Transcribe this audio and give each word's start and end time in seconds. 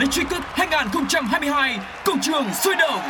Electric 0.00 0.30
Cup 0.30 0.42
2022 0.44 1.78
Công 2.04 2.20
trường 2.20 2.44
sôi 2.64 2.74
động 2.76 3.00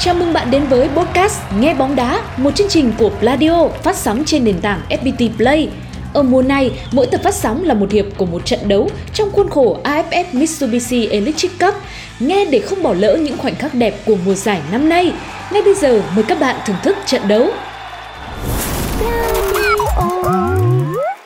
Chào 0.00 0.14
mừng 0.14 0.32
bạn 0.32 0.50
đến 0.50 0.64
với 0.64 0.88
podcast 0.88 1.40
Nghe 1.58 1.74
bóng 1.74 1.96
đá, 1.96 2.22
một 2.36 2.54
chương 2.54 2.68
trình 2.68 2.92
của 2.98 3.10
Pladio 3.20 3.68
phát 3.68 3.96
sóng 3.96 4.22
trên 4.26 4.44
nền 4.44 4.60
tảng 4.60 4.80
FPT 4.88 5.30
Play. 5.36 5.70
Ở 6.14 6.22
mùa 6.22 6.42
này, 6.42 6.70
mỗi 6.92 7.06
tập 7.06 7.20
phát 7.24 7.34
sóng 7.34 7.64
là 7.64 7.74
một 7.74 7.92
hiệp 7.92 8.04
của 8.16 8.26
một 8.26 8.46
trận 8.46 8.68
đấu 8.68 8.90
trong 9.14 9.30
khuôn 9.32 9.50
khổ 9.50 9.78
AFF 9.84 10.24
Mitsubishi 10.32 11.06
Electric 11.06 11.58
Cup. 11.60 11.74
Nghe 12.20 12.44
để 12.44 12.60
không 12.60 12.82
bỏ 12.82 12.94
lỡ 12.94 13.16
những 13.16 13.38
khoảnh 13.38 13.54
khắc 13.54 13.74
đẹp 13.74 13.94
của 14.06 14.16
mùa 14.24 14.34
giải 14.34 14.60
năm 14.72 14.88
nay. 14.88 15.12
Ngay 15.52 15.62
bây 15.62 15.74
giờ, 15.74 16.02
mời 16.14 16.24
các 16.28 16.40
bạn 16.40 16.56
thưởng 16.66 16.76
thức 16.82 16.96
trận 17.06 17.28
đấu. 17.28 17.50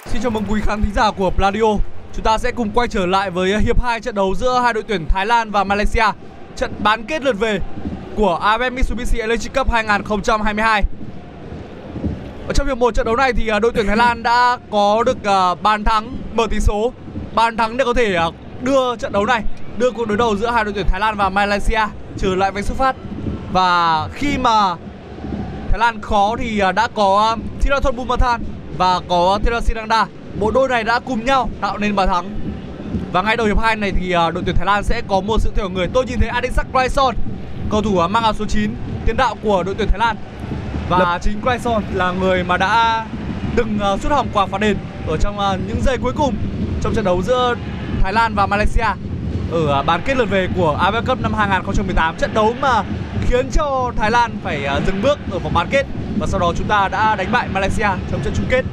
Xin 0.07 0.23
chào 0.23 0.31
mừng 0.31 0.45
quý 0.49 0.61
khán 0.65 0.83
thính 0.83 0.93
giả 0.95 1.11
của 1.11 1.31
Pladio. 1.31 1.92
Chúng 2.15 2.25
ta 2.25 2.39
sẽ 2.39 2.51
cùng 2.53 2.71
quay 2.75 2.89
trở 2.89 3.07
lại 3.07 3.31
với 3.31 3.61
hiệp 3.61 3.83
2 3.83 4.01
trận 4.01 4.15
đấu 4.15 4.35
giữa 4.35 4.61
hai 4.63 4.73
đội 4.73 4.83
tuyển 4.83 5.07
Thái 5.09 5.27
Lan 5.27 5.51
và 5.51 5.65
Malaysia. 5.65 6.05
Trận 6.57 6.73
bán 6.79 7.05
kết 7.05 7.23
lượt 7.23 7.37
về 7.39 7.61
của 8.17 8.41
AFF 8.43 8.73
Mitsubishi 8.73 9.19
Electric 9.19 9.55
Cup 9.55 9.71
2022. 9.71 10.83
Ở 12.49 12.53
trong 12.55 12.67
hiệp 12.67 12.79
1 12.79 12.95
trận 12.95 13.07
đấu 13.07 13.17
này 13.17 13.33
thì 13.33 13.49
à, 13.49 13.59
đội 13.59 13.73
tuyển 13.75 13.87
Thái 13.87 13.97
Lan 13.97 14.23
đã 14.23 14.59
có 14.71 15.03
được 15.07 15.25
à, 15.25 15.55
bàn 15.55 15.85
thắng 15.85 16.17
mở 16.35 16.47
tỷ 16.51 16.61
số. 16.61 16.93
Bàn 17.35 17.57
thắng 17.57 17.77
để 17.77 17.85
có 17.85 17.95
thể 17.95 18.15
à, 18.15 18.27
đưa 18.61 18.97
trận 18.97 19.13
đấu 19.13 19.27
này, 19.27 19.43
đưa 19.77 19.91
cuộc 19.91 20.09
đối 20.09 20.17
đầu 20.17 20.37
giữa 20.37 20.51
hai 20.51 20.65
đội 20.65 20.73
tuyển 20.73 20.87
Thái 20.89 21.01
Lan 21.01 21.17
và 21.17 21.29
Malaysia 21.29 21.87
trở 22.19 22.35
lại 22.35 22.51
vạch 22.51 22.65
xuất 22.65 22.79
phát. 22.79 22.97
Và 23.53 24.09
khi 24.15 24.39
mà 24.39 24.77
Thái 25.69 25.79
Lan 25.79 26.01
khó 26.01 26.37
thì 26.39 26.63
đã 26.75 26.89
có 26.95 27.37
Thirathon 27.61 27.97
Bumathan 27.97 28.43
và 28.79 29.01
có 29.09 29.39
Therasinanda. 29.45 30.07
Bộ 30.41 30.51
đôi 30.51 30.69
này 30.69 30.85
đã 30.85 31.01
cùng 31.01 31.25
nhau 31.25 31.51
tạo 31.61 31.79
nên 31.79 31.97
bàn 31.97 32.09
thắng. 32.09 32.41
Và 33.13 33.23
ngay 33.23 33.37
đầu 33.37 33.47
hiệp 33.47 33.59
2 33.59 33.77
này 33.77 33.93
thì 34.01 34.13
à, 34.13 34.31
đội 34.31 34.43
tuyển 34.47 34.57
Thái 34.57 34.67
Lan 34.67 34.85
sẽ 34.85 35.03
có 35.09 35.21
một 35.21 35.41
sự 35.41 35.51
thay 35.57 35.63
đổi 35.63 35.71
người. 35.71 35.89
Tôi 35.95 36.07
nhìn 36.07 36.21
thấy 36.21 36.29
Adisak 36.29 36.67
Kraison, 36.73 37.15
cầu 37.71 37.83
thủ 37.83 37.99
à, 37.99 38.09
mang 38.09 38.23
áo 38.23 38.33
số 38.33 38.45
9, 38.45 38.75
tiền 39.07 39.17
đạo 39.17 39.37
của 39.43 39.63
đội 39.63 39.75
tuyển 39.79 39.89
Thái 39.89 39.99
Lan. 39.99 40.17
Và 40.89 41.19
chính 41.23 41.41
Kraison 41.43 41.83
là 41.93 42.13
người 42.13 42.45
mà 42.45 42.57
đã 42.57 43.07
từng 43.57 43.79
à, 43.79 43.97
sút 43.97 44.13
hỏng 44.13 44.29
quả 44.33 44.47
phạt 44.47 44.61
đền 44.61 44.77
ở 45.09 45.17
trong 45.17 45.37
những 45.67 45.81
giây 45.83 45.99
cuối 46.03 46.13
cùng 46.17 46.35
trong 46.83 46.95
trận 46.95 47.05
đấu 47.05 47.23
giữa 47.23 47.55
Thái 48.03 48.13
Lan 48.13 48.35
và 48.35 48.47
Malaysia 48.47 48.87
ở 49.53 49.83
bán 49.83 50.01
kết 50.05 50.17
lượt 50.17 50.31
về 50.31 50.49
của 50.57 50.79
AFF 50.81 51.05
Cup 51.07 51.21
năm 51.21 51.35
2018. 51.35 52.17
Trận 52.17 52.35
đấu 52.35 52.55
mà 52.61 52.83
khiến 53.29 53.51
cho 53.53 53.93
Thái 53.97 54.11
Lan 54.11 54.37
phải 54.45 54.69
dừng 54.87 55.03
bước 55.03 55.19
ở 55.31 55.39
vòng 55.39 55.55
bán 55.55 55.69
kết 55.71 55.87
và 56.19 56.27
sau 56.27 56.41
đó 56.41 56.53
chúng 56.59 56.69
ta 56.69 56.89
đã 56.89 57.17
đánh 57.17 57.33
bại 57.33 57.49
Malaysia 57.49 57.89
trong 58.11 58.21
trận 58.25 58.33
chung 58.37 58.47
kết. 58.51 58.65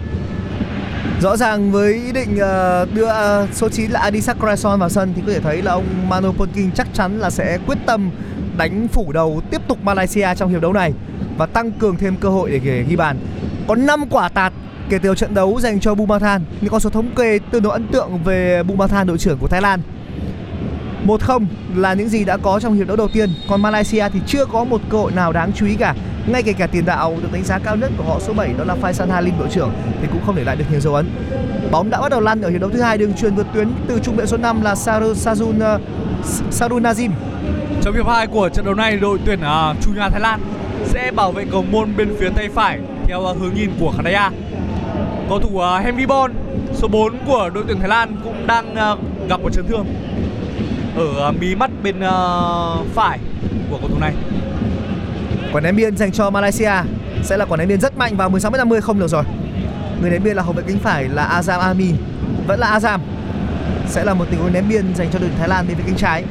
Rõ 1.22 1.38
ràng 1.38 1.72
với 1.72 1.94
ý 1.94 2.12
định 2.12 2.38
ờ, 2.38 2.86
đưa 2.94 3.06
ờ, 3.06 3.48
số 3.54 3.70
9 3.70 3.92
là 3.92 4.00
Adisak 4.00 4.38
Krason 4.40 4.80
vào 4.80 4.90
sân 4.90 5.14
thì 5.16 5.22
có 5.28 5.34
thể 5.34 5.40
thấy 5.40 5.62
là 5.62 5.72
ông 5.72 5.86
Manu 6.10 6.32
Polking 6.32 6.72
chắc 6.76 6.88
chắn 6.94 7.20
là 7.20 7.30
sẽ 7.30 7.58
quyết 7.68 7.78
tâm 7.86 8.12
đánh 8.58 8.88
phủ 8.88 9.12
đầu 9.12 9.42
tiếp 9.52 9.62
tục 9.68 9.78
Malaysia 9.84 10.28
trong 10.36 10.50
hiệp 10.50 10.62
đấu 10.62 10.74
này 10.74 10.94
và 11.38 11.46
tăng 11.46 11.72
cường 11.72 11.96
thêm 11.98 12.16
cơ 12.16 12.30
hội 12.30 12.50
để 12.52 12.60
ghi- 12.60 12.84
ghi 12.90 12.96
bàn. 12.96 13.18
Có 13.68 13.76
5 13.76 14.04
quả 14.10 14.30
tạt 14.30 14.54
kể 14.90 14.98
từ 15.00 15.16
trận 15.16 15.34
đấu 15.34 15.60
dành 15.62 15.80
cho 15.80 15.96
Bumathan, 15.96 16.42
những 16.62 16.72
con 16.72 16.80
số 16.80 16.90
thống 16.90 17.16
kê 17.16 17.40
tương 17.52 17.64
đối 17.64 17.74
ấn 17.74 17.88
tượng 17.88 18.24
về 18.24 18.64
Bumathan 18.64 19.08
đội 19.08 19.18
trưởng 19.18 19.38
của 19.38 19.48
Thái 19.48 19.62
Lan. 19.62 19.82
1-0 21.06 21.46
là 21.76 21.94
những 21.94 22.10
gì 22.10 22.26
đã 22.26 22.38
có 22.38 22.60
trong 22.60 22.74
hiệp 22.74 22.88
đấu 22.88 22.98
đầu 22.98 23.08
tiên 23.14 23.30
Còn 23.50 23.62
Malaysia 23.62 24.10
thì 24.14 24.20
chưa 24.28 24.46
có 24.46 24.64
một 24.64 24.82
cơ 24.90 24.98
hội 24.98 25.12
nào 25.12 25.32
đáng 25.34 25.52
chú 25.56 25.66
ý 25.66 25.76
cả 25.76 25.96
ngay 26.32 26.44
kể 26.44 26.54
cả 26.54 26.68
tiền 26.68 26.86
đạo 26.86 27.18
được 27.22 27.30
đánh 27.32 27.44
giá 27.44 27.60
cao 27.60 27.76
nhất 27.76 27.92
của 27.98 28.04
họ 28.04 28.20
số 28.20 28.34
7 28.34 28.54
đó 28.58 28.64
là 28.64 28.76
Faisal 28.82 29.12
Halim 29.12 29.34
đội 29.40 29.48
trưởng 29.52 29.72
Thì 30.02 30.08
cũng 30.12 30.22
không 30.26 30.36
để 30.36 30.44
lại 30.44 30.56
được 30.56 30.66
nhiều 30.72 30.80
dấu 30.80 30.96
ấn 30.96 31.10
Bóng 31.72 31.90
đã 31.90 32.02
bắt 32.02 32.10
đầu 32.10 32.22
lăn 32.22 32.42
ở 32.42 32.50
hiệp 32.50 32.62
đấu 32.62 32.70
thứ 32.70 32.82
hai 32.82 32.98
đường 32.98 33.14
truyền 33.14 33.36
vượt 33.36 33.48
tuyến 33.54 33.70
từ 33.88 34.00
trung 34.04 34.16
vệ 34.16 34.26
số 34.26 34.38
5 34.38 34.62
là 34.62 34.76
Saru 34.76 35.14
Sajun 35.14 35.76
uh, 35.76 35.82
Saru 36.52 36.80
Nazim 36.80 37.10
Trong 37.82 37.96
hiệp 37.96 38.08
2 38.08 38.28
của 38.28 38.50
trận 38.50 38.66
đấu 38.66 38.74
này, 38.74 38.98
đội 38.98 39.20
tuyển 39.26 39.40
uh, 39.40 39.78
chủ 39.82 39.92
nhà 39.96 40.10
Thái 40.10 40.22
Lan 40.22 40.40
sẽ 40.86 41.12
bảo 41.12 41.32
vệ 41.32 41.46
cầu 41.52 41.66
môn 41.72 41.98
bên 41.98 42.16
phía 42.20 42.30
tay 42.30 42.50
phải 42.54 42.80
theo 43.08 43.22
uh, 43.22 43.38
hướng 43.38 43.54
nhìn 43.54 43.72
của 43.80 43.94
Khadaya. 43.98 44.32
Cầu 45.30 45.40
thủ 45.40 45.50
uh, 45.50 45.84
Henry 45.84 46.06
Bon, 46.06 46.32
số 46.74 46.88
4 46.88 47.18
của 47.28 47.50
đội 47.54 47.64
tuyển 47.68 47.80
Thái 47.80 47.90
Lan 47.90 48.16
cũng 48.24 48.48
đang 48.48 48.72
uh, 48.72 49.30
gặp 49.30 49.42
một 49.42 49.54
chấn 49.54 49.68
thương 49.68 49.86
ở 50.96 51.30
uh, 51.30 51.42
mí 51.42 51.56
mắt 51.56 51.72
bên 51.84 51.96
uh, 52.00 52.88
phải 52.96 53.20
của 53.70 53.78
cầu 53.78 53.90
thủ 53.90 54.00
này. 54.00 54.14
Quả 55.54 55.62
ném 55.62 55.76
biên 55.76 55.98
dành 55.98 56.12
cho 56.12 56.30
Malaysia 56.30 56.72
sẽ 57.24 57.38
là 57.38 57.46
quả 57.46 57.58
ném 57.58 57.68
biên 57.68 57.82
rất 57.82 57.98
mạnh 57.98 58.18
vào 58.18 58.30
16m50 58.30 58.82
không 58.82 59.00
được 59.00 59.08
rồi 59.08 59.24
Người 60.02 60.10
ném 60.10 60.24
biên 60.24 60.36
là 60.36 60.44
hậu 60.44 60.54
vệ 60.54 60.64
cánh 60.68 60.80
phải 60.80 61.10
là 61.10 61.42
Azam 61.42 61.60
Ami 61.60 61.92
Vẫn 62.48 62.60
là 62.60 62.80
Azam 62.80 63.00
Sẽ 63.88 64.04
là 64.04 64.14
một 64.14 64.26
tình 64.32 64.40
huống 64.40 64.54
ném 64.54 64.70
biên 64.70 64.96
dành 64.96 65.10
cho 65.14 65.20
đội 65.20 65.30
tuyển 65.30 65.40
Thái 65.40 65.50
Lan 65.50 65.68
bên 65.68 65.78
phía 65.78 65.84
cánh 65.86 65.98
trái 65.98 66.24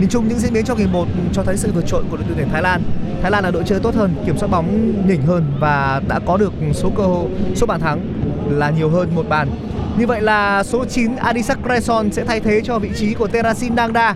Nhìn 0.00 0.08
chung 0.08 0.28
những 0.28 0.38
diễn 0.38 0.52
biến 0.52 0.64
trong 0.64 0.78
hiệp 0.78 0.90
1 0.90 1.08
cho 1.32 1.42
thấy 1.42 1.56
sự 1.56 1.72
vượt 1.72 1.86
trội 1.86 2.04
của 2.10 2.16
đội 2.16 2.26
tuyển 2.36 2.48
Thái 2.52 2.62
Lan 2.62 2.82
Thái 3.22 3.30
Lan 3.30 3.44
là 3.44 3.50
đội 3.50 3.62
chơi 3.66 3.80
tốt 3.80 3.94
hơn, 3.94 4.14
kiểm 4.26 4.38
soát 4.38 4.48
bóng 4.48 4.92
nhỉnh 5.08 5.22
hơn 5.22 5.44
và 5.60 6.02
đã 6.08 6.20
có 6.26 6.36
được 6.36 6.52
số 6.74 6.92
cơ 6.96 7.02
hội, 7.02 7.28
số 7.54 7.66
bàn 7.66 7.80
thắng 7.80 8.00
là 8.50 8.70
nhiều 8.70 8.90
hơn 8.90 9.14
một 9.14 9.28
bàn. 9.28 9.48
Như 9.98 10.06
vậy 10.06 10.20
là 10.20 10.62
số 10.62 10.84
9 10.84 11.16
Adisak 11.16 11.58
Kreson 11.64 12.12
sẽ 12.12 12.24
thay 12.24 12.40
thế 12.40 12.60
cho 12.64 12.78
vị 12.78 12.90
trí 12.96 13.14
của 13.14 13.26
Terasin 13.26 13.76
Dangda. 13.76 14.14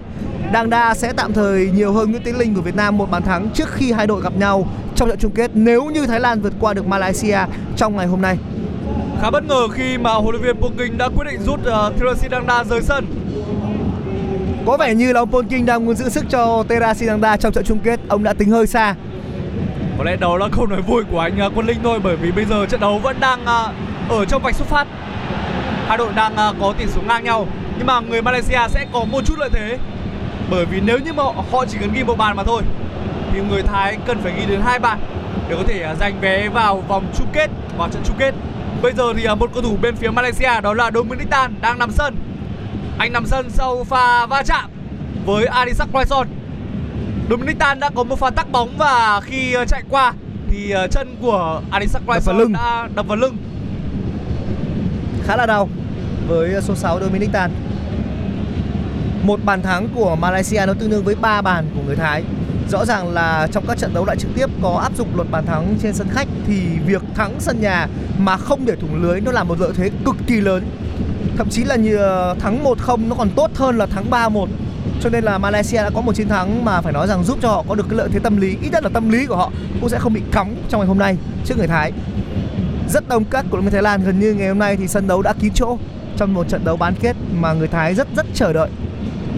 Dangda 0.53 0.95
sẽ 0.95 1.13
tạm 1.13 1.33
thời 1.33 1.71
nhiều 1.75 1.93
hơn 1.93 2.11
Nguyễn 2.11 2.23
Tiến 2.23 2.39
Linh 2.39 2.55
của 2.55 2.61
Việt 2.61 2.77
Nam 2.77 2.99
một 2.99 3.11
bàn 3.11 3.23
thắng 3.23 3.51
trước 3.55 3.69
khi 3.73 3.93
hai 3.93 4.07
đội 4.07 4.23
gặp 4.23 4.37
nhau 4.37 4.69
trong 4.95 5.09
trận 5.09 5.19
chung 5.19 5.33
kết 5.33 5.51
nếu 5.55 5.85
như 5.85 6.07
Thái 6.07 6.21
Lan 6.21 6.41
vượt 6.41 6.53
qua 6.61 6.75
được 6.75 6.87
Malaysia 6.87 7.39
trong 7.77 7.97
ngày 7.97 8.07
hôm 8.07 8.23
nay. 8.23 8.39
Khá 9.23 9.31
bất 9.31 9.45
ngờ 9.45 9.69
khi 9.69 9.99
mà 9.99 10.13
huấn 10.13 10.35
luyện 10.35 10.43
viên 10.43 10.57
Poking 10.57 10.99
đã 10.99 11.09
quyết 11.17 11.25
định 11.31 11.41
rút 11.43 11.61
uh, 11.61 11.97
Thirasin 11.97 12.31
Dangda 12.31 12.65
rời 12.65 12.83
sân. 12.83 13.07
Có 14.67 14.77
vẻ 14.77 14.95
như 14.95 15.13
là 15.13 15.21
ông 15.21 15.31
Polking 15.31 15.67
đang 15.67 15.85
muốn 15.85 15.97
giữ 15.97 16.09
sức 16.09 16.25
cho 16.31 16.65
Terasin 16.69 17.09
Dangda 17.09 17.37
trong 17.37 17.53
trận 17.53 17.65
chung 17.65 17.79
kết. 17.79 18.01
Ông 18.09 18.23
đã 18.23 18.33
tính 18.33 18.51
hơi 18.51 18.67
xa. 18.67 18.95
Có 19.99 20.05
lẽ 20.05 20.17
đó 20.17 20.37
là 20.37 20.49
câu 20.53 20.67
nói 20.67 20.83
vui 20.83 21.05
của 21.11 21.19
anh 21.21 21.47
uh, 21.47 21.53
Quân 21.57 21.67
Linh 21.67 21.79
thôi 21.83 22.01
bởi 22.03 22.17
vì 22.17 22.33
bây 22.33 22.45
giờ 22.45 22.67
trận 22.67 22.81
đấu 22.81 22.99
vẫn 22.99 23.21
đang 23.21 23.43
uh, 23.43 24.11
ở 24.11 24.25
trong 24.25 24.43
vạch 24.43 24.55
xuất 24.55 24.69
phát. 24.69 24.87
Hai 25.87 25.99
đội 25.99 26.13
đang 26.13 26.33
uh, 26.33 26.57
có 26.61 26.75
tỷ 26.79 26.87
số 26.87 27.01
ngang 27.09 27.25
nhau 27.25 27.47
nhưng 27.79 27.87
mà 27.87 28.01
người 28.01 28.23
Malaysia 28.23 28.69
sẽ 28.69 28.87
có 28.93 29.05
một 29.05 29.21
chút 29.25 29.39
lợi 29.39 29.51
thế 29.53 29.79
bởi 30.51 30.67
vì 30.67 30.81
nếu 30.81 30.99
như 30.99 31.13
mà 31.13 31.23
họ 31.23 31.65
chỉ 31.69 31.79
cần 31.81 31.93
ghi 31.93 32.05
một 32.05 32.19
bàn 32.19 32.37
mà 32.37 32.45
thôi 32.45 32.63
thì 33.33 33.41
người 33.41 33.63
Thái 33.63 33.99
cần 34.07 34.19
phải 34.23 34.33
ghi 34.37 34.47
đến 34.47 34.61
hai 34.61 34.79
bàn 34.79 34.99
để 35.49 35.57
có 35.57 35.63
thể 35.67 35.89
uh, 35.93 35.99
giành 35.99 36.21
vé 36.21 36.49
vào 36.49 36.81
vòng 36.81 37.13
chung 37.15 37.27
kết 37.33 37.51
vào 37.79 37.89
trận 37.89 38.03
chung 38.05 38.17
kết. 38.19 38.35
Bây 38.83 38.93
giờ 38.93 39.13
thì 39.17 39.29
uh, 39.33 39.39
một 39.39 39.51
cầu 39.55 39.63
thủ 39.63 39.77
bên 39.83 39.97
phía 39.97 40.11
Malaysia 40.11 40.61
đó 40.63 40.75
là 40.75 40.91
Dominic 40.95 41.31
Tan 41.31 41.55
đang 41.61 41.79
nằm 41.79 41.91
sân. 41.91 42.17
Anh 42.99 43.13
nằm 43.13 43.27
sân 43.27 43.51
sau 43.51 43.85
pha 43.85 44.27
va 44.27 44.43
chạm 44.43 44.71
với 45.27 45.47
Adisak 45.47 45.89
Kraison. 45.93 46.29
Dominic 47.31 47.59
Tan 47.59 47.81
đã 47.81 47.91
có 47.95 48.05
một 48.05 48.19
pha 48.19 48.31
tắc 48.31 48.53
bóng 48.53 48.77
và 48.79 49.21
khi 49.21 49.57
uh, 49.63 49.69
chạy 49.69 49.83
qua 49.91 50.13
thì 50.51 50.75
chân 50.91 51.17
của 51.21 51.63
Adisak 51.71 52.03
lưng. 52.27 52.53
đã 52.53 52.89
đập 52.95 53.07
vào 53.07 53.17
lưng. 53.17 53.37
khá 55.25 55.37
là 55.37 55.47
đau 55.47 55.69
với 56.29 56.63
số 56.63 56.75
6 56.75 57.01
Dominic 57.01 57.33
Tan. 57.33 57.70
Một 59.23 59.41
bàn 59.45 59.63
thắng 59.63 59.89
của 59.95 60.17
Malaysia 60.17 60.67
nó 60.67 60.75
tương 60.75 60.91
đương 60.91 61.05
với 61.05 61.15
3 61.15 61.43
bàn 61.43 61.65
của 61.75 61.83
người 61.87 61.97
Thái. 61.97 62.23
Rõ 62.71 62.85
ràng 62.85 63.13
là 63.13 63.49
trong 63.53 63.65
các 63.69 63.79
trận 63.79 63.95
đấu 63.95 64.05
loại 64.05 64.17
trực 64.19 64.31
tiếp 64.35 64.47
có 64.63 64.79
áp 64.83 64.97
dụng 64.97 65.09
luật 65.17 65.31
bàn 65.31 65.47
thắng 65.47 65.75
trên 65.83 65.95
sân 65.95 66.09
khách 66.11 66.29
thì 66.47 66.61
việc 66.87 67.03
thắng 67.15 67.35
sân 67.39 67.61
nhà 67.61 67.89
mà 68.19 68.37
không 68.37 68.65
để 68.65 68.77
thủng 68.77 69.03
lưới 69.03 69.21
nó 69.21 69.33
là 69.33 69.45
một 69.45 69.61
lợi 69.61 69.73
thế 69.77 69.91
cực 70.05 70.17
kỳ 70.27 70.41
lớn. 70.41 70.65
Thậm 71.37 71.49
chí 71.51 71.65
là 71.65 71.77
như 71.77 71.99
thắng 72.41 72.65
1-0 72.65 73.09
nó 73.09 73.17
còn 73.17 73.31
tốt 73.31 73.51
hơn 73.55 73.79
là 73.79 73.87
thắng 73.87 74.11
3-1 74.11 74.47
Cho 75.01 75.11
nên 75.11 75.25
là 75.25 75.39
Malaysia 75.39 75.77
đã 75.77 75.91
có 75.95 76.01
một 76.01 76.15
chiến 76.15 76.29
thắng 76.29 76.65
mà 76.65 76.81
phải 76.81 76.93
nói 76.93 77.07
rằng 77.07 77.25
giúp 77.25 77.39
cho 77.43 77.49
họ 77.49 77.65
có 77.69 77.75
được 77.75 77.87
cái 77.89 77.99
lợi 77.99 78.09
thế 78.13 78.19
tâm 78.19 78.37
lý, 78.37 78.57
ít 78.63 78.69
nhất 78.73 78.83
là 78.83 78.91
tâm 78.93 79.09
lý 79.09 79.27
của 79.27 79.37
họ 79.37 79.51
cũng 79.81 79.89
sẽ 79.89 79.99
không 79.99 80.13
bị 80.13 80.23
cóng 80.33 80.57
trong 80.69 80.81
ngày 80.81 80.89
hôm 80.89 80.99
nay 80.99 81.17
trước 81.45 81.59
người 81.59 81.67
Thái. 81.67 81.93
Rất 82.89 83.09
đông 83.09 83.25
các 83.25 83.45
cổ 83.51 83.57
động 83.57 83.65
viên 83.65 83.73
Thái 83.73 83.83
Lan 83.83 84.05
gần 84.05 84.21
như 84.21 84.35
ngày 84.35 84.49
hôm 84.49 84.59
nay 84.59 84.77
thì 84.77 84.89
sân 84.89 85.09
đấu 85.09 85.23
đã 85.23 85.33
kín 85.41 85.53
chỗ 85.55 85.79
trong 86.17 86.35
một 86.35 86.49
trận 86.49 86.65
đấu 86.65 86.77
bán 86.77 86.95
kết 87.01 87.17
mà 87.41 87.53
người 87.53 87.69
Thái 87.69 87.95
rất 87.95 88.09
rất 88.17 88.27
chờ 88.35 88.53
đợi. 88.53 88.69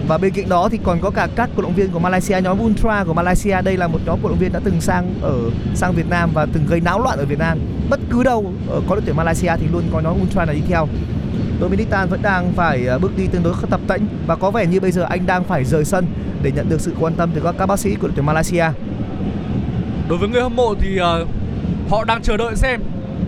Và 0.07 0.17
bên 0.17 0.33
cạnh 0.33 0.49
đó 0.49 0.69
thì 0.69 0.79
còn 0.83 0.99
có 1.01 1.09
cả 1.09 1.27
các 1.35 1.49
cổ 1.55 1.61
động 1.61 1.73
viên 1.73 1.91
của 1.91 1.99
Malaysia, 1.99 2.41
nhóm 2.41 2.61
Ultra 2.61 3.03
của 3.03 3.13
Malaysia. 3.13 3.61
Đây 3.61 3.77
là 3.77 3.87
một 3.87 3.99
nhóm 4.05 4.19
cổ 4.23 4.29
động 4.29 4.37
viên 4.39 4.53
đã 4.53 4.59
từng 4.63 4.81
sang 4.81 5.13
ở 5.21 5.35
sang 5.75 5.93
Việt 5.93 6.09
Nam 6.09 6.29
và 6.33 6.47
từng 6.53 6.65
gây 6.67 6.79
náo 6.79 6.99
loạn 6.99 7.17
ở 7.17 7.25
Việt 7.25 7.39
Nam. 7.39 7.59
Bất 7.89 7.99
cứ 8.09 8.23
đâu 8.23 8.53
ở 8.69 8.81
có 8.89 8.95
đội 8.95 9.03
tuyển 9.05 9.15
Malaysia 9.15 9.51
thì 9.59 9.67
luôn 9.71 9.83
có 9.93 9.99
nhóm 9.99 10.21
Ultra 10.21 10.45
này 10.45 10.55
đi 10.55 10.61
theo. 10.67 10.87
Dominic 11.61 11.89
Tan 11.89 12.09
vẫn 12.09 12.21
đang 12.21 12.53
phải 12.55 12.85
ờ, 12.85 12.99
bước 12.99 13.11
đi 13.17 13.27
tương 13.27 13.43
đối 13.43 13.53
tập 13.69 13.79
tễnh 13.87 14.01
và 14.27 14.35
có 14.35 14.51
vẻ 14.51 14.65
như 14.65 14.79
bây 14.79 14.91
giờ 14.91 15.05
anh 15.09 15.25
đang 15.25 15.43
phải 15.43 15.65
rời 15.65 15.85
sân 15.85 16.05
để 16.43 16.51
nhận 16.51 16.69
được 16.69 16.81
sự 16.81 16.93
quan 16.99 17.13
tâm 17.13 17.31
từ 17.35 17.41
các 17.43 17.55
các 17.57 17.65
bác 17.65 17.79
sĩ 17.79 17.95
của 17.95 18.07
đội 18.07 18.11
tuyển 18.15 18.25
Malaysia. 18.25 18.65
Đối 20.09 20.17
với 20.17 20.29
người 20.29 20.41
hâm 20.41 20.55
mộ 20.55 20.75
thì 20.79 20.99
uh, 20.99 21.27
họ 21.89 22.03
đang 22.03 22.21
chờ 22.21 22.37
đợi 22.37 22.55
xem 22.55 22.81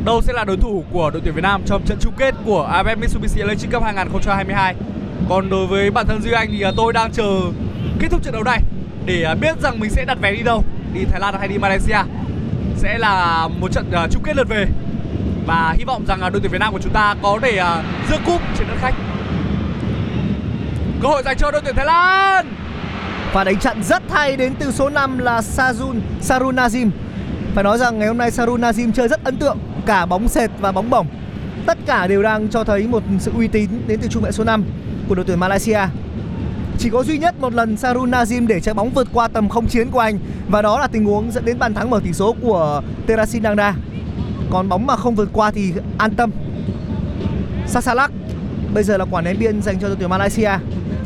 đâu 0.05 0.21
sẽ 0.21 0.33
là 0.33 0.43
đối 0.43 0.57
thủ 0.57 0.83
của 0.91 1.09
đội 1.09 1.21
tuyển 1.25 1.35
Việt 1.35 1.41
Nam 1.41 1.61
trong 1.65 1.85
trận 1.85 1.97
chung 2.01 2.13
kết 2.17 2.35
của 2.45 2.69
AFF 2.73 2.97
Mitsubishi 2.97 3.41
Electric 3.41 3.71
Cup 3.71 3.83
2022. 3.83 4.75
Còn 5.29 5.49
đối 5.49 5.67
với 5.67 5.91
bản 5.91 6.07
thân 6.07 6.21
Duy 6.21 6.31
Anh 6.31 6.49
thì 6.51 6.61
à, 6.61 6.71
tôi 6.77 6.93
đang 6.93 7.11
chờ 7.11 7.41
kết 7.99 8.07
thúc 8.11 8.23
trận 8.23 8.33
đấu 8.33 8.43
này 8.43 8.61
để 9.05 9.23
à, 9.23 9.35
biết 9.35 9.61
rằng 9.61 9.79
mình 9.79 9.89
sẽ 9.89 10.05
đặt 10.05 10.17
vé 10.21 10.31
đi 10.31 10.41
đâu, 10.43 10.63
đi 10.93 11.01
Thái 11.11 11.19
Lan 11.19 11.35
hay 11.39 11.47
đi 11.47 11.57
Malaysia. 11.57 11.97
Sẽ 12.77 12.97
là 12.97 13.47
một 13.47 13.71
trận 13.71 13.91
à, 13.91 14.07
chung 14.11 14.23
kết 14.23 14.35
lượt 14.35 14.47
về 14.49 14.67
và 15.45 15.73
hy 15.77 15.83
vọng 15.83 16.05
rằng 16.07 16.19
đội 16.19 16.41
tuyển 16.41 16.51
Việt 16.51 16.59
Nam 16.59 16.73
của 16.73 16.79
chúng 16.83 16.93
ta 16.93 17.15
có 17.21 17.39
thể 17.41 17.61
giữ 18.09 18.15
cúp 18.25 18.41
trên 18.57 18.67
đất 18.67 18.75
khách. 18.81 18.93
Cơ 21.01 21.07
hội 21.07 21.23
dành 21.25 21.37
cho 21.37 21.51
đội 21.51 21.61
tuyển 21.65 21.75
Thái 21.75 21.85
Lan. 21.85 22.55
Và 23.33 23.43
đánh 23.43 23.59
chặn 23.59 23.83
rất 23.83 24.03
hay 24.11 24.37
đến 24.37 24.53
từ 24.59 24.71
số 24.71 24.89
5 24.89 25.17
là 25.17 25.41
Sajun 25.41 25.99
Sarun 26.21 26.55
Nazim. 26.55 26.89
Phải 27.55 27.63
nói 27.63 27.77
rằng 27.77 27.99
ngày 27.99 28.07
hôm 28.07 28.17
nay 28.17 28.31
Sarun 28.31 28.61
Nazim 28.61 28.91
chơi 28.91 29.07
rất 29.07 29.23
ấn 29.23 29.37
tượng 29.37 29.57
cả 29.85 30.05
bóng 30.05 30.27
sệt 30.27 30.49
và 30.59 30.71
bóng 30.71 30.89
bổng. 30.89 31.07
Tất 31.65 31.77
cả 31.85 32.07
đều 32.07 32.23
đang 32.23 32.49
cho 32.49 32.63
thấy 32.63 32.87
một 32.87 33.03
sự 33.19 33.31
uy 33.37 33.47
tín 33.47 33.69
đến 33.87 33.99
từ 34.01 34.07
trung 34.07 34.23
vệ 34.23 34.31
số 34.31 34.43
5 34.43 34.63
của 35.09 35.15
đội 35.15 35.25
tuyển 35.25 35.39
Malaysia. 35.39 35.79
Chỉ 36.77 36.89
có 36.89 37.03
duy 37.03 37.17
nhất 37.17 37.35
một 37.39 37.53
lần 37.53 37.77
Sarun 37.77 38.11
Nazim 38.11 38.47
để 38.47 38.59
trái 38.59 38.73
bóng 38.73 38.89
vượt 38.89 39.07
qua 39.13 39.27
tầm 39.27 39.49
không 39.49 39.67
chiến 39.67 39.91
của 39.91 39.99
anh, 39.99 40.19
và 40.49 40.61
đó 40.61 40.79
là 40.79 40.87
tình 40.87 41.05
huống 41.05 41.31
dẫn 41.31 41.45
đến 41.45 41.59
bàn 41.59 41.73
thắng 41.73 41.89
mở 41.89 41.99
tỷ 42.03 42.13
số 42.13 42.35
của 42.41 42.81
Terasin 43.07 43.43
Dangda. 43.43 43.75
Còn 44.49 44.69
bóng 44.69 44.87
mà 44.87 44.95
không 44.95 45.15
vượt 45.15 45.29
qua 45.33 45.51
thì 45.51 45.73
an 45.97 46.15
tâm. 46.15 46.31
Sasalak 47.67 48.11
bây 48.73 48.83
giờ 48.83 48.97
là 48.97 49.05
quả 49.11 49.21
ném 49.21 49.39
biên 49.39 49.61
dành 49.61 49.79
cho 49.79 49.87
đội 49.87 49.97
tuyển 49.99 50.09
Malaysia 50.09 50.51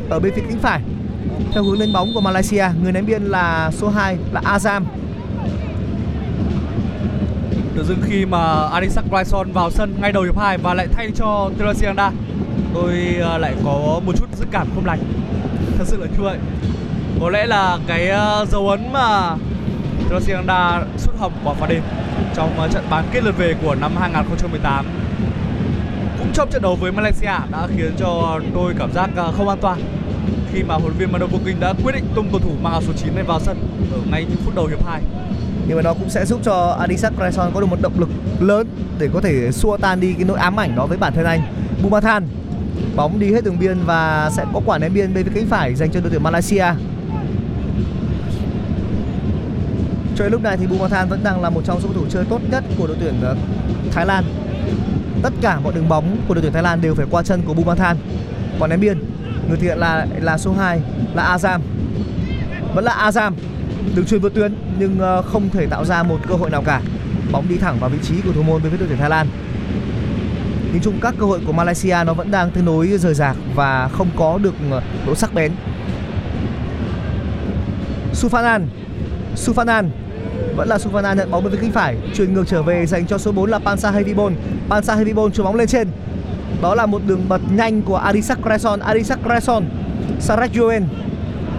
ở 0.08 0.20
bên 0.20 0.32
phía 0.36 0.42
cánh 0.48 0.58
phải 0.58 0.80
theo 1.52 1.62
hướng 1.62 1.78
lên 1.78 1.92
bóng 1.92 2.08
của 2.14 2.20
Malaysia, 2.20 2.64
người 2.82 2.92
ném 2.92 3.06
biên 3.06 3.22
là 3.22 3.70
số 3.72 3.88
2 3.88 4.16
là 4.32 4.40
Azam 4.40 4.82
Tự 7.76 7.84
dưng 7.84 7.98
khi 8.02 8.26
mà 8.26 8.68
Adisak 8.68 9.04
Raison 9.12 9.52
vào 9.52 9.70
sân 9.70 9.94
ngay 10.00 10.12
đầu 10.12 10.22
hiệp 10.22 10.38
2 10.38 10.58
và 10.58 10.74
lại 10.74 10.86
thay 10.92 11.10
cho 11.14 11.50
Teresianda 11.58 12.10
Tôi 12.74 13.16
ờ, 13.20 13.38
lại 13.38 13.54
có 13.64 14.00
một 14.06 14.12
chút 14.16 14.26
dự 14.38 14.44
cảm 14.50 14.68
không 14.74 14.86
lành. 14.86 14.98
Thật 15.78 15.84
sự 15.86 15.96
là 16.00 16.06
như 16.06 16.22
vậy. 16.22 16.38
Có 17.20 17.30
lẽ 17.30 17.46
là 17.46 17.78
cái 17.86 18.08
ờ, 18.08 18.46
dấu 18.50 18.68
ấn 18.68 18.92
mà 18.92 19.36
Teresianda 20.10 20.82
sút 20.98 21.18
hỏng 21.18 21.32
quả 21.44 21.54
phá 21.54 21.66
đền 21.66 21.82
Trong 22.34 22.58
ờ, 22.58 22.68
trận 22.68 22.84
bán 22.90 23.04
kết 23.12 23.24
lượt 23.24 23.38
về 23.38 23.54
của 23.62 23.74
năm 23.74 23.92
2018 24.00 24.86
Cũng 26.18 26.32
trong 26.34 26.50
trận 26.50 26.62
đấu 26.62 26.76
với 26.76 26.92
Malaysia 26.92 27.26
đã 27.26 27.68
khiến 27.76 27.92
cho 27.98 28.40
tôi 28.54 28.74
cảm 28.78 28.92
giác 28.92 29.10
không 29.36 29.48
an 29.48 29.58
toàn. 29.60 29.80
Khi 30.52 30.62
mà 30.62 30.74
huấn 30.74 30.86
luyện 30.86 30.98
viên 30.98 31.12
Mano 31.12 31.26
Poking 31.26 31.60
đã 31.60 31.74
quyết 31.84 31.92
định 31.92 32.04
tung 32.14 32.28
cầu 32.30 32.40
thủ 32.40 32.50
mang 32.62 32.72
áo 32.72 32.82
số 32.86 32.92
9 32.96 33.14
này 33.14 33.24
vào 33.24 33.40
sân 33.40 33.56
ở 33.92 33.98
ngay 34.10 34.24
những 34.28 34.38
phút 34.44 34.54
đầu 34.54 34.66
hiệp 34.66 34.86
2. 34.86 35.02
nhưng 35.68 35.76
mà 35.76 35.82
nó 35.82 35.94
cũng 35.94 36.10
sẽ 36.10 36.24
giúp 36.26 36.40
cho 36.42 36.76
Adisak 36.80 37.12
Raison 37.20 37.50
có 37.54 37.60
được 37.60 37.66
một 37.66 37.80
động 37.82 37.92
lực 37.98 38.08
lớn 38.40 38.66
để 38.98 39.08
có 39.14 39.20
thể 39.20 39.52
xua 39.52 39.76
tan 39.76 40.00
đi 40.00 40.12
cái 40.12 40.24
nỗi 40.24 40.38
ám 40.38 40.60
ảnh 40.60 40.76
đó 40.76 40.86
với 40.86 40.98
bản 40.98 41.12
thân 41.14 41.24
anh. 41.24 41.40
Bumathan 41.82 42.28
bóng 42.96 43.18
đi 43.18 43.32
hết 43.32 43.44
đường 43.44 43.58
biên 43.58 43.78
và 43.84 44.30
sẽ 44.36 44.44
có 44.54 44.60
quả 44.66 44.78
ném 44.78 44.94
biên 44.94 45.14
bên 45.14 45.24
phía 45.24 45.32
cánh 45.34 45.46
phải 45.46 45.74
dành 45.74 45.90
cho 45.92 46.00
đội 46.00 46.10
tuyển 46.10 46.22
Malaysia. 46.22 46.64
Cho 50.16 50.24
đến 50.24 50.32
lúc 50.32 50.42
này 50.42 50.56
thì 50.56 50.66
Bumathan 50.66 51.08
vẫn 51.08 51.20
đang 51.24 51.42
là 51.42 51.50
một 51.50 51.62
trong 51.64 51.80
số 51.80 51.88
cầu 51.88 52.02
thủ 52.02 52.08
chơi 52.10 52.24
tốt 52.24 52.40
nhất 52.50 52.64
của 52.78 52.86
đội 52.86 52.96
tuyển 53.00 53.14
ờ, 53.22 53.36
Thái 53.92 54.06
Lan. 54.06 54.24
Tất 55.22 55.32
cả 55.40 55.60
mọi 55.60 55.72
đường 55.74 55.88
bóng 55.88 56.16
của 56.28 56.34
đội 56.34 56.42
tuyển 56.42 56.52
Thái 56.52 56.62
Lan 56.62 56.80
đều 56.80 56.94
phải 56.94 57.06
qua 57.10 57.22
chân 57.22 57.42
của 57.46 57.54
Bumathan 57.54 57.96
quả 58.58 58.68
ném 58.68 58.80
biên, 58.80 58.98
người 59.48 59.58
thiện 59.58 59.78
là 59.78 60.06
là 60.20 60.38
số 60.38 60.52
2 60.52 60.80
là 61.14 61.36
Azam. 61.36 61.60
Vẫn 62.74 62.84
là 62.84 63.10
Azam 63.10 63.32
đường 63.94 64.06
chuyền 64.06 64.20
vượt 64.20 64.34
tuyến 64.34 64.54
nhưng 64.78 64.98
ờ, 64.98 65.22
không 65.22 65.48
thể 65.48 65.66
tạo 65.66 65.84
ra 65.84 66.02
một 66.02 66.18
cơ 66.28 66.34
hội 66.34 66.50
nào 66.50 66.62
cả. 66.66 66.80
Bóng 67.32 67.48
đi 67.48 67.56
thẳng 67.56 67.76
vào 67.80 67.90
vị 67.90 67.98
trí 68.02 68.20
của 68.20 68.32
thủ 68.32 68.42
môn 68.42 68.62
bên 68.62 68.72
phía 68.72 68.78
đội 68.78 68.88
tuyển 68.88 68.98
Thái 68.98 69.10
Lan 69.10 69.26
nhìn 70.72 70.82
chung 70.82 70.98
các 71.00 71.14
cơ 71.18 71.26
hội 71.26 71.40
của 71.46 71.52
Malaysia 71.52 71.96
nó 72.06 72.14
vẫn 72.14 72.30
đang 72.30 72.50
tương 72.50 72.64
đối 72.64 72.86
rời 72.86 73.14
rạc 73.14 73.36
và 73.54 73.88
không 73.88 74.08
có 74.16 74.38
được 74.38 74.54
ờ, 74.70 74.82
độ 75.06 75.14
sắc 75.14 75.34
bén. 75.34 75.52
Sufanan 78.14 78.66
Sufanan 79.36 79.88
vẫn 80.56 80.68
là 80.68 80.76
Sufanan 80.76 81.16
nhận 81.16 81.30
bóng 81.30 81.44
bên 81.44 81.52
phía 81.52 81.58
cánh 81.62 81.72
phải. 81.72 81.96
Chuyền 82.14 82.34
ngược 82.34 82.44
trở 82.46 82.62
về 82.62 82.86
dành 82.86 83.06
cho 83.06 83.18
số 83.18 83.32
4 83.32 83.50
là 83.50 83.58
Pansa 83.58 83.90
Hevibon 83.90 84.34
Pansa 84.68 84.94
Hevibon 84.94 85.32
chuyền 85.32 85.44
bóng 85.44 85.54
lên 85.54 85.68
trên. 85.68 85.88
Đó 86.62 86.74
là 86.74 86.86
một 86.86 87.02
đường 87.06 87.28
bật 87.28 87.40
nhanh 87.52 87.82
của 87.82 87.96
Arisak 87.96 88.38
Kreson 88.42 88.80
Arisak 88.80 89.18
Kreson 89.24 89.64
Sarek 90.20 90.54
Yuen 90.54 90.84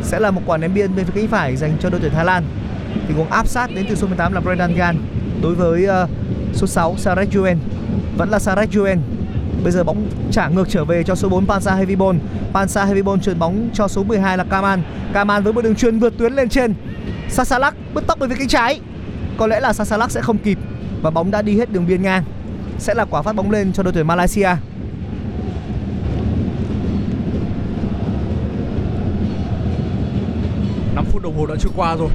sẽ 0.03 0.19
là 0.19 0.31
một 0.31 0.41
quả 0.45 0.57
ném 0.57 0.73
biên 0.73 0.95
bên 0.95 1.05
phía 1.05 1.11
cánh 1.15 1.27
phải 1.27 1.55
dành 1.55 1.77
cho 1.79 1.89
đội 1.89 1.99
tuyển 2.01 2.11
Thái 2.11 2.25
Lan. 2.25 2.43
Tình 3.07 3.17
huống 3.17 3.29
áp 3.29 3.47
sát 3.47 3.69
đến 3.75 3.85
từ 3.89 3.95
số 3.95 4.07
18 4.07 4.33
là 4.33 4.39
Brendan 4.39 4.75
Gan 4.75 4.97
đối 5.41 5.55
với 5.55 5.87
uh, 6.03 6.09
số 6.53 6.67
6 6.67 6.95
Sarek 6.97 7.33
Yuen 7.35 7.57
vẫn 8.21 8.29
là 8.29 8.39
Sarek 8.39 8.69
Joen 8.71 8.97
bây 9.63 9.71
giờ 9.71 9.83
bóng 9.83 10.09
trả 10.31 10.47
ngược 10.47 10.69
trở 10.69 10.85
về 10.85 11.03
cho 11.03 11.15
số 11.15 11.29
4 11.29 11.47
Pansa 11.47 11.75
Heavyball 11.75 12.17
Pansa 12.53 12.85
Heavyball 12.85 13.19
chuyền 13.19 13.39
bóng 13.39 13.69
cho 13.73 13.87
số 13.87 14.03
12 14.03 14.37
là 14.37 14.43
Kaman. 14.43 14.81
Kaman 15.13 15.43
với 15.43 15.53
một 15.53 15.61
đường 15.61 15.75
truyền 15.75 15.99
vượt 15.99 16.13
tuyến 16.17 16.33
lên 16.33 16.49
trên. 16.49 16.73
Sasalak 17.29 17.75
bứt 17.93 18.07
tốc 18.07 18.19
về 18.19 18.27
phía 18.27 18.35
cánh 18.35 18.47
trái. 18.47 18.79
Có 19.37 19.47
lẽ 19.47 19.59
là 19.59 19.73
Sasalak 19.73 20.11
sẽ 20.11 20.21
không 20.21 20.37
kịp 20.37 20.57
và 21.01 21.09
bóng 21.09 21.31
đã 21.31 21.41
đi 21.41 21.57
hết 21.57 21.71
đường 21.71 21.87
biên 21.87 22.01
ngang. 22.01 22.23
Sẽ 22.79 22.93
là 22.93 23.05
quả 23.05 23.21
phát 23.21 23.35
bóng 23.35 23.51
lên 23.51 23.73
cho 23.73 23.83
đội 23.83 23.93
tuyển 23.93 24.07
Malaysia. 24.07 24.49
Phút 31.11 31.23
đồng 31.23 31.37
hồ 31.37 31.45
đã 31.45 31.55
trôi 31.59 31.71
qua 31.75 31.95
rồi. 31.95 32.09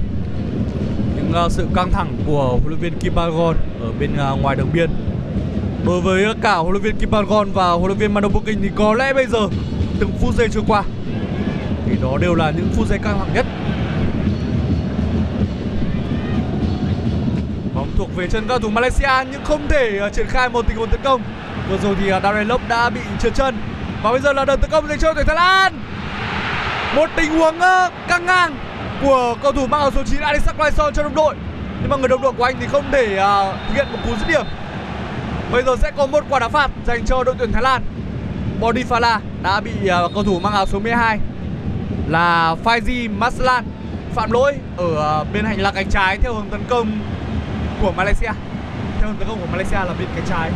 Những 1.17 1.28
uh, 1.28 1.35
ờ, 1.35 1.49
sự 1.50 1.66
căng 1.75 1.90
thẳng 1.92 2.16
của 2.26 2.49
huấn 2.49 2.66
luyện 2.66 2.80
viên 2.80 2.99
Kim 2.99 3.14
Bagon 3.14 3.57
ở 3.80 3.92
bên 4.00 4.11
uh, 4.33 4.42
ngoài 4.42 4.57
đường 4.57 4.71
biên 4.73 4.90
đối 5.87 6.00
với 6.00 6.35
cả 6.43 6.55
huấn 6.55 6.73
luyện 6.73 6.83
viên 6.83 6.97
Kim 6.97 7.11
Pangon 7.11 7.52
và 7.52 7.71
huấn 7.71 7.87
luyện 7.87 7.99
viên 7.99 8.14
Mano 8.14 8.28
Poking 8.28 8.62
thì 8.62 8.71
có 8.76 8.95
lẽ 8.95 9.12
bây 9.12 9.26
giờ 9.26 9.38
từng 10.00 10.11
phút 10.21 10.35
giây 10.35 10.49
trôi 10.52 10.62
qua 10.69 10.83
thì 11.87 11.93
đó 12.02 12.19
đều 12.21 12.35
là 12.35 12.50
những 12.50 12.69
phút 12.76 12.87
giây 12.87 12.99
căng 12.99 13.19
thẳng 13.19 13.35
nhất. 13.35 13.47
Bóng 17.75 17.88
thuộc 17.99 18.16
về 18.16 18.28
chân 18.28 18.45
cao 18.49 18.59
thủ 18.59 18.69
Malaysia 18.69 19.31
nhưng 19.33 19.45
không 19.45 19.69
thể 19.69 19.99
à, 19.99 20.09
triển 20.09 20.26
khai 20.26 20.49
một 20.49 20.64
tình 20.69 20.76
huống 20.76 20.90
tấn 20.90 21.00
công. 21.05 21.23
Vừa 21.71 21.78
rồi 21.78 21.97
thì 22.00 22.12
uh, 22.12 22.23
Darren 22.23 22.49
Lop 22.49 22.61
đã 22.69 22.90
bị 22.90 23.00
trượt 23.21 23.35
chân 23.35 23.57
và 24.02 24.11
bây 24.11 24.21
giờ 24.21 24.33
là 24.33 24.45
đợt 24.45 24.57
tấn 24.57 24.71
công 24.71 24.88
dành 24.88 24.99
cho 24.99 25.14
tuyển 25.14 25.26
Thái 25.26 25.37
Lan. 25.37 25.81
Một 26.97 27.11
tình 27.16 27.31
huống 27.31 27.61
à, 27.61 27.90
căng 28.09 28.26
ngang 28.26 28.57
của 29.02 29.35
cầu 29.43 29.52
thủ 29.52 29.66
mang 29.66 29.81
áo 29.81 29.90
số 29.90 30.02
9 30.07 30.21
Adisak 30.21 30.57
Raison 30.59 30.95
cho 30.95 31.02
đồng 31.02 31.14
đội. 31.14 31.35
Nhưng 31.81 31.90
mà 31.90 31.97
người 31.97 32.09
đồng 32.09 32.23
đội 32.23 32.33
của 32.33 32.45
anh 32.45 32.57
thì 32.61 32.66
không 32.66 32.85
thể 32.93 33.07
thực 33.69 33.75
hiện 33.75 33.87
một 33.93 33.99
cú 34.05 34.16
dứt 34.16 34.28
điểm 34.28 34.47
bây 35.53 35.62
giờ 35.62 35.76
sẽ 35.83 35.91
có 35.97 36.07
một 36.07 36.25
quả 36.29 36.38
đá 36.38 36.49
phạt 36.49 36.71
dành 36.87 37.05
cho 37.07 37.25
đội 37.25 37.35
tuyển 37.38 37.53
Thái 37.53 37.62
Lan. 37.62 37.83
Bodifala 38.61 39.21
đã 39.43 39.61
bị 39.61 39.73
uh, 39.85 40.15
cầu 40.15 40.25
thủ 40.25 40.41
mang 40.41 40.53
áo 40.53 40.67
số 40.67 40.79
12 40.79 41.19
là 42.09 42.57
Faizi 42.65 43.19
Maslan 43.19 43.65
phạm 44.15 44.31
lỗi 44.31 44.55
ở 44.76 45.21
à, 45.21 45.25
bên 45.33 45.45
hành 45.45 45.61
lang 45.61 45.75
cánh 45.75 45.91
trái 45.91 46.19
theo 46.23 46.35
hướng 46.35 46.50
tấn 46.50 46.61
công 46.69 46.99
của 47.83 47.93
Malaysia. 47.93 48.31
Theo 48.99 49.09
hướng 49.09 49.17
tấn 49.17 49.29
công 49.29 49.41
của 49.41 49.47
Malaysia 49.47 49.76
là 49.76 49.95
bên 49.99 50.09
cánh 50.17 50.25
trái. 50.29 50.50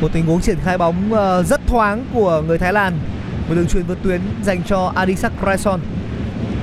Một 0.00 0.08
tình 0.12 0.26
huống 0.26 0.40
triển 0.40 0.58
khai 0.64 0.78
bóng 0.78 1.12
uh, 1.12 1.46
rất 1.46 1.60
thoáng 1.66 2.04
của 2.14 2.42
người 2.46 2.58
Thái 2.58 2.72
Lan. 2.72 2.98
Một 3.48 3.54
đường 3.54 3.66
chuyền 3.66 3.82
vượt 3.82 3.98
tuyến 4.02 4.20
dành 4.42 4.62
cho 4.62 4.92
Adisak 4.94 5.32
Raison 5.46 5.80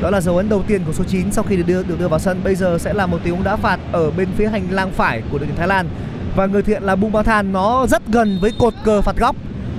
đó 0.01 0.09
là 0.09 0.21
dấu 0.21 0.37
ấn 0.37 0.49
đầu 0.49 0.63
tiên 0.67 0.81
của 0.85 0.93
số 0.93 1.03
9 1.03 1.31
sau 1.31 1.43
khi 1.43 1.55
được 1.55 1.63
đưa 1.67 1.83
được 1.83 1.99
đưa 1.99 2.07
vào 2.07 2.19
sân. 2.19 2.41
Bây 2.43 2.55
giờ 2.55 2.77
sẽ 2.79 2.93
là 2.93 3.05
một 3.05 3.17
tình 3.23 3.33
huống 3.33 3.43
đá 3.43 3.55
phạt 3.55 3.79
ở 3.91 4.11
bên 4.11 4.27
phía 4.37 4.47
hành 4.47 4.67
lang 4.71 4.91
phải 4.91 5.21
của 5.31 5.37
đội 5.37 5.47
tuyển 5.47 5.57
Thái 5.57 5.67
Lan 5.67 5.89
và 6.39 6.45
người 6.45 6.63
thiện 6.63 6.83
là 6.83 6.95
Bumathan 6.95 7.53
nó 7.53 7.87
rất 7.87 8.01
gần 8.07 8.37
với 8.41 8.51
cột 8.59 8.73
cờ 8.83 9.01
phạt 9.01 9.15
góc 9.17 9.35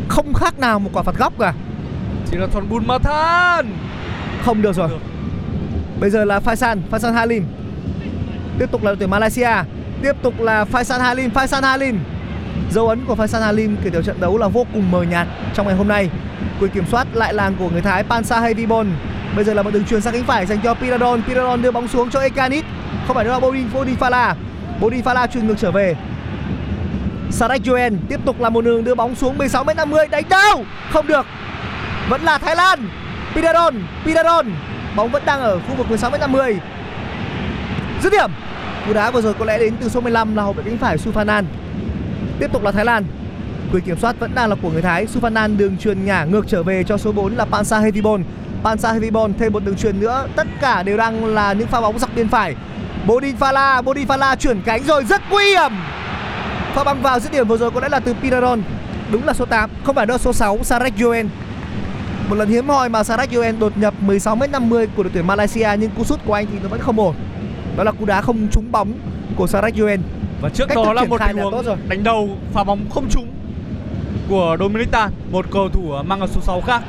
không 0.09 0.35
khác 0.35 0.59
nào 0.59 0.79
một 0.79 0.91
quả 0.93 1.03
phạt 1.03 1.15
góc 1.19 1.33
cả 1.39 1.55
chỉ 2.31 2.37
là 2.37 2.47
Thon 2.47 2.69
Bun 2.69 2.87
Mathan 2.87 3.77
không 4.45 4.63
được 4.63 4.75
rồi 4.75 4.89
Được. 4.89 4.99
bây 6.01 6.11
giờ 6.11 6.25
là 6.25 6.41
Faisan 6.41 6.79
Faisan 6.91 7.13
Halim 7.13 7.45
tiếp 8.59 8.71
tục 8.71 8.83
là 8.83 8.91
đội 8.91 8.97
tuyển 8.97 9.11
Malaysia 9.11 9.51
tiếp 10.03 10.13
tục 10.23 10.41
là 10.41 10.65
Faisan 10.73 11.01
Halim 11.01 11.31
Faisan 11.31 11.63
Halim 11.63 12.01
dấu 12.71 12.89
ấn 12.89 13.05
của 13.07 13.15
Faisan 13.15 13.41
Halim 13.41 13.77
kể 13.85 13.91
từ 13.93 14.03
trận 14.03 14.21
đấu 14.21 14.39
là 14.39 14.49
vô 14.49 14.67
cùng 14.73 14.91
mờ 14.91 15.03
nhạt 15.03 15.27
trong 15.55 15.67
ngày 15.67 15.77
hôm 15.77 15.89
nay 15.89 16.11
quyền 16.61 16.71
kiểm 16.71 16.85
soát 16.91 17.07
lại 17.13 17.35
làng 17.35 17.55
của 17.59 17.71
người 17.71 17.83
Thái 17.83 18.03
Pansa 18.03 18.41
Hevibon 18.41 18.87
Bây 19.37 19.45
giờ 19.45 19.55
là 19.55 19.63
một 19.63 19.71
đường 19.73 19.85
truyền 19.85 20.01
sang 20.01 20.13
cánh 20.13 20.25
phải 20.25 20.47
dành 20.47 20.59
cho 20.63 20.75
Piradon. 20.75 21.23
Piradon 21.23 21.63
đưa 21.63 21.71
bóng 21.71 21.89
xuống 21.89 22.11
cho 22.11 22.21
Ekanit. 22.21 22.65
Không 23.07 23.17
phải 23.17 23.25
nữa 23.25 23.31
là 23.31 23.41
Bodin 23.41 23.67
Bodin 23.75 23.95
Fala. 23.95 24.35
Bodin 24.81 25.01
Fala 25.01 25.27
truyền 25.27 25.47
ngược 25.47 25.59
trở 25.59 25.71
về. 25.71 25.97
Sarek 27.31 27.63
Joen 27.63 27.97
tiếp 28.09 28.21
tục 28.25 28.41
là 28.41 28.51
một 28.51 28.65
đường 28.65 28.85
đưa 28.85 28.95
bóng 28.95 29.15
xuống 29.15 29.39
16 29.39 29.65
m 29.65 29.69
50 29.77 30.07
đánh 30.11 30.29
đâu? 30.29 30.65
Không 30.91 31.07
được. 31.07 31.27
Vẫn 32.09 32.23
là 32.23 32.39
Thái 32.39 32.57
Lan. 32.57 32.89
Pidaron 33.35 33.75
Pidaron 34.05 34.47
Bóng 34.97 35.11
vẫn 35.11 35.23
đang 35.27 35.41
ở 35.41 35.59
khu 35.59 35.75
vực 35.75 35.89
16 35.89 36.11
m 36.11 36.15
50. 36.21 36.59
Dứt 38.03 38.13
điểm. 38.13 38.31
Cú 38.87 38.93
đá 38.93 39.11
vừa 39.11 39.21
rồi 39.21 39.35
có 39.35 39.45
lẽ 39.45 39.59
đến 39.59 39.75
từ 39.81 39.89
số 39.89 40.01
15 40.01 40.37
là 40.37 40.43
hậu 40.43 40.53
vệ 40.53 40.63
cánh 40.67 40.79
phải 40.79 40.97
Sufanan. 40.97 41.45
Tiếp 42.39 42.53
tục 42.53 42.63
là 42.63 42.73
Thái 42.73 42.85
Lan. 42.85 43.05
Quyền 43.73 43.85
kiểm 43.85 43.99
soát 43.99 44.17
vẫn 44.19 44.35
đang 44.35 44.49
là 44.49 44.57
của 44.63 44.71
người 44.71 44.83
Thái. 44.83 45.07
Sufanan 45.07 45.57
đường 45.57 45.77
truyền 45.79 46.05
ngả 46.05 46.25
ngược 46.25 46.49
trở 46.49 46.63
về 46.63 46.85
cho 46.85 46.97
số 46.97 47.13
4 47.13 47.37
là 47.37 47.45
Pansa 47.45 47.79
Hevibon. 47.79 48.23
Pansa 48.63 48.93
Hevibon 48.93 49.35
thêm 49.39 49.53
một 49.53 49.65
đường 49.65 49.77
truyền 49.77 50.01
nữa. 50.01 50.27
Tất 50.37 50.47
cả 50.61 50.83
đều 50.83 50.97
đang 50.97 51.27
là 51.27 51.53
những 51.53 51.69
pha 51.69 51.81
bóng 51.81 51.99
dọc 51.99 52.17
bên 52.17 52.29
phải. 52.29 52.55
Bodin 53.07 53.37
Fala, 53.37 53.83
Bodin 53.83 54.07
Fala 54.07 54.37
chuyển 54.37 54.63
cánh 54.63 54.85
rồi 54.85 55.05
rất 55.05 55.23
nguy 55.31 55.45
hiểm. 55.45 55.73
Pha 56.75 56.85
băng 56.85 57.03
vào 57.03 57.21
dứt 57.21 57.33
điểm 57.33 57.49
vừa 57.49 57.57
rồi 57.57 57.71
có 57.71 57.81
lẽ 57.81 57.89
là 57.89 58.01
từ 58.01 58.15
Pinaron. 58.15 58.63
Đúng 59.13 59.25
là 59.25 59.33
số 59.33 59.45
8, 59.45 59.71
không 59.85 59.95
phải 59.95 60.07
đâu 60.07 60.19
số 60.19 60.33
6 60.33 60.59
Sarek 60.63 60.95
Joen. 60.97 61.27
Một 62.29 62.35
lần 62.35 62.49
hiếm 62.49 62.69
hoi 62.69 62.89
mà 62.89 63.05
Sarek 63.05 63.31
Joen 63.31 63.59
đột 63.59 63.79
nhập 63.79 63.95
16m50 64.07 64.87
của 64.97 65.03
đội 65.03 65.11
tuyển 65.15 65.27
Malaysia 65.27 65.69
nhưng 65.79 65.91
cú 65.91 66.05
sút 66.05 66.21
của 66.27 66.35
anh 66.35 66.47
thì 66.53 66.59
nó 66.63 66.69
vẫn 66.69 66.81
không 66.81 67.01
ổn. 67.01 67.15
Đó 67.77 67.85
là 67.85 67.93
cú 67.93 68.05
đá 68.05 68.21
không 68.21 68.49
trúng 68.53 68.73
bóng 68.73 68.93
của 69.37 69.47
Sarek 69.47 69.75
Joen. 69.75 69.99
Và 70.41 70.49
trước 70.49 70.69
Cách 70.69 70.77
đó 70.77 70.93
là 70.93 71.05
một 71.05 71.21
tình 71.27 71.37
huống 71.37 71.65
đánh 71.89 72.05
đầu 72.05 72.29
pha 72.53 72.65
bóng 72.65 72.91
không 72.91 73.09
trúng 73.11 73.27
của 74.29 74.57
Dominic 74.61 74.91
Tan, 74.91 75.11
một 75.31 75.47
cầu 75.51 75.69
thủ 75.69 75.93
mang 76.07 76.21
áo 76.21 76.29
số 76.29 76.41
6 76.41 76.61
khác. 76.61 76.83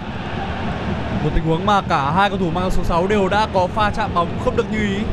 Một 1.23 1.29
tình 1.35 1.43
huống 1.43 1.65
mà 1.65 1.81
cả 1.81 2.11
hai 2.11 2.29
cầu 2.29 2.37
thủ 2.37 2.49
mang 2.49 2.63
áo 2.63 2.71
số 2.71 2.83
6 2.83 3.07
đều 3.07 3.27
đã 3.27 3.47
có 3.53 3.67
pha 3.67 3.91
chạm 3.91 4.09
bóng 4.13 4.27
không 4.45 4.55
được 4.55 4.65
như 4.71 4.79
ý. 4.79 5.03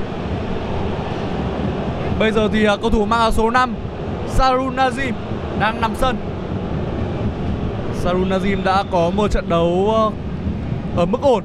Bây 2.18 2.32
giờ 2.32 2.48
thì 2.52 2.64
à, 2.64 2.76
cầu 2.80 2.90
thủ 2.90 3.04
mang 3.04 3.20
áo 3.20 3.30
số 3.30 3.50
5 3.50 3.75
Sarun 4.38 4.76
Nazim 4.76 5.14
đang 5.61 5.80
nằm 5.80 5.95
sân. 5.97 6.16
Sarun 7.95 8.28
Nazim 8.28 8.64
đã 8.64 8.85
có 8.90 9.11
một 9.11 9.30
trận 9.30 9.49
đấu 9.49 9.90
ờ, 9.95 10.11
ở 10.97 11.07
mức 11.07 11.23
ổn. 11.23 11.45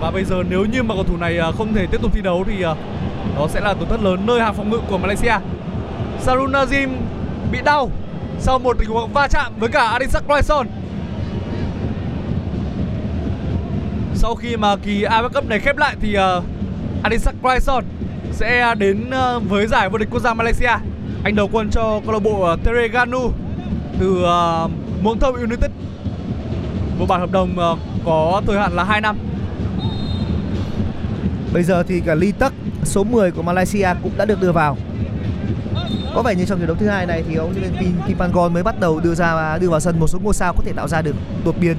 Và 0.00 0.10
bây 0.10 0.24
giờ 0.24 0.36
nếu 0.48 0.64
như 0.64 0.82
mà 0.82 0.94
cầu 0.94 1.04
thủ 1.04 1.16
này 1.16 1.38
ờ, 1.38 1.52
không 1.52 1.74
thể 1.74 1.86
tiếp 1.86 2.02
tục 2.02 2.10
thi 2.14 2.20
đấu 2.20 2.44
thì 2.46 2.62
ờ, 2.62 2.76
đó 3.36 3.48
sẽ 3.48 3.60
là 3.60 3.74
tổn 3.74 3.88
thất 3.88 4.02
lớn 4.02 4.26
nơi 4.26 4.40
hàng 4.40 4.54
phòng 4.54 4.70
ngự 4.70 4.80
của 4.88 4.98
Malaysia. 4.98 5.34
Sarun 6.20 6.52
Nazim 6.52 6.88
bị 7.52 7.58
đau 7.64 7.90
sau 8.38 8.58
một 8.58 8.76
tình 8.78 8.88
huống 8.88 9.12
va 9.12 9.28
chạm 9.28 9.52
với 9.58 9.68
cả 9.68 9.88
Adisak 9.88 10.24
Raison. 10.28 10.66
Sau 14.14 14.34
khi 14.34 14.56
mà 14.56 14.76
kỳ 14.76 15.04
AFF 15.04 15.28
Cup 15.28 15.48
này 15.48 15.58
khép 15.60 15.76
lại 15.76 15.96
thì 16.00 16.16
uh, 16.16 16.44
Adisak 17.02 17.34
Raison 17.44 17.84
sẽ 18.38 18.74
đến 18.74 19.10
ờ, 19.10 19.40
với 19.40 19.66
giải 19.66 19.88
vô 19.88 19.98
địch 19.98 20.08
quốc 20.10 20.20
gia 20.20 20.34
Malaysia. 20.34 20.70
Anh 21.24 21.34
đầu 21.34 21.48
quân 21.52 21.70
cho 21.70 22.00
câu 22.04 22.12
lạc 22.12 22.18
bộ 22.18 22.42
ờ, 22.42 22.56
Terengganu 22.64 23.30
từ 24.00 24.24
uh, 25.04 25.38
United. 25.38 25.70
Một 26.98 27.06
bản 27.08 27.20
hợp 27.20 27.32
đồng 27.32 27.56
có 28.04 28.42
thời 28.46 28.58
hạn 28.58 28.72
là 28.72 28.84
2 28.84 29.00
năm. 29.00 29.18
Bây 31.52 31.62
giờ 31.62 31.82
thì 31.82 32.00
cả 32.00 32.14
Lee 32.14 32.32
Tuck 32.32 32.54
số 32.84 33.04
10 33.04 33.30
của 33.30 33.42
Malaysia 33.42 33.88
cũng 34.02 34.12
đã 34.16 34.24
được 34.24 34.40
đưa 34.40 34.52
vào. 34.52 34.76
Có 36.14 36.22
vẻ 36.22 36.34
như 36.34 36.44
trong 36.44 36.58
trận 36.58 36.66
đấu 36.66 36.76
thứ 36.80 36.88
hai 36.88 37.06
này 37.06 37.24
thì 37.28 37.34
ông 37.34 37.52
liên 37.54 37.60
luyện 37.60 37.72
viên 37.80 37.92
Kim 38.06 38.18
Pangon 38.18 38.54
mới 38.54 38.62
bắt 38.62 38.80
đầu 38.80 39.00
đưa 39.00 39.14
ra 39.14 39.58
đưa 39.58 39.68
vào 39.68 39.80
sân 39.80 40.00
một 40.00 40.06
số 40.06 40.18
ngôi 40.22 40.34
sao 40.34 40.52
có 40.52 40.62
thể 40.64 40.72
tạo 40.72 40.88
ra 40.88 41.02
được 41.02 41.16
đột 41.44 41.54
biến. 41.60 41.76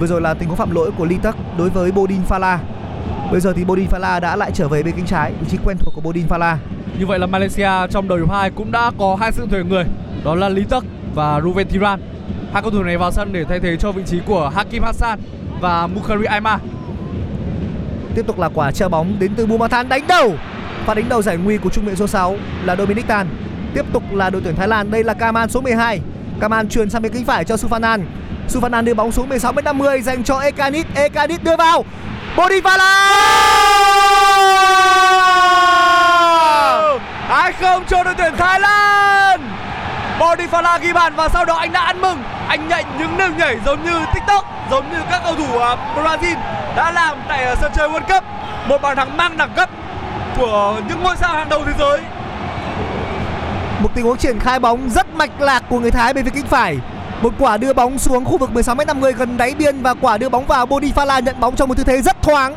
Vừa 0.00 0.06
rồi 0.06 0.20
là 0.20 0.34
tình 0.34 0.48
huống 0.48 0.58
phạm 0.58 0.74
lỗi 0.74 0.90
của 0.98 1.04
Lee 1.04 1.18
Tuck 1.22 1.38
đối 1.58 1.70
với 1.70 1.92
Bodin 1.92 2.20
Fala. 2.28 2.58
Bây 3.34 3.40
giờ 3.40 3.52
thì 3.56 3.64
Bodin 3.64 3.88
Fala 3.88 4.20
đã 4.20 4.36
lại 4.36 4.50
trở 4.54 4.68
về 4.68 4.82
bên 4.82 4.94
cánh 4.96 5.06
trái, 5.06 5.32
vị 5.40 5.46
trí 5.50 5.58
quen 5.64 5.76
thuộc 5.78 5.94
của 5.94 6.00
Bodin 6.00 6.26
Fala. 6.26 6.56
Như 6.98 7.06
vậy 7.06 7.18
là 7.18 7.26
Malaysia 7.26 7.70
trong 7.90 8.08
đầu 8.08 8.18
hiệp 8.18 8.30
2 8.30 8.50
cũng 8.50 8.72
đã 8.72 8.90
có 8.98 9.16
hai 9.20 9.32
sự 9.32 9.46
chuyển 9.50 9.68
người, 9.68 9.84
đó 10.24 10.34
là 10.34 10.48
Lee 10.48 10.64
Tuck 10.64 10.86
và 11.14 11.40
Ruven 11.40 11.68
Thiran. 11.68 12.00
Hai 12.52 12.62
cầu 12.62 12.70
thủ 12.70 12.82
này 12.82 12.98
vào 12.98 13.10
sân 13.10 13.32
để 13.32 13.44
thay 13.44 13.60
thế 13.60 13.76
cho 13.76 13.92
vị 13.92 14.02
trí 14.06 14.20
của 14.26 14.48
Hakim 14.54 14.82
Hassan 14.82 15.18
và 15.60 15.86
Mukhari 15.86 16.24
Aima. 16.24 16.58
Tiếp 18.14 18.26
tục 18.26 18.38
là 18.38 18.48
quả 18.54 18.72
treo 18.72 18.88
bóng 18.88 19.16
đến 19.18 19.32
từ 19.36 19.46
Bumathan 19.46 19.88
đánh 19.88 20.06
đầu. 20.08 20.34
Và 20.86 20.94
đánh 20.94 21.08
đầu 21.08 21.22
giải 21.22 21.36
nguy 21.36 21.58
của 21.58 21.70
trung 21.70 21.84
vệ 21.84 21.94
số 21.94 22.06
6 22.06 22.36
là 22.64 22.76
Dominic 22.76 23.06
Tan. 23.06 23.26
Tiếp 23.74 23.84
tục 23.92 24.02
là 24.12 24.30
đội 24.30 24.42
tuyển 24.44 24.56
Thái 24.56 24.68
Lan, 24.68 24.90
đây 24.90 25.04
là 25.04 25.14
Kaman 25.14 25.48
số 25.48 25.60
12. 25.60 26.00
Kaman 26.40 26.68
truyền 26.68 26.90
sang 26.90 27.02
bên 27.02 27.12
cánh 27.12 27.24
phải 27.24 27.44
cho 27.44 27.54
Sufanan. 27.54 28.00
Sufanan 28.48 28.84
đưa 28.84 28.94
bóng 28.94 29.12
xuống 29.12 29.28
16m50 29.28 30.00
dành 30.00 30.24
cho 30.24 30.38
Ekanit. 30.38 30.86
Ekanit 30.94 31.44
đưa 31.44 31.56
vào. 31.56 31.84
Bodivala! 32.36 32.90
Hai 37.28 37.52
không 37.52 37.84
cho 37.88 38.04
đội 38.04 38.14
tuyển 38.18 38.36
Thái 38.36 38.60
Lan. 38.60 39.50
Bodifala 40.18 40.78
ghi 40.78 40.92
bàn 40.92 41.14
và 41.16 41.28
sau 41.28 41.44
đó 41.44 41.54
anh 41.54 41.72
đã 41.72 41.80
ăn 41.80 42.00
mừng. 42.00 42.22
Anh 42.48 42.68
nhảy 42.68 42.84
những 42.98 43.18
nêu 43.18 43.30
nhảy 43.38 43.56
giống 43.66 43.84
như 43.84 44.04
TikTok, 44.14 44.44
giống 44.70 44.92
như 44.92 44.98
các 45.10 45.20
cầu 45.24 45.34
thủ 45.34 45.58
à, 45.58 45.76
Brazil 45.96 46.36
đã 46.76 46.90
làm 46.90 47.18
tại 47.28 47.44
à, 47.44 47.54
sân 47.60 47.72
chơi 47.76 47.88
World 47.88 48.14
Cup. 48.14 48.24
Một 48.68 48.82
bàn 48.82 48.96
thắng 48.96 49.16
mang 49.16 49.36
đẳng 49.36 49.52
cấp 49.56 49.70
của 50.36 50.80
những 50.88 51.02
ngôi 51.02 51.16
sao 51.16 51.34
hàng 51.34 51.48
đầu 51.48 51.62
thế 51.66 51.72
giới. 51.78 52.00
Một 53.80 53.88
tình 53.94 54.04
huống 54.04 54.16
triển 54.16 54.40
khai 54.40 54.58
bóng 54.58 54.90
rất 54.90 55.14
mạch 55.14 55.40
lạc 55.40 55.62
của 55.68 55.78
người 55.78 55.90
Thái 55.90 56.14
bên 56.14 56.24
phía 56.24 56.30
cánh 56.34 56.46
phải. 56.46 56.76
Một 57.22 57.34
quả 57.38 57.56
đưa 57.56 57.72
bóng 57.72 57.98
xuống 57.98 58.24
khu 58.24 58.38
vực 58.38 58.50
16m50 58.54 59.12
gần 59.12 59.36
đáy 59.36 59.54
biên 59.54 59.82
và 59.82 59.94
quả 59.94 60.18
đưa 60.18 60.28
bóng 60.28 60.46
vào 60.46 60.66
Bodifala 60.66 61.22
nhận 61.22 61.40
bóng 61.40 61.56
trong 61.56 61.68
một 61.68 61.74
tư 61.76 61.84
thế 61.84 62.02
rất 62.02 62.22
thoáng. 62.22 62.54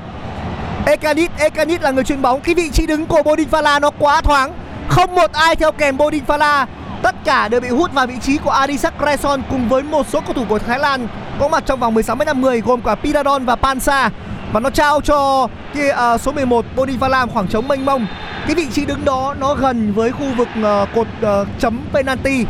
Ekanit, 0.86 1.32
Ekanit 1.38 1.82
là 1.82 1.92
người 1.92 2.04
chuyền 2.04 2.22
bóng. 2.22 2.42
Cái 2.42 2.56
vị 2.56 2.70
trí 2.70 2.88
đứng 2.88 3.06
của 3.06 3.22
Bodifala 3.22 3.82
nó 3.82 3.90
quá 3.90 4.22
thoáng. 4.22 4.54
Không 4.88 5.16
một 5.16 5.32
ai 5.34 5.56
theo 5.56 5.72
kèm 5.72 5.98
Bodifala. 5.98 6.66
Tất 7.02 7.16
cả 7.26 7.48
đều 7.48 7.62
bị 7.62 7.70
hút 7.70 7.94
vào 7.94 8.08
vị 8.08 8.14
trí 8.22 8.38
của 8.38 8.50
Adisak 8.50 8.94
Kreson 9.00 9.42
cùng 9.50 9.70
với 9.70 9.84
một 9.84 10.08
số 10.08 10.22
cầu 10.22 10.34
thủ 10.34 10.46
của 10.50 10.60
Thái 10.60 10.80
Lan 10.80 11.08
có 11.40 11.48
mặt 11.48 11.64
trong 11.66 11.80
vòng 11.80 11.96
16m50 11.96 12.62
gồm 12.66 12.82
cả 12.82 12.96
Piradon 12.96 13.46
và 13.46 13.56
Pansa. 13.56 14.10
Và 14.54 14.60
nó 14.60 14.70
trao 14.70 15.02
cho 15.02 15.48
kia 15.74 15.96
uh, 16.16 16.22
số 16.22 16.32
11 16.32 16.66
Bodifala 16.76 17.28
khoảng 17.28 17.48
trống 17.48 17.68
mênh 17.68 17.86
mông. 17.86 18.08
Cái 18.46 18.56
vị 18.56 18.68
trí 18.72 18.86
đứng 18.86 19.06
đó 19.06 19.36
nó 19.40 19.54
gần 19.54 19.94
với 19.94 20.12
khu 20.12 20.26
vực 20.38 20.48
uh, 20.60 20.90
cột 20.96 21.08
uh, 21.42 21.48
chấm 21.60 21.80
penalty. 21.94 22.46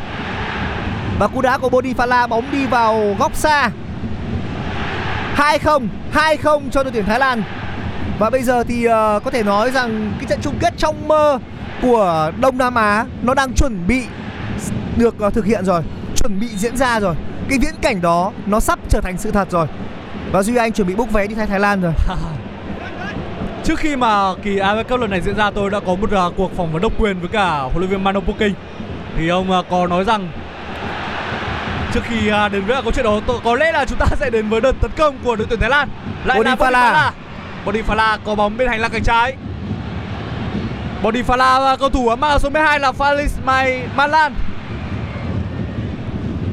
Và 1.20 1.28
cú 1.28 1.42
đá 1.42 1.58
của 1.58 1.70
Bodifala 1.70 2.28
bóng 2.28 2.52
đi 2.52 2.66
vào 2.66 3.16
góc 3.20 3.36
xa. 3.36 3.70
2-0, 5.36 5.88
2-0 6.14 6.70
cho 6.72 6.84
đội 6.84 6.92
tuyển 6.92 7.06
Thái 7.06 7.20
Lan. 7.20 7.44
Và 8.20 8.30
bây 8.30 8.44
giờ 8.44 8.64
thì 8.64 8.88
uh, 8.88 8.92
có 9.24 9.32
thể 9.32 9.44
nói 9.44 9.72
rằng 9.72 10.14
cái 10.18 10.26
trận 10.30 10.40
chung 10.42 10.56
kết 10.60 10.74
trong 10.78 11.08
mơ 11.08 11.40
của 11.82 12.32
Đông 12.40 12.58
Nam 12.58 12.76
Á 12.76 13.06
nó 13.22 13.34
đang 13.34 13.54
chuẩn 13.54 13.88
bị 13.88 14.04
được 14.98 15.16
uh, 15.28 15.34
thực 15.34 15.46
hiện 15.46 15.66
rồi, 15.66 15.82
chuẩn 16.16 16.40
bị 16.40 16.48
diễn 16.48 16.78
ra 16.78 17.00
rồi. 17.00 17.16
Cái 17.50 17.60
viễn 17.60 17.76
cảnh 17.82 18.02
đó 18.02 18.32
nó 18.46 18.60
sắp 18.60 18.80
trở 18.90 19.02
thành 19.02 19.18
sự 19.18 19.32
thật 19.32 19.48
rồi. 19.52 19.68
Và 20.32 20.44
Duy 20.44 20.56
Anh 20.56 20.72
chuẩn 20.72 20.88
bị 20.88 20.96
book 20.96 21.12
vé 21.12 21.28
đi 21.28 21.36
thay 21.36 21.48
Thái 21.48 21.60
Lan 21.60 21.82
rồi. 21.82 21.94
Trước 23.64 23.80
khi 23.80 23.96
mà 23.96 24.36
kỳ 24.44 24.56
AFF 24.56 24.84
Cup 24.84 25.00
lần 25.00 25.10
này 25.10 25.22
diễn 25.22 25.36
ra 25.36 25.52
tôi 25.52 25.70
đã 25.70 25.80
có 25.80 25.96
một 25.96 26.10
uh, 26.28 26.34
cuộc 26.38 26.56
phỏng 26.58 26.74
vấn 26.74 26.82
độc 26.82 26.92
quyền 27.00 27.20
với 27.20 27.30
cả 27.30 27.60
huấn 27.60 27.78
luyện 27.78 27.90
viên 27.90 28.04
Mano 28.04 28.20
Poking. 28.20 28.54
Thì 29.18 29.28
ông 29.30 29.52
uh, 29.60 29.66
có 29.70 29.88
nói 29.88 30.04
rằng 30.04 30.30
trước 31.98 32.04
khi 32.10 32.32
uh, 32.46 32.52
đến 32.52 32.66
với 32.66 32.82
câu 32.84 32.92
chuyện 32.92 33.06
đó 33.06 33.20
có 33.44 33.56
lẽ 33.56 33.72
là 33.72 33.86
chúng 33.86 33.98
ta 33.98 34.06
sẽ 34.20 34.30
đến 34.30 34.50
với 34.50 34.62
đợt 34.62 34.74
tấn 34.82 34.92
công 34.98 35.18
của 35.24 35.36
đội 35.36 35.48
tuyển 35.50 35.60
Thái 35.60 35.70
Lan. 35.70 35.90
Lại 36.26 36.44
là 36.44 36.56
Bodifala. 36.56 36.72
Bodifala. 36.72 37.12
Bodifala 37.66 38.18
có 38.26 38.36
bóng 38.36 38.58
bên 38.58 38.68
hành 38.68 38.80
lang 38.80 38.92
cánh 38.92 39.04
trái. 39.04 39.36
Bodifala 41.04 41.60
và 41.60 41.76
cầu 41.80 41.90
thủ 41.90 42.16
mang 42.16 42.40
số 42.40 42.50
12 42.50 42.80
là 42.80 42.92
Falis 42.92 43.28
Mai 43.46 43.84
Malan. 43.96 44.36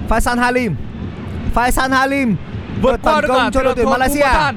Faisan 0.09 0.39
Halim. 0.39 0.75
Faisan 1.55 1.91
Halim 1.91 2.37
Vượt 2.83 3.01
cả 3.05 3.21
công 3.29 3.53
cho 3.53 3.63
đội 3.63 3.75
tuyển 3.77 3.91
Malaysia. 3.91 4.53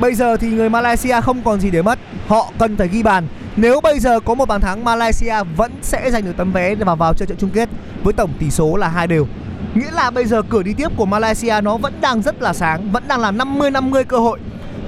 Bây 0.00 0.14
giờ 0.14 0.36
thì 0.36 0.48
người 0.48 0.70
Malaysia 0.70 1.20
không 1.20 1.42
còn 1.42 1.60
gì 1.60 1.70
để 1.70 1.82
mất 1.82 1.98
Họ 2.28 2.52
cần 2.58 2.76
phải 2.76 2.88
ghi 2.88 3.02
bàn 3.02 3.26
Nếu 3.60 3.80
bây 3.80 3.98
giờ 3.98 4.20
có 4.20 4.34
một 4.34 4.48
bàn 4.48 4.60
thắng 4.60 4.84
Malaysia 4.84 5.34
vẫn 5.56 5.72
sẽ 5.82 6.10
giành 6.10 6.24
được 6.24 6.36
tấm 6.36 6.52
vé 6.52 6.74
để 6.74 6.84
vào 6.84 6.96
vào 6.96 7.14
chơi 7.14 7.26
trận 7.26 7.38
chung 7.38 7.50
kết 7.50 7.68
Với 8.02 8.12
tổng 8.12 8.30
tỷ 8.38 8.50
số 8.50 8.76
là 8.76 8.88
hai 8.88 9.06
đều 9.06 9.26
Nghĩa 9.74 9.90
là 9.92 10.10
bây 10.10 10.24
giờ 10.24 10.42
cửa 10.48 10.62
đi 10.62 10.74
tiếp 10.74 10.88
của 10.96 11.06
Malaysia 11.06 11.60
nó 11.62 11.76
vẫn 11.76 11.92
đang 12.00 12.22
rất 12.22 12.42
là 12.42 12.52
sáng 12.52 12.92
Vẫn 12.92 13.02
đang 13.08 13.20
là 13.20 13.32
50-50 13.32 14.04
cơ 14.04 14.18
hội 14.18 14.38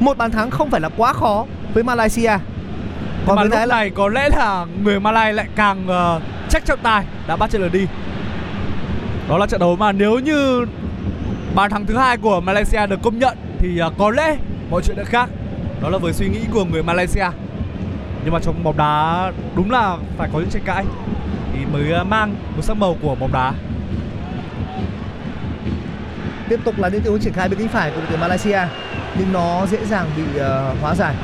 Một 0.00 0.18
bàn 0.18 0.30
thắng 0.30 0.50
không 0.50 0.70
phải 0.70 0.80
là 0.80 0.88
quá 0.96 1.12
khó 1.12 1.46
với 1.74 1.82
Malaysia 1.82 2.32
Còn 3.26 3.36
mà 3.36 3.42
lúc 3.42 3.52
Lan 3.52 3.68
này 3.68 3.90
có 3.90 4.08
lẽ 4.08 4.28
là 4.28 4.66
người 4.82 5.00
Malay 5.00 5.32
lại 5.32 5.46
càng 5.56 5.86
uh, 6.16 6.22
chắc 6.50 6.66
trọng 6.66 6.78
tài 6.82 7.04
đã 7.28 7.36
bắt 7.36 7.50
trên 7.50 7.62
lượt 7.62 7.72
đi. 7.72 7.86
Đó 9.28 9.38
là 9.38 9.46
trận 9.46 9.60
đấu 9.60 9.76
mà 9.76 9.92
nếu 9.92 10.18
như 10.18 10.66
bàn 11.54 11.70
thắng 11.70 11.86
thứ 11.86 11.96
hai 11.96 12.16
của 12.16 12.40
Malaysia 12.40 12.86
được 12.86 13.02
công 13.02 13.18
nhận 13.18 13.38
thì 13.58 13.80
uh, 13.86 13.92
có 13.98 14.10
lẽ 14.10 14.36
mọi 14.70 14.82
chuyện 14.82 14.96
đã 14.96 15.04
khác. 15.04 15.30
Đó 15.82 15.88
là 15.88 15.98
với 15.98 16.12
suy 16.12 16.28
nghĩ 16.28 16.40
của 16.52 16.64
người 16.64 16.82
Malaysia. 16.82 17.26
Nhưng 18.24 18.32
mà 18.32 18.40
trong 18.40 18.64
bóng 18.64 18.76
đá 18.76 19.32
đúng 19.56 19.70
là 19.70 19.96
phải 20.16 20.28
có 20.32 20.38
những 20.38 20.50
tranh 20.50 20.62
cãi. 20.64 20.84
Thì 21.52 21.64
mới 21.72 22.00
uh, 22.00 22.06
mang 22.06 22.34
một 22.56 22.62
sắc 22.62 22.76
màu 22.76 22.96
của 23.02 23.14
bóng 23.14 23.32
đá. 23.32 23.52
tiếp 26.48 26.60
tục 26.64 26.78
là 26.78 26.88
những 26.88 27.00
tình 27.00 27.12
huống 27.12 27.22
triển 27.22 27.32
khai 27.32 27.48
bên 27.48 27.58
cánh 27.58 27.68
phải 27.68 27.90
của 27.90 27.96
đội 27.96 28.06
tuyển 28.08 28.20
Malaysia. 28.20 28.60
Nhưng 29.18 29.32
nó 29.32 29.66
dễ 29.66 29.84
dàng 29.84 30.06
bị 30.16 30.22
uh, 30.22 30.80
hóa 30.80 30.94
giải. 30.94 31.14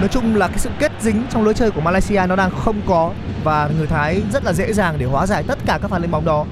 Nói 0.00 0.08
chung 0.08 0.36
là 0.36 0.48
cái 0.48 0.58
sự 0.58 0.70
kết 0.78 0.92
dính 1.00 1.22
trong 1.30 1.44
lối 1.44 1.54
chơi 1.54 1.70
của 1.70 1.80
Malaysia 1.80 2.22
nó 2.28 2.36
đang 2.36 2.50
không 2.50 2.80
có. 2.86 3.12
Và 3.44 3.68
người 3.78 3.86
Thái 3.86 4.22
rất 4.32 4.44
là 4.44 4.52
dễ 4.52 4.72
dàng 4.72 4.94
để 4.98 5.06
hóa 5.06 5.26
giải 5.26 5.44
tất 5.46 5.58
cả 5.66 5.78
các 5.82 5.90
pha 5.90 5.98
lên 5.98 6.10
bóng 6.10 6.24
đó. 6.24 6.44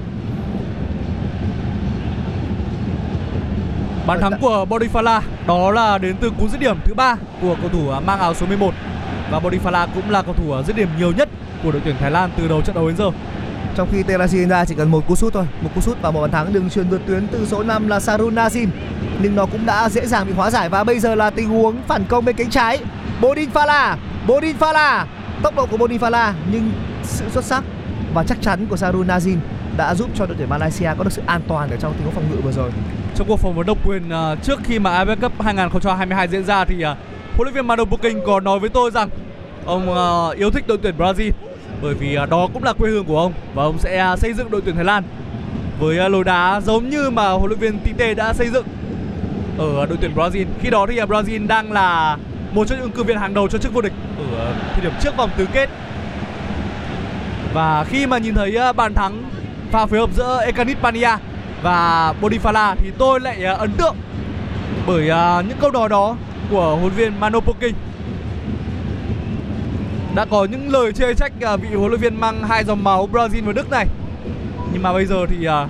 Bàn 4.07 4.19
thắng 4.21 4.39
của 4.41 4.65
Bodifala 4.69 5.21
đó 5.47 5.71
là 5.71 5.97
đến 5.97 6.15
từ 6.21 6.31
cú 6.39 6.47
dứt 6.47 6.59
điểm 6.59 6.77
thứ 6.85 6.93
ba 6.93 7.15
của 7.41 7.55
cầu 7.61 7.69
thủ 7.69 7.91
mang 8.05 8.19
áo 8.19 8.33
số 8.33 8.45
11 8.45 8.73
và 9.31 9.39
Bodifala 9.39 9.87
cũng 9.95 10.09
là 10.09 10.21
cầu 10.21 10.33
thủ 10.33 10.63
dứt 10.67 10.75
điểm 10.75 10.89
nhiều 10.97 11.11
nhất 11.11 11.29
của 11.63 11.71
đội 11.71 11.81
tuyển 11.85 11.95
Thái 11.99 12.11
Lan 12.11 12.29
từ 12.37 12.47
đầu 12.47 12.61
trận 12.61 12.75
đấu 12.75 12.87
đến 12.87 12.97
giờ. 12.97 13.11
Trong 13.75 13.87
khi 13.91 14.03
Telasina 14.03 14.65
chỉ 14.65 14.75
cần 14.75 14.91
một 14.91 15.07
cú 15.07 15.15
sút 15.15 15.33
thôi, 15.33 15.45
một 15.61 15.69
cú 15.75 15.81
sút 15.81 16.01
và 16.01 16.11
một 16.11 16.21
bàn 16.21 16.31
thắng 16.31 16.53
đường 16.53 16.69
truyền 16.69 16.89
vượt 16.89 17.01
tuyến 17.07 17.27
từ 17.27 17.45
số 17.45 17.63
5 17.63 17.87
là 17.87 17.99
Sarun 17.99 18.35
Nazim 18.35 18.67
nhưng 19.21 19.35
nó 19.35 19.45
cũng 19.45 19.65
đã 19.65 19.89
dễ 19.89 20.07
dàng 20.07 20.27
bị 20.27 20.33
hóa 20.33 20.49
giải 20.51 20.69
và 20.69 20.83
bây 20.83 20.99
giờ 20.99 21.15
là 21.15 21.29
tình 21.29 21.49
huống 21.49 21.75
phản 21.87 22.05
công 22.05 22.25
bên 22.25 22.35
cánh 22.35 22.49
trái. 22.49 22.79
Bodinfala, 23.21 23.95
Bodinfala, 24.27 25.05
tốc 25.43 25.55
độ 25.55 25.65
của 25.65 25.77
Bodinfala 25.77 26.33
nhưng 26.51 26.71
sự 27.03 27.25
xuất 27.29 27.45
sắc 27.45 27.63
và 28.13 28.23
chắc 28.23 28.37
chắn 28.41 28.65
của 28.69 28.77
Sarun 28.77 29.07
Nazim 29.07 29.37
đã 29.77 29.95
giúp 29.95 30.09
cho 30.15 30.25
đội 30.25 30.35
tuyển 30.37 30.49
Malaysia 30.49 30.89
có 30.97 31.03
được 31.03 31.13
sự 31.13 31.21
an 31.25 31.41
toàn 31.47 31.69
ở 31.69 31.77
trong 31.77 31.93
tình 31.93 32.03
huống 32.03 32.13
phòng 32.13 32.25
ngự 32.31 32.41
vừa 32.41 32.51
rồi. 32.51 32.71
Trong 33.15 33.27
cuộc 33.27 33.39
phỏng 33.39 33.55
vấn 33.55 33.65
độc 33.65 33.77
quyền 33.87 34.03
uh, 34.07 34.43
trước 34.43 34.59
khi 34.63 34.79
mà 34.79 35.05
AFF 35.05 35.15
Cup 35.21 35.41
2022 35.41 36.27
diễn 36.27 36.43
ra 36.45 36.65
thì 36.65 36.85
uh, 36.85 36.97
huấn 37.35 37.45
luyện 37.45 37.53
viên 37.53 37.67
Mano 37.67 37.85
Booking 37.85 38.19
có 38.25 38.39
nói 38.39 38.59
với 38.59 38.69
tôi 38.69 38.91
rằng 38.91 39.09
ông 39.65 39.89
uh, 39.89 40.37
yêu 40.37 40.51
thích 40.51 40.67
đội 40.67 40.77
tuyển 40.81 40.95
Brazil 40.97 41.31
bởi 41.81 41.93
vì 41.93 42.17
uh, 42.23 42.29
đó 42.29 42.47
cũng 42.53 42.63
là 42.63 42.73
quê 42.73 42.89
hương 42.89 43.05
của 43.05 43.19
ông 43.19 43.33
và 43.53 43.63
ông 43.63 43.79
sẽ 43.79 44.11
uh, 44.13 44.19
xây 44.19 44.33
dựng 44.33 44.51
đội 44.51 44.61
tuyển 44.61 44.75
Thái 44.75 44.85
Lan 44.85 45.03
với 45.79 46.05
uh, 46.05 46.11
lối 46.11 46.23
đá 46.23 46.61
giống 46.61 46.89
như 46.89 47.09
mà 47.09 47.29
huấn 47.31 47.49
luyện 47.49 47.59
viên 47.59 47.79
Tite 47.79 48.13
đã 48.13 48.33
xây 48.33 48.49
dựng 48.49 48.65
ở 49.57 49.85
đội 49.85 49.97
tuyển 50.01 50.15
Brazil. 50.15 50.45
Khi 50.61 50.69
đó 50.69 50.85
thì 50.89 51.01
uh, 51.03 51.09
Brazil 51.09 51.47
đang 51.47 51.71
là 51.71 52.17
một 52.51 52.67
trong 52.67 52.77
những 52.77 52.83
ứng 52.83 52.91
cử 52.91 53.03
viên 53.03 53.17
hàng 53.17 53.33
đầu 53.33 53.47
cho 53.47 53.57
chức 53.57 53.73
vô 53.73 53.81
địch 53.81 53.93
ở 54.17 54.23
uh, 54.23 54.55
thời 54.73 54.81
điểm 54.81 54.91
trước 55.01 55.17
vòng 55.17 55.29
tứ 55.37 55.45
kết. 55.53 55.69
Và 57.53 57.83
khi 57.83 58.07
mà 58.07 58.17
nhìn 58.17 58.35
thấy 58.35 58.57
uh, 58.69 58.75
bàn 58.75 58.93
thắng 58.93 59.23
pha 59.71 59.85
phối 59.85 59.99
hợp 59.99 60.09
giữa 60.15 60.41
Ekanit 60.45 60.77
Pania 60.81 61.17
và 61.63 62.13
Bodifala 62.21 62.75
thì 62.79 62.91
tôi 62.97 63.19
lại 63.19 63.43
uh, 63.53 63.59
ấn 63.59 63.71
tượng 63.71 63.95
bởi 64.87 65.09
uh, 65.09 65.45
những 65.47 65.57
câu 65.59 65.71
nói 65.71 65.89
đó 65.89 66.15
của 66.51 66.75
huấn 66.75 66.93
luyện 66.95 67.11
viên 67.11 67.19
Mano 67.19 67.39
Poking. 67.39 67.75
Đã 70.15 70.25
có 70.25 70.45
những 70.51 70.71
lời 70.71 70.93
chê 70.93 71.13
trách 71.13 71.31
à, 71.41 71.55
vị 71.55 71.67
huấn 71.75 71.89
luyện 71.89 72.01
viên 72.01 72.19
mang 72.19 72.43
hai 72.43 72.63
dòng 72.63 72.83
máu 72.83 73.09
Brazil 73.11 73.45
và 73.45 73.53
Đức 73.53 73.69
này. 73.69 73.87
Nhưng 74.73 74.83
mà 74.83 74.93
bây 74.93 75.05
giờ 75.05 75.25
thì 75.29 75.45
à, 75.45 75.67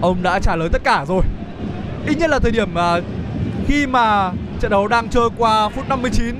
ông 0.00 0.22
đã 0.22 0.38
trả 0.38 0.56
lời 0.56 0.68
tất 0.72 0.84
cả 0.84 1.04
rồi. 1.08 1.22
Ít 2.06 2.18
nhất 2.18 2.30
là 2.30 2.38
thời 2.38 2.50
điểm 2.50 2.74
à, 2.74 3.00
khi 3.66 3.86
mà 3.86 4.30
trận 4.60 4.70
đấu 4.70 4.88
đang 4.88 5.08
trôi 5.08 5.30
qua 5.36 5.68
phút 5.68 5.88
59 5.88 6.34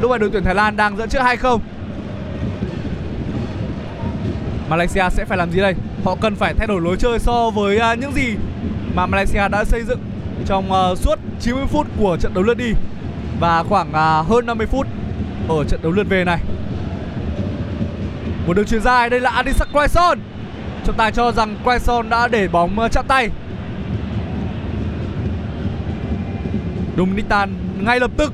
lúc 0.00 0.10
này 0.10 0.18
đội 0.18 0.30
tuyển 0.32 0.44
Thái 0.44 0.54
Lan 0.54 0.76
đang 0.76 0.96
dẫn 0.96 1.08
trước 1.08 1.18
2-0 1.18 1.58
Malaysia 4.68 5.10
sẽ 5.10 5.24
phải 5.24 5.38
làm 5.38 5.50
gì 5.50 5.60
đây? 5.60 5.74
Họ 6.04 6.16
cần 6.20 6.36
phải 6.36 6.54
thay 6.54 6.66
đổi 6.66 6.80
lối 6.80 6.96
chơi 6.96 7.18
so 7.18 7.50
với 7.50 7.80
những 8.00 8.12
gì 8.12 8.34
mà 8.94 9.06
Malaysia 9.06 9.48
đã 9.48 9.64
xây 9.64 9.82
dựng 9.82 9.98
trong 10.46 10.72
uh, 10.72 10.98
suốt 10.98 11.18
90 11.40 11.64
phút 11.66 11.86
của 11.98 12.16
trận 12.20 12.34
đấu 12.34 12.44
lượt 12.44 12.56
đi 12.56 12.72
và 13.40 13.62
khoảng 13.62 13.88
uh, 13.88 14.28
hơn 14.28 14.46
50 14.46 14.66
phút 14.66 14.86
ở 15.48 15.64
trận 15.64 15.80
đấu 15.82 15.92
lượt 15.92 16.06
về 16.08 16.24
này. 16.24 16.40
Một 18.46 18.54
đường 18.56 18.66
chuyền 18.66 18.80
dài 18.80 19.10
đây 19.10 19.20
là 19.20 19.30
Adisak 19.30 19.68
Quaison. 19.72 20.18
Trọng 20.84 20.96
tài 20.96 21.12
cho 21.12 21.32
rằng 21.32 21.56
Quaison 21.64 22.08
đã 22.10 22.28
để 22.28 22.48
bóng 22.48 22.80
uh, 22.84 22.92
chạm 22.92 23.04
tay. 23.08 23.28
Dominic 26.96 27.28
Tan 27.28 27.54
ngay 27.80 28.00
lập 28.00 28.10
tức 28.16 28.32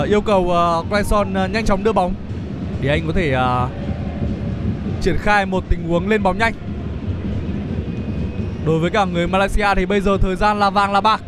uh, 0.00 0.08
yêu 0.08 0.20
cầu 0.20 0.40
uh, 0.40 0.90
Quaison 0.90 1.44
uh, 1.44 1.50
nhanh 1.50 1.64
chóng 1.64 1.84
đưa 1.84 1.92
bóng 1.92 2.14
để 2.80 2.88
anh 2.88 3.06
có 3.06 3.12
thể 3.12 3.36
uh, 3.36 3.70
triển 5.00 5.16
khai 5.18 5.46
một 5.46 5.64
tình 5.68 5.88
huống 5.88 6.08
lên 6.08 6.22
bóng 6.22 6.38
nhanh. 6.38 6.54
Đối 8.66 8.78
với 8.78 8.90
cả 8.90 9.04
người 9.04 9.26
Malaysia 9.26 9.74
thì 9.76 9.86
bây 9.86 10.00
giờ 10.00 10.18
thời 10.20 10.36
gian 10.36 10.58
là 10.58 10.70
vàng 10.70 10.92
là 10.92 11.00
bạc 11.00 11.22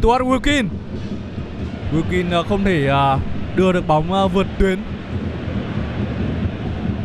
Stuart 0.00 0.22
Wilkin. 0.22 0.68
Wilkin 1.92 2.32
à, 2.32 2.42
không 2.48 2.64
thể 2.64 2.88
à, 2.88 3.18
đưa 3.56 3.72
được 3.72 3.86
bóng 3.86 4.12
à, 4.12 4.26
vượt 4.26 4.46
tuyến. 4.58 4.78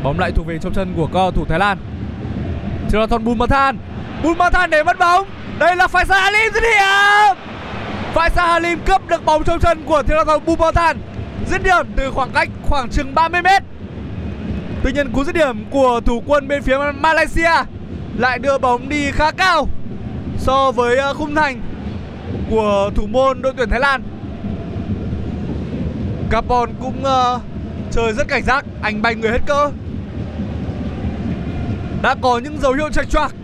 Bóng 0.03 0.19
lại 0.19 0.31
thuộc 0.31 0.47
về 0.47 0.57
trong 0.57 0.73
chân 0.73 0.93
của 0.95 1.07
cầu 1.13 1.31
thủ 1.31 1.45
Thái 1.45 1.59
Lan. 1.59 1.77
Jonathan 2.91 3.23
Bulmathan 3.23 3.77
Bulmathan 4.23 4.69
để 4.69 4.83
mất 4.83 4.99
bóng. 4.99 5.27
Đây 5.59 5.75
là 5.75 5.87
Faisal 5.87 6.21
Halim 6.21 6.53
dứt 6.53 6.63
điểm 6.63 7.37
Faisal 8.13 8.47
Halim 8.47 8.79
cướp 8.79 9.07
được 9.09 9.25
bóng 9.25 9.43
trong 9.43 9.59
chân 9.59 9.83
của 9.85 10.03
Jonathan 10.07 10.39
Bulmathan 10.39 10.97
Dứt 11.49 11.63
điểm 11.63 11.87
từ 11.95 12.11
khoảng 12.11 12.31
cách 12.33 12.49
khoảng 12.63 12.89
chừng 12.89 13.15
30 13.15 13.41
mét. 13.41 13.63
Tuy 14.83 14.91
nhiên 14.91 15.11
cú 15.11 15.23
dứt 15.23 15.35
điểm 15.35 15.65
của 15.71 16.01
thủ 16.05 16.23
quân 16.25 16.47
bên 16.47 16.61
phía 16.61 16.77
Malaysia 16.99 17.51
lại 18.17 18.39
đưa 18.39 18.57
bóng 18.57 18.89
đi 18.89 19.11
khá 19.11 19.31
cao 19.31 19.67
so 20.37 20.71
với 20.71 20.97
khung 21.13 21.35
thành 21.35 21.61
của 22.55 22.91
thủ 22.95 23.07
môn 23.07 23.41
đội 23.41 23.53
tuyển 23.57 23.69
Thái 23.69 23.79
Lan. 23.79 24.03
Capon 26.29 26.69
cũng 26.79 27.03
uh, 27.03 27.41
chơi 27.91 28.13
rất 28.13 28.27
cảnh 28.27 28.43
giác, 28.43 28.65
anh 28.81 29.01
bay 29.01 29.15
người 29.15 29.31
hết 29.31 29.41
cỡ. 29.45 29.71
Đã 32.01 32.15
có 32.21 32.37
những 32.43 32.57
dấu 32.61 32.73
hiệu 32.73 32.89
chạch 32.89 33.09
choạc 33.09 33.35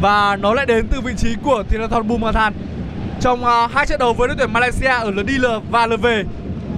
và 0.00 0.36
nó 0.36 0.54
lại 0.54 0.66
đến 0.66 0.86
từ 0.90 1.00
vị 1.00 1.12
trí 1.16 1.34
của 1.42 1.62
Thinathon 1.68 2.08
Bumathan. 2.08 2.52
Trong 3.20 3.40
uh, 3.44 3.72
hai 3.72 3.86
trận 3.86 3.98
đấu 3.98 4.12
với 4.12 4.28
đội 4.28 4.36
tuyển 4.38 4.52
Malaysia 4.52 4.88
ở 4.88 5.10
lượt 5.10 5.26
đi 5.26 5.38
lượt 5.38 5.60
và 5.70 5.86
lượt 5.86 6.02
về 6.02 6.24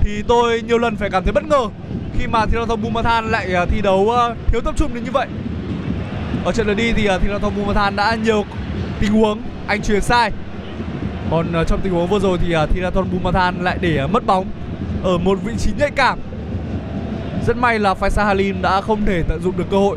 thì 0.00 0.22
tôi 0.28 0.62
nhiều 0.62 0.78
lần 0.78 0.96
phải 0.96 1.10
cảm 1.10 1.24
thấy 1.24 1.32
bất 1.32 1.44
ngờ 1.44 1.68
khi 2.18 2.26
mà 2.26 2.46
Thinathon 2.46 2.82
Bumathan 2.82 3.30
lại 3.30 3.54
uh, 3.62 3.68
thi 3.68 3.80
đấu 3.80 4.00
uh, 4.00 4.36
thiếu 4.46 4.60
tập 4.60 4.74
trung 4.76 4.94
đến 4.94 5.04
như 5.04 5.10
vậy. 5.10 5.26
Ở 6.44 6.52
trận 6.52 6.66
lượt 6.66 6.74
đi 6.74 6.92
thì 6.92 7.08
uh, 7.16 7.22
Thinathon 7.22 7.52
Bumathan 7.56 7.96
đã 7.96 8.14
nhiều 8.14 8.44
tình 9.00 9.12
huống 9.12 9.42
anh 9.66 9.82
chuyển 9.82 10.00
sai. 10.00 10.32
Còn 11.30 11.60
uh, 11.60 11.66
trong 11.66 11.80
tình 11.80 11.92
huống 11.92 12.08
vừa 12.08 12.18
rồi 12.18 12.38
thì 12.38 12.56
uh, 12.56 12.70
Thirathon 12.70 13.10
Bumathan 13.12 13.64
lại 13.64 13.78
để 13.80 14.04
uh, 14.04 14.10
mất 14.10 14.26
bóng 14.26 14.46
ở 15.02 15.18
một 15.18 15.38
vị 15.44 15.52
trí 15.58 15.70
nhạy 15.78 15.90
cảm. 15.90 16.18
Rất 17.46 17.56
may 17.56 17.78
là 17.78 17.94
Faisal 17.94 18.24
Halim 18.24 18.62
đã 18.62 18.80
không 18.80 19.06
thể 19.06 19.22
tận 19.28 19.40
dụng 19.42 19.56
được 19.56 19.66
cơ 19.70 19.78
hội. 19.78 19.96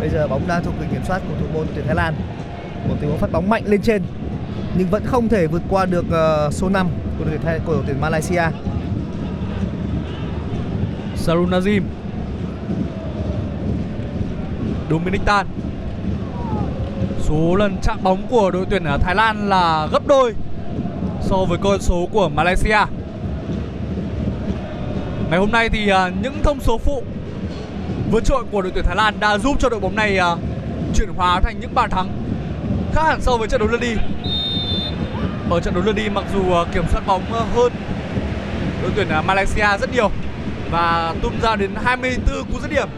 Bây 0.00 0.08
giờ 0.08 0.28
bóng 0.28 0.48
đang 0.48 0.64
thuộc 0.64 0.74
quyền 0.80 0.90
kiểm 0.90 1.04
soát 1.06 1.22
của 1.28 1.34
thủ 1.40 1.46
môn 1.54 1.66
tuyển 1.74 1.86
Thái 1.86 1.94
Lan. 1.94 2.14
Một 2.88 2.94
tình 3.00 3.10
huống 3.10 3.18
phát 3.18 3.32
bóng 3.32 3.50
mạnh 3.50 3.62
lên 3.66 3.82
trên 3.82 4.02
nhưng 4.78 4.88
vẫn 4.88 5.02
không 5.06 5.28
thể 5.28 5.46
vượt 5.46 5.62
qua 5.68 5.86
được 5.86 6.04
uh, 6.08 6.54
số 6.54 6.68
5 6.68 6.86
của 7.18 7.24
đội 7.24 7.38
tuyển 7.44 7.60
của 7.66 7.72
đội 7.72 7.82
tuyển 7.86 8.00
Malaysia. 8.00 8.42
Sarun 11.16 11.50
Nazim 11.50 11.82
Dominic 14.90 15.20
Tan. 15.24 15.46
Số 17.20 17.54
lần 17.54 17.76
chạm 17.82 17.98
bóng 18.02 18.26
của 18.30 18.50
đội 18.50 18.66
tuyển 18.70 18.84
ở 18.84 18.98
Thái 18.98 19.14
Lan 19.14 19.48
là 19.48 19.88
gấp 19.92 20.06
đôi 20.06 20.34
so 21.20 21.36
với 21.48 21.58
con 21.62 21.80
số 21.80 22.08
của 22.12 22.28
Malaysia. 22.28 22.78
Ngày 25.30 25.38
hôm 25.38 25.52
nay 25.52 25.68
thì 25.68 25.88
à, 25.88 26.10
những 26.22 26.42
thông 26.42 26.60
số 26.60 26.78
phụ 26.78 27.02
vượt 28.10 28.24
trội 28.24 28.44
của 28.50 28.62
đội 28.62 28.72
tuyển 28.74 28.84
Thái 28.84 28.96
Lan 28.96 29.20
đã 29.20 29.38
giúp 29.38 29.56
cho 29.60 29.68
đội 29.68 29.80
bóng 29.80 29.96
này 29.96 30.18
à, 30.18 30.36
chuyển 30.94 31.08
hóa 31.16 31.40
thành 31.40 31.60
những 31.60 31.74
bàn 31.74 31.90
thắng 31.90 32.08
khác 32.94 33.02
hẳn 33.06 33.20
so 33.20 33.36
với 33.36 33.48
trận 33.48 33.60
đấu 33.60 33.68
lượt 33.68 33.80
đi. 33.80 33.94
Ở 35.50 35.60
trận 35.60 35.74
đấu 35.74 35.82
lượt 35.86 35.96
đi, 35.96 36.08
mặc 36.08 36.24
dù 36.34 36.52
à, 36.52 36.64
kiểm 36.74 36.84
soát 36.88 37.02
bóng 37.06 37.22
hơn 37.30 37.72
đội 38.82 38.92
tuyển 38.96 39.08
Malaysia 39.26 39.78
rất 39.80 39.92
nhiều 39.92 40.10
và 40.70 41.14
tung 41.22 41.40
ra 41.42 41.56
đến 41.56 41.70
24 41.84 42.44
cú 42.52 42.60
dứt 42.60 42.70
điểm 42.70 42.88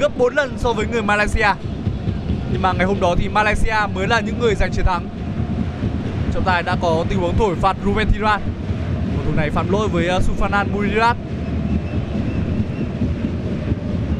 gấp 0.00 0.18
4 0.18 0.34
lần 0.34 0.58
so 0.58 0.72
với 0.72 0.86
người 0.86 1.02
Malaysia. 1.02 1.48
Nhưng 2.52 2.62
mà 2.62 2.72
ngày 2.72 2.86
hôm 2.86 3.00
đó 3.00 3.14
thì 3.18 3.28
Malaysia 3.28 3.76
mới 3.94 4.06
là 4.06 4.20
những 4.20 4.38
người 4.38 4.54
giành 4.54 4.72
chiến 4.72 4.84
thắng. 4.84 5.08
Trọng 6.34 6.44
tài 6.44 6.62
đã 6.62 6.76
có 6.82 7.04
tình 7.08 7.18
huống 7.18 7.36
thổi 7.38 7.54
phạt 7.56 7.76
Ruben 7.84 8.08
Thiran 8.12 8.40
cầu 9.16 9.24
thủ 9.26 9.32
này 9.36 9.50
phạm 9.50 9.70
lỗi 9.72 9.88
với 9.88 10.08
ờ, 10.08 10.20
Sufanan 10.20 10.66
Murirat 10.72 11.16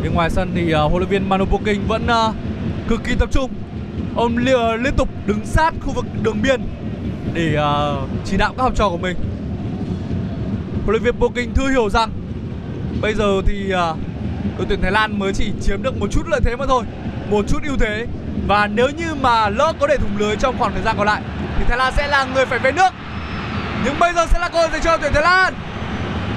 bên 0.03 0.15
ngoài 0.15 0.31
sân 0.31 0.51
thì 0.55 0.75
uh, 0.75 0.91
huấn 0.91 0.99
luyện 0.99 1.09
viên 1.09 1.29
Manu 1.29 1.45
Poking 1.45 1.87
vẫn 1.89 2.07
uh, 2.07 2.35
cực 2.89 3.05
kỳ 3.05 3.15
tập 3.19 3.29
trung. 3.33 3.51
Ông 4.17 4.37
liên 4.37 4.95
tục 4.97 5.09
đứng 5.27 5.47
sát 5.47 5.75
khu 5.81 5.93
vực 5.93 6.05
đường 6.23 6.43
biên 6.43 6.61
để 7.35 7.57
uh, 7.59 8.09
chỉ 8.25 8.37
đạo 8.37 8.55
các 8.57 8.63
học 8.63 8.73
trò 8.77 8.89
của 8.89 8.99
mình. 8.99 9.17
Huấn 10.85 10.91
luyện 10.91 11.03
viên 11.03 11.15
Poking 11.15 11.55
thư 11.55 11.69
hiểu 11.69 11.91
rằng 11.91 12.11
bây 13.03 13.15
giờ 13.15 13.43
thì 13.47 13.73
uh, 13.75 14.10
đội 14.59 14.67
tuyển 14.69 14.83
Thái 14.83 14.93
Lan 14.93 15.19
mới 15.19 15.33
chỉ 15.33 15.53
chiếm 15.63 15.83
được 15.83 16.01
một 16.01 16.07
chút 16.11 16.27
lợi 16.29 16.41
thế 16.45 16.57
mà 16.57 16.67
thôi, 16.67 16.85
một 17.31 17.45
chút 17.49 17.63
ưu 17.67 17.77
thế. 17.77 18.07
Và 18.47 18.67
nếu 18.67 18.89
như 18.89 19.15
mà 19.15 19.49
lỡ 19.49 19.73
có 19.81 19.87
để 19.87 19.97
thủng 19.97 20.19
lưới 20.19 20.37
trong 20.37 20.59
khoảng 20.59 20.73
thời 20.73 20.83
gian 20.83 20.97
còn 20.97 21.07
lại, 21.07 21.23
thì 21.59 21.65
Thái 21.69 21.79
Lan 21.79 21.93
sẽ 21.97 22.09
là 22.09 22.25
người 22.25 22.47
phải 22.47 22.59
về 22.59 22.73
nước. 22.73 22.91
Nhưng 23.85 23.99
bây 23.99 24.13
giờ 24.13 24.27
sẽ 24.27 24.39
là 24.39 24.49
cơ 24.49 24.59
hội 24.59 24.69
dành 24.73 24.83
cho 24.83 24.97
tuyển 24.97 25.13
Thái 25.13 25.23
Lan. 25.23 25.55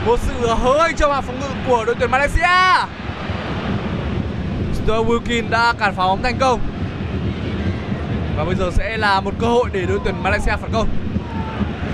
Một 0.05 0.19
sự 0.19 0.47
hớ 0.47 0.77
anh 0.79 0.95
trong 0.95 1.13
hàng 1.13 1.21
phòng 1.21 1.39
ngự 1.39 1.47
của 1.67 1.85
đội 1.85 1.95
tuyển 1.99 2.11
Malaysia. 2.11 2.87
Stuart 4.73 5.07
Wilkin 5.07 5.49
đã 5.49 5.73
cản 5.79 5.95
phá 5.95 6.03
bóng 6.03 6.23
thành 6.23 6.37
công. 6.39 6.59
Và 8.37 8.45
bây 8.45 8.55
giờ 8.55 8.69
sẽ 8.71 8.97
là 8.97 9.21
một 9.21 9.33
cơ 9.39 9.47
hội 9.47 9.69
để 9.73 9.85
đội 9.85 9.99
tuyển 10.03 10.15
Malaysia 10.23 10.51
phản 10.61 10.71
công. 10.73 10.87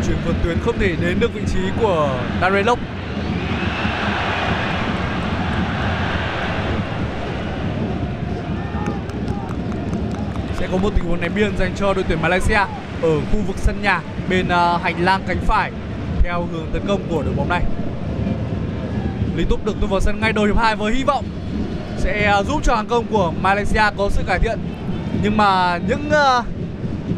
Chuyển 0.07 0.17
vượt 0.25 0.35
tuyến 0.43 0.57
không 0.65 0.79
thể 0.79 0.95
đến 1.01 1.19
được 1.19 1.33
vị 1.33 1.41
trí 1.53 1.59
của 1.81 2.09
Darren 2.41 2.65
Lok 2.65 2.79
có 10.71 10.77
một 10.77 10.89
tình 10.95 11.05
huống 11.05 11.21
ném 11.21 11.31
biên 11.35 11.57
dành 11.57 11.71
cho 11.75 11.93
đội 11.93 12.03
tuyển 12.07 12.21
Malaysia 12.21 12.59
ở 13.01 13.19
khu 13.31 13.39
vực 13.47 13.55
sân 13.57 13.81
nhà 13.81 14.01
bên 14.29 14.45
uh, 14.47 14.81
hành 14.81 15.03
lang 15.03 15.21
cánh 15.27 15.39
phải 15.47 15.71
theo 16.23 16.47
hướng 16.51 16.65
tấn 16.73 16.81
công 16.87 17.01
của 17.09 17.23
đội 17.23 17.33
bóng 17.33 17.49
này. 17.49 17.63
Lý 19.35 19.45
Túc 19.49 19.65
được 19.65 19.75
tung 19.81 19.89
vào 19.89 19.99
sân 19.99 20.19
ngay 20.19 20.33
đầu 20.33 20.45
hiệp 20.45 20.57
2 20.57 20.75
với 20.75 20.93
hy 20.93 21.03
vọng 21.03 21.25
sẽ 21.97 22.33
uh, 22.39 22.47
giúp 22.47 22.59
cho 22.63 22.75
hàng 22.75 22.87
công 22.87 23.05
của 23.11 23.33
Malaysia 23.41 23.81
có 23.97 24.09
sự 24.09 24.23
cải 24.27 24.39
thiện. 24.39 24.59
Nhưng 25.23 25.37
mà 25.37 25.79
những 25.87 26.07
uh, 26.07 26.45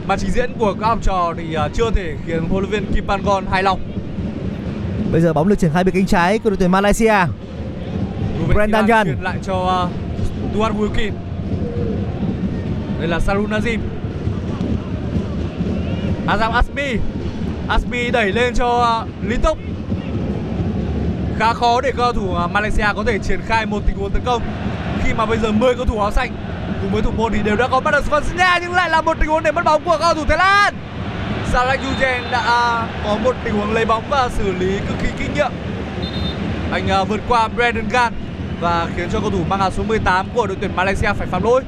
màn 0.08 0.20
trình 0.20 0.32
diễn 0.32 0.52
của 0.60 0.74
các 0.80 0.88
học 0.88 1.00
trò 1.02 1.34
thì 1.38 1.58
uh, 1.66 1.72
chưa 1.74 1.92
thể 1.92 2.16
khiến 2.26 2.50
huấn 2.50 2.64
luyện 2.64 2.72
viên 2.72 2.94
Kim 2.94 3.08
Pangon 3.08 3.46
hài 3.52 3.64
lòng. 3.64 3.80
Bây 5.12 5.22
giờ 5.22 5.34
bóng 5.34 5.50
được 5.50 5.60
triển 5.60 5.72
khai 5.74 5.84
bên 5.84 5.96
cánh 5.96 6.06
trái 6.06 6.40
của 6.40 6.50
đội 6.50 6.58
tuyển 6.58 6.72
Malaysia. 6.72 7.16
Brendan 8.54 8.88
chuyển 8.88 9.22
lại 9.22 9.38
cho 9.44 9.86
uh, 9.86 9.90
Stuart 10.54 10.76
Wilkin. 10.76 11.12
Đây 13.02 13.08
là 13.08 13.20
Sarun 13.20 13.54
à, 13.54 13.60
Nazim 13.60 13.80
Azam 16.28 16.52
Asmi 16.52 16.98
Asmi 17.68 18.12
đẩy 18.12 18.32
lên 18.32 18.54
cho 18.54 18.82
à, 18.82 19.06
Lý 19.28 19.38
Túc. 19.44 19.58
Khá 21.40 21.54
khó 21.54 21.82
để 21.82 21.92
cầu 21.98 22.14
thủ 22.14 22.36
à, 22.36 22.48
Malaysia 22.48 22.86
có 22.96 23.04
thể 23.08 23.20
triển 23.20 23.40
khai 23.48 23.66
một 23.66 23.80
tình 23.88 23.98
huống 23.98 24.12
tấn 24.12 24.22
công. 24.26 24.42
Khi 25.04 25.14
mà 25.14 25.26
bây 25.26 25.38
giờ 25.38 25.52
10 25.52 25.76
cầu 25.76 25.86
thủ 25.86 26.00
áo 26.00 26.12
xanh 26.12 26.32
cùng 26.82 26.92
với 26.92 27.02
thủ 27.02 27.12
môn 27.12 27.34
thì 27.34 27.40
đều 27.44 27.56
đã 27.56 27.68
có 27.68 27.80
bắt 27.80 27.92
được 27.92 28.04
phần 28.04 28.24
sân 28.24 28.38
nhưng 28.62 28.74
lại 28.74 28.90
là 28.90 29.02
một 29.02 29.18
tình 29.20 29.30
huống 29.30 29.44
để 29.44 29.52
mất 29.52 29.66
bóng 29.66 29.84
của 29.84 29.98
cầu 30.00 30.14
thủ 30.14 30.26
Thái 30.26 30.38
Lan. 30.38 30.76
Sarah 31.52 31.80
Yujen 31.80 32.32
đã 32.32 32.88
có 33.06 33.18
một 33.24 33.36
tình 33.44 33.54
huống 33.54 33.74
lấy 33.74 33.86
bóng 33.86 34.04
và 34.10 34.30
xử 34.30 34.54
lý 34.54 34.80
cực 34.88 34.98
kỳ 35.02 35.08
kinh 35.20 35.34
nghiệm. 35.34 35.52
Anh 36.72 37.08
vượt 37.08 37.22
qua 37.28 37.48
Brandon 37.48 37.90
Gan 37.90 38.14
và 38.60 38.88
khiến 38.96 39.10
cho 39.12 39.20
cầu 39.20 39.30
thủ 39.30 39.44
mang 39.50 39.60
áo 39.60 39.72
số 39.72 39.84
18 39.84 40.28
của 40.34 40.48
đội 40.48 40.58
tuyển 40.62 40.76
Malaysia 40.76 41.14
phải 41.14 41.28
phạm 41.28 41.44
lỗi. 41.44 41.64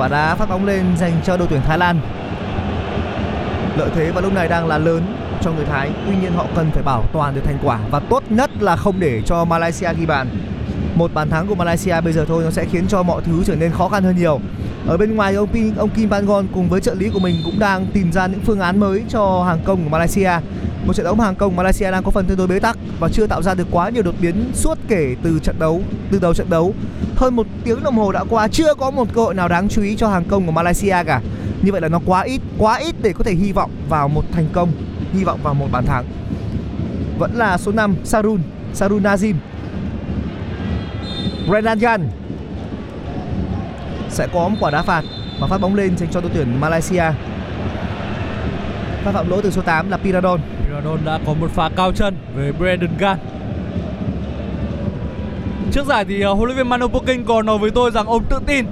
Quả 0.00 0.08
đá 0.08 0.34
phát 0.34 0.48
bóng 0.48 0.66
lên 0.66 0.84
dành 0.96 1.12
cho 1.24 1.36
đội 1.36 1.48
tuyển 1.50 1.60
Thái 1.66 1.78
Lan. 1.78 2.00
Lợi 3.76 3.90
thế 3.94 4.10
vào 4.10 4.22
lúc 4.22 4.32
này 4.32 4.48
đang 4.48 4.66
là 4.66 4.78
lớn 4.78 5.02
cho 5.42 5.52
người 5.52 5.64
Thái, 5.64 5.90
Tuy 6.06 6.16
nhiên 6.22 6.32
họ 6.32 6.46
cần 6.56 6.70
phải 6.70 6.82
bảo 6.82 7.04
toàn 7.12 7.34
được 7.34 7.40
thành 7.44 7.58
quả 7.62 7.78
Và 7.90 8.00
tốt 8.00 8.22
nhất 8.30 8.50
là 8.60 8.76
không 8.76 9.00
để 9.00 9.22
cho 9.26 9.44
Malaysia 9.44 9.88
ghi 9.98 10.06
bàn. 10.06 10.26
Một 10.94 11.14
bàn 11.14 11.30
thắng 11.30 11.46
của 11.46 11.54
Malaysia 11.54 12.00
bây 12.00 12.12
giờ 12.12 12.24
thôi 12.28 12.44
Nó 12.44 12.50
sẽ 12.50 12.64
khiến 12.64 12.86
cho 12.88 13.02
mọi 13.02 13.22
thứ 13.24 13.44
trở 13.44 13.56
nên 13.56 13.72
khó 13.72 13.88
khăn 13.88 14.04
hơn 14.04 14.16
nhiều. 14.16 14.40
Ở 14.90 14.96
bên 14.96 15.16
ngoài 15.16 15.34
ông 15.34 15.48
Kim, 15.48 15.76
ông 15.76 15.90
Kim 15.90 16.10
Bangon 16.10 16.46
cùng 16.54 16.68
với 16.68 16.80
trợ 16.80 16.94
lý 16.94 17.10
của 17.10 17.18
mình 17.18 17.36
Cũng 17.44 17.58
đang 17.58 17.86
tìm 17.94 18.12
ra 18.12 18.26
những 18.26 18.40
phương 18.40 18.60
án 18.60 18.80
mới 18.80 19.02
cho 19.08 19.44
hàng 19.44 19.60
công 19.64 19.84
của 19.84 19.90
Malaysia. 19.90 20.30
Một 20.86 20.92
trận 20.92 21.04
đấu 21.04 21.14
mà 21.14 21.24
hàng 21.24 21.34
công 21.34 21.56
Malaysia 21.56 21.90
đang 21.90 22.02
có 22.02 22.10
phần 22.10 22.26
tương 22.26 22.38
đối 22.38 22.46
bế 22.46 22.58
tắc 22.58 22.78
và 23.00 23.08
chưa 23.08 23.26
tạo 23.26 23.42
ra 23.42 23.54
được 23.54 23.66
quá 23.70 23.90
nhiều 23.90 24.02
đột 24.02 24.14
biến 24.20 24.50
suốt 24.54 24.78
kể 24.88 25.16
từ 25.22 25.38
trận 25.38 25.58
đấu 25.58 25.82
từ 26.10 26.18
đầu 26.18 26.34
trận 26.34 26.50
đấu. 26.50 26.74
Hơn 27.16 27.36
một 27.36 27.46
tiếng 27.64 27.82
đồng 27.82 27.96
hồ 27.96 28.12
đã 28.12 28.24
qua 28.30 28.48
chưa 28.48 28.74
có 28.74 28.90
một 28.90 29.08
cơ 29.14 29.20
hội 29.22 29.34
nào 29.34 29.48
đáng 29.48 29.68
chú 29.68 29.82
ý 29.82 29.96
cho 29.96 30.08
hàng 30.08 30.24
công 30.24 30.46
của 30.46 30.52
Malaysia 30.52 30.96
cả. 31.06 31.20
Như 31.62 31.72
vậy 31.72 31.80
là 31.80 31.88
nó 31.88 32.00
quá 32.06 32.22
ít 32.22 32.40
quá 32.58 32.76
ít 32.76 32.94
để 33.02 33.12
có 33.12 33.24
thể 33.24 33.34
hy 33.34 33.52
vọng 33.52 33.70
vào 33.88 34.08
một 34.08 34.24
thành 34.32 34.46
công 34.52 34.72
hy 35.12 35.24
vọng 35.24 35.40
vào 35.42 35.54
một 35.54 35.66
bàn 35.72 35.86
thắng. 35.86 36.04
Vẫn 37.18 37.34
là 37.34 37.58
số 37.58 37.72
5 37.72 37.94
Sarun 38.04 38.40
Sarun 38.74 39.02
Nazim. 39.02 39.34
Brendan 41.48 41.78
Gan 41.78 42.19
sẽ 44.10 44.26
có 44.32 44.48
một 44.48 44.56
quả 44.60 44.70
đá 44.70 44.82
phạt 44.82 45.02
và 45.40 45.46
phát 45.46 45.60
bóng 45.60 45.74
lên 45.74 45.96
dành 45.96 46.08
cho 46.10 46.20
đội 46.20 46.30
tuyển 46.34 46.60
Malaysia 46.60 47.04
pha 49.04 49.12
phạm 49.12 49.30
lỗi 49.30 49.40
từ 49.42 49.50
số 49.50 49.62
8 49.62 49.90
là 49.90 49.96
Piradon 49.96 50.40
Piradon 50.66 50.98
đã 51.04 51.18
có 51.26 51.34
một 51.34 51.50
pha 51.50 51.68
cao 51.76 51.92
chân 51.92 52.16
về 52.34 52.52
Brandon 52.52 52.90
Gan 52.98 53.18
Trước 55.72 55.86
giải 55.86 56.04
thì 56.04 56.20
ờ, 56.20 56.32
huấn 56.32 56.46
luyện 56.46 56.56
viên 56.56 56.68
Manu 56.68 56.88
Poking 56.88 57.24
còn 57.24 57.46
nói 57.46 57.58
với 57.58 57.70
tôi 57.70 57.90
rằng 57.90 58.06
ông 58.06 58.24
tự 58.24 58.38
tin 58.46 58.66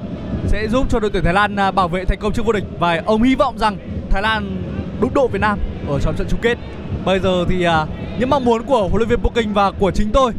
sẽ 0.46 0.68
giúp 0.68 0.86
cho 0.90 1.00
đội 1.00 1.10
tuyển 1.10 1.24
Thái 1.24 1.34
Lan 1.34 1.56
à, 1.56 1.70
bảo 1.70 1.88
vệ 1.88 2.04
thành 2.04 2.18
công 2.18 2.32
trước 2.32 2.46
vô 2.46 2.52
địch 2.52 2.64
và 2.78 3.02
ông 3.06 3.22
hy 3.22 3.34
vọng 3.34 3.58
rằng 3.58 3.76
Thái 4.10 4.22
Lan 4.22 4.62
đụng 5.00 5.14
độ 5.14 5.28
Việt 5.28 5.40
Nam 5.40 5.58
ở 5.88 6.00
trong 6.00 6.16
trận 6.16 6.26
chung 6.30 6.40
kết. 6.42 6.58
Bây 7.04 7.20
giờ 7.20 7.44
thì 7.48 7.64
à, 7.64 7.86
những 8.18 8.30
mong 8.30 8.44
muốn 8.44 8.62
của 8.62 8.88
huấn 8.88 8.96
luyện 8.96 9.08
viên 9.08 9.20
Poking 9.20 9.52
và 9.54 9.70
của 9.70 9.90
chính 9.90 10.12
tôi 10.12 10.32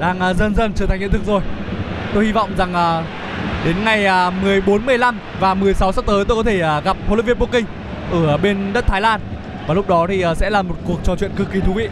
đang 0.00 0.20
à, 0.20 0.34
dần 0.34 0.54
dần 0.54 0.72
trở 0.72 0.86
thành 0.86 1.00
hiện 1.00 1.10
thực 1.10 1.26
rồi. 1.26 1.40
Tôi 2.14 2.24
hy 2.24 2.32
vọng 2.32 2.50
rằng 2.56 2.74
đến 3.64 3.76
ngày 3.84 4.30
14, 4.42 4.86
15 4.86 5.18
và 5.40 5.54
16 5.54 5.92
sắp 5.92 6.04
tới 6.06 6.24
tôi 6.24 6.36
có 6.36 6.42
thể 6.42 6.60
à, 6.60 6.80
gặp 6.80 6.96
huấn 7.06 7.18
luyện 7.18 7.26
viên 7.26 7.38
Booking 7.38 7.66
ở 8.12 8.36
bên 8.36 8.72
đất 8.72 8.86
Thái 8.86 9.00
Lan. 9.00 9.20
Và 9.66 9.74
lúc 9.74 9.88
đó 9.88 10.06
thì 10.08 10.22
à, 10.22 10.34
sẽ 10.34 10.50
là 10.50 10.62
một 10.62 10.74
cuộc 10.84 11.00
trò 11.04 11.16
chuyện 11.16 11.30
cực 11.36 11.52
kỳ 11.52 11.60
thú 11.60 11.72
vị. 11.72 11.88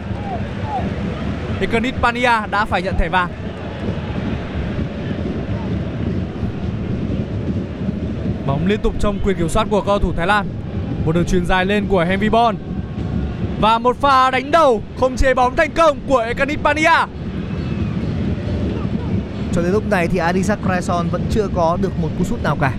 Ekanit 1.59 1.95
Pania 2.01 2.47
đã 2.51 2.65
phải 2.65 2.81
nhận 2.81 2.95
thẻ 2.97 3.09
vàng. 3.09 3.29
Bóng 8.45 8.67
liên 8.67 8.79
tục 8.81 8.93
trong 8.99 9.19
quyền 9.23 9.37
kiểm 9.37 9.49
soát 9.49 9.67
của 9.69 9.81
cầu 9.81 9.99
thủ 9.99 10.13
Thái 10.17 10.27
Lan. 10.27 10.47
Một 11.05 11.15
đường 11.15 11.25
truyền 11.25 11.45
dài 11.45 11.65
lên 11.65 11.85
của 11.87 12.03
Henry 12.03 12.29
Bon 12.29 12.55
Và 13.61 13.79
một 13.79 13.97
pha 14.01 14.31
đánh 14.31 14.51
đầu 14.51 14.81
không 14.99 15.15
chế 15.15 15.33
bóng 15.33 15.55
thành 15.55 15.71
công 15.71 15.97
của 16.07 16.17
Ekanit 16.17 16.59
Pania. 16.63 17.05
Cho 19.53 19.61
đến 19.61 19.71
lúc 19.71 19.89
này 19.89 20.07
thì 20.07 20.17
Adisak 20.17 20.59
Krason 20.65 21.07
vẫn 21.09 21.21
chưa 21.29 21.47
có 21.55 21.77
được 21.81 21.99
một 22.01 22.09
cú 22.17 22.23
sút 22.23 22.43
nào 22.43 22.57
cả. 22.61 22.73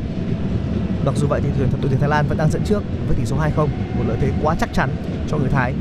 Mặc 1.04 1.14
dù 1.16 1.26
vậy 1.26 1.40
thì 1.44 1.48
tuyển 1.58 1.68
đội 1.70 1.90
tuyển 1.90 2.00
Thái 2.00 2.08
Lan 2.08 2.26
vẫn 2.28 2.38
đang 2.38 2.50
dẫn 2.50 2.62
trước 2.64 2.82
với 3.06 3.16
tỷ 3.16 3.24
số 3.26 3.36
2-0 3.36 3.66
Một 3.96 4.04
lợi 4.08 4.16
thế 4.20 4.30
quá 4.42 4.54
chắc 4.60 4.72
chắn 4.72 4.90
cho 5.28 5.38
người 5.38 5.48
Thái. 5.48 5.74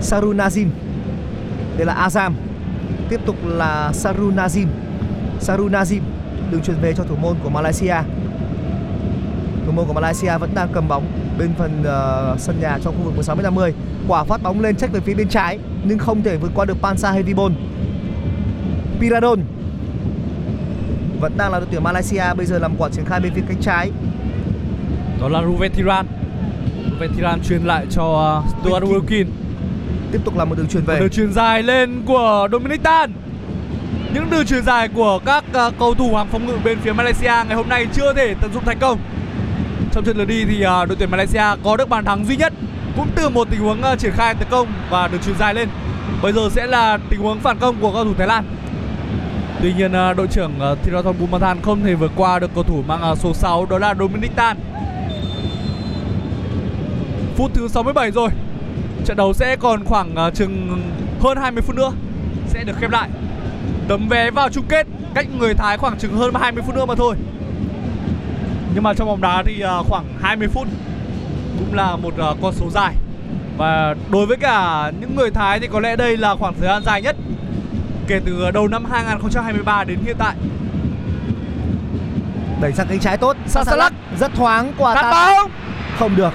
Saru 0.00 0.32
Nazim 0.32 0.66
Đây 1.76 1.86
là 1.86 2.08
Azam. 2.08 2.32
Tiếp 3.08 3.20
tục 3.26 3.36
là 3.44 3.92
Saru 3.92 4.30
Nazim. 4.30 4.66
Saru 5.40 5.68
Nazim 5.68 6.00
Đường 6.50 6.62
truyền 6.62 6.80
về 6.80 6.94
cho 6.96 7.04
thủ 7.04 7.16
môn 7.16 7.36
của 7.42 7.50
Malaysia. 7.50 7.96
Thủ 9.66 9.72
môn 9.72 9.86
của 9.86 9.92
Malaysia 9.92 10.38
vẫn 10.38 10.50
đang 10.54 10.68
cầm 10.72 10.88
bóng 10.88 11.06
bên 11.38 11.50
phần 11.58 11.80
uh, 11.80 12.40
sân 12.40 12.60
nhà 12.60 12.78
trong 12.84 12.94
khu 12.96 13.04
vực 13.04 13.14
16 13.14 13.36
50. 13.36 13.74
Quả 14.08 14.24
phát 14.24 14.42
bóng 14.42 14.60
lên 14.60 14.76
check 14.76 14.92
về 14.92 15.00
phía 15.00 15.14
bên 15.14 15.28
trái 15.28 15.58
nhưng 15.84 15.98
không 15.98 16.22
thể 16.22 16.36
vượt 16.36 16.50
qua 16.54 16.64
được 16.64 16.76
Pansa 16.82 17.12
Hedibon. 17.12 17.54
Piradon 19.00 19.40
vẫn 21.24 21.32
đang 21.36 21.52
là 21.52 21.58
đội 21.58 21.68
tuyển 21.70 21.82
Malaysia 21.82 22.34
bây 22.36 22.46
giờ 22.46 22.58
làm 22.58 22.76
quả 22.78 22.88
triển 22.88 23.04
khai 23.04 23.20
bên 23.20 23.34
phía 23.34 23.42
cánh 23.48 23.60
trái. 23.62 23.90
Đó 25.20 25.28
là 25.28 25.42
Ruvetiran. 25.42 26.06
Ruvetiran 26.90 27.42
truyền 27.42 27.64
lại 27.64 27.86
cho 27.90 28.04
uh, 28.04 28.50
Stuart 28.50 28.84
Wilkin. 28.84 29.26
Tiếp 30.12 30.18
tục 30.24 30.36
là 30.36 30.44
một 30.44 30.58
đường 30.58 30.68
truyền 30.68 30.84
về. 30.84 30.94
Một 30.94 31.00
đường 31.00 31.10
truyền 31.10 31.32
dài 31.32 31.62
lên 31.62 32.02
của 32.06 32.48
Dominic 32.52 32.82
Tan. 32.82 33.12
Những 34.14 34.30
đường 34.30 34.46
truyền 34.46 34.62
dài 34.62 34.88
của 34.88 35.20
các 35.24 35.44
uh, 35.66 35.74
cầu 35.78 35.94
thủ 35.94 36.14
hàng 36.14 36.28
phòng 36.32 36.46
ngự 36.46 36.56
bên 36.64 36.78
phía 36.78 36.92
Malaysia 36.92 37.44
ngày 37.46 37.54
hôm 37.54 37.68
nay 37.68 37.86
chưa 37.92 38.14
thể 38.14 38.34
tận 38.40 38.52
dụng 38.54 38.64
thành 38.64 38.78
công. 38.78 38.98
Trong 39.92 40.04
trận 40.04 40.16
lượt 40.16 40.24
đi 40.24 40.44
thì 40.44 40.66
uh, 40.66 40.88
đội 40.88 40.96
tuyển 40.98 41.10
Malaysia 41.10 41.44
có 41.64 41.76
được 41.76 41.88
bàn 41.88 42.04
thắng 42.04 42.24
duy 42.24 42.36
nhất 42.36 42.52
cũng 42.96 43.08
từ 43.14 43.28
một 43.28 43.48
tình 43.50 43.60
huống 43.60 43.80
uh, 43.92 43.98
triển 43.98 44.12
khai 44.12 44.34
tấn 44.34 44.48
công 44.50 44.68
và 44.90 45.08
được 45.08 45.18
truyền 45.24 45.38
dài 45.38 45.54
lên. 45.54 45.68
Bây 46.22 46.32
giờ 46.32 46.48
sẽ 46.50 46.66
là 46.66 46.98
tình 47.10 47.20
huống 47.20 47.40
phản 47.40 47.58
công 47.58 47.76
của 47.80 47.92
cầu 47.92 48.04
thủ 48.04 48.14
Thái 48.18 48.26
Lan. 48.26 48.44
Tuy 49.64 49.72
nhiên 49.72 49.92
à, 49.92 50.12
đội 50.12 50.26
trưởng 50.26 50.60
à, 50.60 50.70
uh, 50.70 50.78
Thirathon 50.82 51.14
Bumathan 51.20 51.62
không 51.62 51.82
thể 51.84 51.94
vượt 51.94 52.12
qua 52.16 52.38
được 52.38 52.50
cầu 52.54 52.64
thủ 52.64 52.82
mang 52.86 53.02
à, 53.02 53.14
số 53.14 53.34
6 53.34 53.66
đó 53.66 53.78
là 53.78 53.94
Dominic 53.94 54.36
Tan. 54.36 54.56
Phút 57.36 57.50
thứ 57.54 57.68
67 57.68 58.10
rồi. 58.10 58.28
Trận 59.04 59.16
đấu 59.16 59.32
sẽ 59.32 59.56
còn 59.56 59.84
khoảng 59.84 60.14
chừng 60.34 60.82
hơn 61.20 61.38
20 61.38 61.62
phút 61.62 61.76
nữa 61.76 61.92
sẽ 62.46 62.64
được 62.64 62.72
khép 62.80 62.90
lại. 62.90 63.08
Tấm 63.88 64.08
vé 64.08 64.30
vào 64.30 64.48
chung 64.48 64.64
kết 64.68 64.86
cách 65.14 65.26
người 65.38 65.54
Thái 65.54 65.78
khoảng 65.78 65.98
chừng 65.98 66.16
hơn 66.16 66.34
20 66.34 66.62
phút 66.66 66.76
nữa 66.76 66.84
mà 66.84 66.94
thôi. 66.94 67.16
Nhưng 68.74 68.82
mà 68.82 68.94
trong 68.94 69.08
bóng 69.08 69.20
đá 69.20 69.42
thì 69.46 69.64
khoảng 69.88 70.04
20 70.20 70.48
phút 70.48 70.66
cũng 71.58 71.74
là 71.74 71.96
một 71.96 72.14
con 72.42 72.52
số 72.52 72.70
dài. 72.70 72.94
Và 73.56 73.94
đối 74.10 74.26
với 74.26 74.36
cả 74.36 74.90
những 75.00 75.16
người 75.16 75.30
Thái 75.30 75.60
thì 75.60 75.66
có 75.66 75.80
lẽ 75.80 75.96
đây 75.96 76.16
là 76.16 76.34
khoảng 76.34 76.54
thời 76.54 76.68
gian 76.68 76.82
dài 76.84 77.02
nhất 77.02 77.16
kể 78.08 78.20
từ 78.26 78.50
đầu 78.50 78.68
năm 78.68 78.84
2023 78.84 79.84
đến 79.84 79.98
hiện 80.04 80.16
tại. 80.18 80.34
Đẩy 82.60 82.72
sang 82.72 82.86
cánh 82.88 83.00
trái 83.00 83.16
tốt. 83.16 83.36
Sasalak 83.46 83.92
rất 84.20 84.34
thoáng 84.34 84.72
quả 84.78 84.94
tạt 84.94 85.04
bóng. 85.10 85.50
không 85.98 86.16
được. 86.16 86.32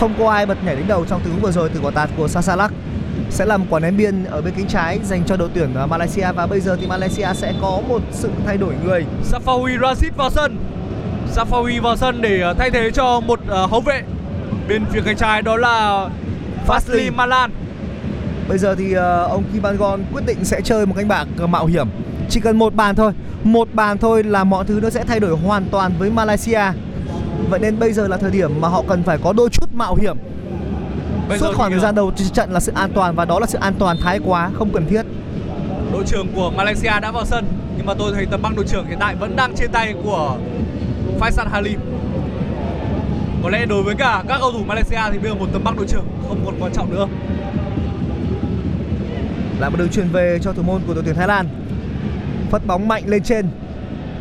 Không 0.00 0.14
có 0.18 0.30
ai 0.30 0.46
bật 0.46 0.64
nhảy 0.64 0.76
đến 0.76 0.84
đầu 0.88 1.04
trong 1.08 1.20
tình 1.24 1.32
huống 1.32 1.42
vừa 1.42 1.50
rồi 1.50 1.70
từ 1.74 1.80
quả 1.82 1.90
tạt 1.90 2.10
của 2.16 2.28
Sasalak. 2.28 2.72
Sẽ 3.30 3.46
làm 3.46 3.66
quả 3.70 3.80
ném 3.80 3.96
biên 3.96 4.24
ở 4.24 4.40
bên 4.40 4.54
cánh 4.56 4.66
trái 4.66 4.98
dành 5.04 5.24
cho 5.26 5.36
đội 5.36 5.48
tuyển 5.54 5.74
uh, 5.84 5.90
Malaysia 5.90 6.32
và 6.32 6.46
bây 6.46 6.60
giờ 6.60 6.76
thì 6.80 6.86
Malaysia 6.86 7.28
sẽ 7.34 7.54
có 7.60 7.80
một 7.88 8.02
sự 8.12 8.30
thay 8.46 8.56
đổi 8.56 8.74
người. 8.84 9.04
Safawi 9.32 9.80
Rashid 9.80 10.12
vào 10.16 10.30
sân. 10.30 10.58
Safawi 11.34 11.82
vào 11.82 11.96
sân 11.96 12.22
để 12.22 12.50
uh, 12.50 12.56
thay 12.58 12.70
thế 12.70 12.90
cho 12.90 13.20
một 13.20 13.40
hậu 13.48 13.80
vệ 13.80 14.02
bên 14.68 14.84
phía 14.92 15.00
cánh 15.04 15.16
trái 15.16 15.42
đó 15.42 15.56
là 15.56 16.08
Fasli 16.66 17.12
Malan. 17.14 17.50
Bây 18.48 18.58
giờ 18.58 18.74
thì 18.74 18.92
ờ, 18.92 19.24
ông 19.24 19.44
Kim 19.52 19.62
Ban 19.62 19.76
Gon 19.76 20.04
quyết 20.12 20.26
định 20.26 20.44
sẽ 20.44 20.60
chơi 20.60 20.86
một 20.86 20.94
canh 20.96 21.08
bạc 21.08 21.28
ờ, 21.38 21.46
mạo 21.46 21.66
hiểm. 21.66 21.88
Chỉ 22.28 22.40
cần 22.40 22.58
một 22.58 22.74
bàn 22.74 22.94
thôi, 22.94 23.12
một 23.44 23.68
bàn 23.72 23.98
thôi 23.98 24.24
là 24.24 24.44
mọi 24.44 24.64
thứ 24.64 24.80
nó 24.82 24.90
sẽ 24.90 25.04
thay 25.04 25.20
đổi 25.20 25.36
hoàn 25.36 25.64
toàn 25.70 25.92
với 25.98 26.10
Malaysia. 26.10 26.62
Vậy 27.50 27.60
nên 27.60 27.78
bây 27.78 27.92
giờ 27.92 28.08
là 28.08 28.16
thời 28.16 28.30
điểm 28.30 28.60
mà 28.60 28.68
họ 28.68 28.82
cần 28.88 29.02
phải 29.02 29.18
có 29.24 29.32
đôi 29.32 29.48
chút 29.50 29.74
mạo 29.74 29.94
hiểm. 29.94 30.16
Bây 31.28 31.38
Suốt 31.38 31.52
khoảng 31.54 31.70
thời 31.70 31.80
gian 31.80 31.94
đầu 31.94 32.12
trận 32.32 32.52
là 32.52 32.60
sự 32.60 32.72
an 32.74 32.90
toàn 32.94 33.14
và 33.14 33.24
đó 33.24 33.40
là 33.40 33.46
sự 33.46 33.58
an 33.60 33.74
toàn 33.78 33.96
thái 34.04 34.20
quá, 34.24 34.50
không 34.54 34.70
cần 34.72 34.86
thiết. 34.86 35.02
đội 35.92 36.04
trưởng 36.06 36.26
của 36.34 36.50
Malaysia 36.50 37.00
đã 37.02 37.10
vào 37.10 37.24
sân 37.24 37.46
nhưng 37.76 37.86
mà 37.86 37.94
tôi 37.94 38.12
thấy 38.14 38.26
tấm 38.26 38.42
băng 38.42 38.56
đội 38.56 38.64
trưởng 38.68 38.86
hiện 38.86 38.98
tại 39.00 39.14
vẫn 39.14 39.36
đang 39.36 39.54
trên 39.54 39.70
tay 39.72 39.94
của 40.04 40.36
Faisal 41.20 41.48
Halim. 41.50 41.80
Có 43.42 43.50
lẽ 43.50 43.66
đối 43.66 43.82
với 43.82 43.94
cả 43.94 44.22
các 44.28 44.38
cầu 44.40 44.52
thủ 44.52 44.64
Malaysia 44.66 45.00
thì 45.12 45.18
bây 45.18 45.30
giờ 45.30 45.34
một 45.34 45.46
tấm 45.52 45.64
băng 45.64 45.76
đội 45.76 45.86
trưởng 45.86 46.04
không 46.28 46.42
còn 46.44 46.54
quan 46.60 46.72
trọng 46.72 46.90
nữa 46.90 47.06
là 49.60 49.68
một 49.68 49.76
đường 49.78 49.88
truyền 49.88 50.08
về 50.08 50.38
cho 50.42 50.52
thủ 50.52 50.62
môn 50.62 50.80
của 50.86 50.94
đội 50.94 51.02
tuyển 51.04 51.14
Thái 51.14 51.28
Lan. 51.28 51.46
Phất 52.50 52.66
bóng 52.66 52.88
mạnh 52.88 53.02
lên 53.06 53.22
trên. 53.22 53.46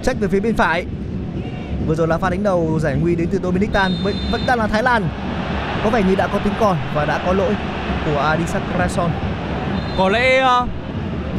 trách 0.04 0.20
về 0.20 0.28
phía 0.28 0.40
bên 0.40 0.56
phải. 0.56 0.86
Vừa 1.88 1.96
rồi 1.96 2.08
là 2.08 2.18
pha 2.18 2.30
đánh 2.30 2.44
đầu 2.44 2.80
giải 2.82 2.96
nguy 3.02 3.16
đến 3.16 3.28
từ 3.32 3.40
Dominic 3.44 3.74
Tan 3.74 3.92
vẫn, 4.04 4.16
vẫn 4.32 4.42
đang 4.48 4.60
là 4.60 4.68
Thái 4.68 4.84
Lan. 4.84 5.10
Có 5.84 5.90
vẻ 5.90 6.04
như 6.04 6.16
đã 6.16 6.28
có 6.28 6.40
tiếng 6.44 6.54
còi 6.60 6.76
và 6.94 7.06
đã 7.06 7.22
có 7.26 7.34
lỗi 7.34 7.56
của 8.06 8.20
Adisak 8.20 8.62
Krason. 8.76 9.12
Có 9.98 10.10
lẽ 10.10 10.40
ờ, 10.40 10.68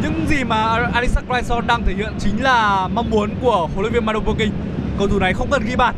những 0.02 0.26
gì 0.28 0.44
mà 0.44 0.88
Adisak 0.94 1.24
Raison 1.28 1.66
đang 1.66 1.82
thể 1.86 1.94
hiện 1.94 2.12
chính 2.18 2.42
là 2.42 2.88
mong 2.88 3.10
muốn 3.10 3.30
của 3.42 3.68
huấn 3.74 3.82
luyện 3.82 3.92
viên 3.92 4.06
Manu 4.06 4.20
Poking. 4.20 4.52
Cầu 4.98 5.08
thủ 5.08 5.18
này 5.18 5.34
không 5.34 5.50
cần 5.50 5.62
ghi 5.66 5.76
bàn 5.76 5.94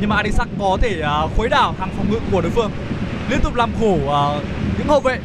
nhưng 0.00 0.10
mà 0.10 0.16
Adisak 0.16 0.48
có 0.58 0.78
thể 0.80 1.00
ờ, 1.00 1.28
khuấy 1.36 1.48
đảo 1.48 1.74
hàng 1.78 1.90
phòng 1.96 2.06
ngự 2.10 2.18
của 2.32 2.40
đối 2.40 2.50
phương, 2.50 2.70
liên 3.30 3.40
tục 3.40 3.54
làm 3.54 3.70
khổ 3.80 3.94
uh, 3.94 4.42
những 4.78 4.88
hậu 4.88 5.00
vệ. 5.00 5.18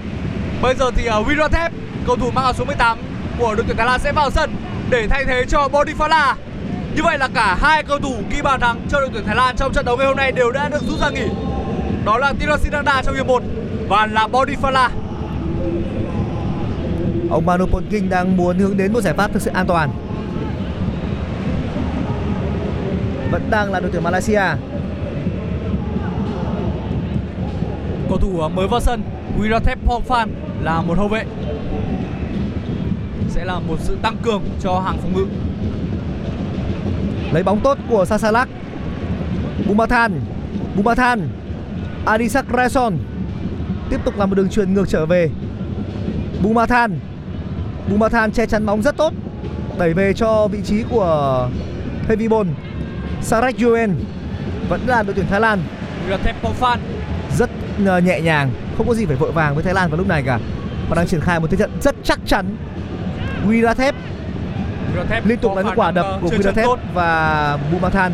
Bây 0.62 0.76
giờ 0.76 0.92
thì 0.96 1.06
ờ, 1.06 1.18
uh, 1.18 1.28
Virathep 1.28 1.72
cầu 2.08 2.16
thủ 2.16 2.32
mang 2.32 2.44
áo 2.44 2.54
số 2.54 2.66
18 2.66 2.98
của 3.40 3.56
đội 3.56 3.66
tuyển 3.68 3.78
Thái 3.78 3.86
Lan 3.86 4.00
sẽ 4.00 4.12
vào 4.12 4.32
sân 4.32 4.56
để 4.90 5.08
thay 5.08 5.26
thế 5.26 5.46
cho 5.50 5.70
Bodifala. 5.72 6.36
Như 6.96 7.04
vậy 7.04 7.18
là 7.18 7.28
cả 7.34 7.58
hai 7.62 7.84
cầu 7.84 8.00
thủ 8.00 8.16
ghi 8.30 8.42
bàn 8.42 8.60
thắng 8.60 8.82
cho 8.90 9.00
đội 9.00 9.10
tuyển 9.14 9.26
Thái 9.26 9.36
Lan 9.36 9.56
trong 9.58 9.74
trận 9.74 9.86
đấu 9.86 9.98
ngày 9.98 10.08
hôm 10.08 10.18
nay 10.18 10.32
đều 10.32 10.52
đã 10.52 10.70
được 10.70 10.82
rút 10.82 11.00
ra 11.00 11.10
nghỉ. 11.10 11.28
Đó 12.06 12.18
là 12.18 12.34
Tirosindanda 12.40 13.02
trong 13.06 13.16
hiệp 13.16 13.28
1 13.28 13.44
và 13.88 14.06
là 14.06 14.28
Bodifala. 14.28 14.90
Ông 17.30 17.46
Manu 17.46 17.66
Polking 17.66 18.10
đang 18.10 18.38
muốn 18.38 18.60
hướng 18.60 18.78
đến 18.78 18.94
một 18.94 19.02
giải 19.02 19.14
pháp 19.14 19.34
thực 19.34 19.42
sự 19.42 19.52
an 19.54 19.66
toàn. 19.68 19.90
Vẫn 23.32 23.50
đang 23.50 23.72
là 23.72 23.80
đội 23.80 23.90
tuyển 23.92 24.04
Malaysia. 24.04 24.42
Cầu 28.10 28.18
thủ 28.18 28.50
mới 28.50 28.68
vào 28.68 28.80
sân 28.80 29.04
Wirathep 29.40 29.76
Pongphan 29.86 30.30
là 30.62 30.82
một 30.82 30.98
hậu 30.98 31.08
vệ 31.08 31.26
Sẽ 33.34 33.46
là 33.46 33.60
một 33.60 33.78
sự 33.80 33.98
tăng 34.02 34.18
cường 34.24 34.44
cho 34.62 34.80
hàng 34.80 34.98
phòng 35.02 35.14
ngự 35.14 35.26
Lấy 37.32 37.44
bóng 37.44 37.60
tốt 37.60 37.78
của 37.90 38.06
Sasalak. 38.06 38.50
Bumathan. 39.68 40.22
Bumathan. 40.76 41.30
Adisak 42.06 42.46
Rason. 42.58 42.98
Tiếp 43.90 44.00
tục 44.06 44.18
làm 44.18 44.30
một 44.30 44.36
đường 44.36 44.50
truyền 44.50 44.74
ngược 44.74 44.90
trở 44.90 45.06
về. 45.06 45.30
Bumathan. 46.44 47.00
Bumathan 47.90 48.32
che 48.32 48.46
chắn 48.46 48.66
bóng 48.66 48.82
rất 48.82 48.98
tốt. 48.98 49.14
Đẩy 49.78 49.94
về 49.94 50.14
cho 50.14 50.48
vị 50.48 50.60
trí 50.64 50.84
của 50.90 51.50
Heavybon. 52.08 52.48
Sarek 53.22 53.60
Yuen. 53.60 53.96
Vẫn 54.70 54.82
là 54.88 55.04
đội 55.04 55.14
tuyển 55.14 55.26
Thái 55.30 55.40
Lan. 55.40 55.60
Pongphan 56.42 56.80
rất 57.38 57.50
ờ, 57.86 58.00
nhẹ 58.00 58.22
nhàng 58.22 58.52
không 58.78 58.88
có 58.88 58.94
gì 58.94 59.06
phải 59.06 59.16
vội 59.16 59.32
vàng 59.32 59.56
với 59.56 59.64
Thái 59.64 59.74
Lan 59.74 59.90
vào 59.90 59.98
lúc 59.98 60.08
này 60.08 60.24
cả 60.26 60.40
họ 60.90 60.96
đang 60.96 61.08
triển 61.08 61.22
khai 61.22 61.40
một 61.40 61.48
thế 61.52 61.58
trận 61.58 61.72
rất 61.82 61.96
chắc 62.04 62.20
chắn 62.26 62.56
Wirathep 63.48 63.94
liên 65.26 65.38
tục 65.38 65.56
là 65.56 65.62
những 65.62 65.74
quả 65.76 65.92
đập 65.92 66.06
của 66.22 66.30
tốt. 66.56 66.80
và 66.94 67.58
Bumathan 67.72 68.12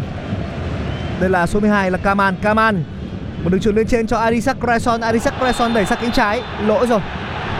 đây 1.19 1.29
là 1.29 1.47
số 1.47 1.59
12 1.59 1.91
là 1.91 1.97
Kaman. 1.97 2.35
Kaman 2.41 2.83
một 3.43 3.49
đường 3.49 3.61
truyền 3.61 3.75
lên 3.75 3.87
trên 3.87 4.07
cho 4.07 4.17
Adisak 4.17 4.57
Raison 4.67 5.01
Adisak 5.01 5.33
Raison 5.41 5.73
đẩy 5.73 5.85
sang 5.85 5.97
cánh 6.01 6.11
trái 6.11 6.41
lỗi 6.65 6.87
rồi. 6.87 6.99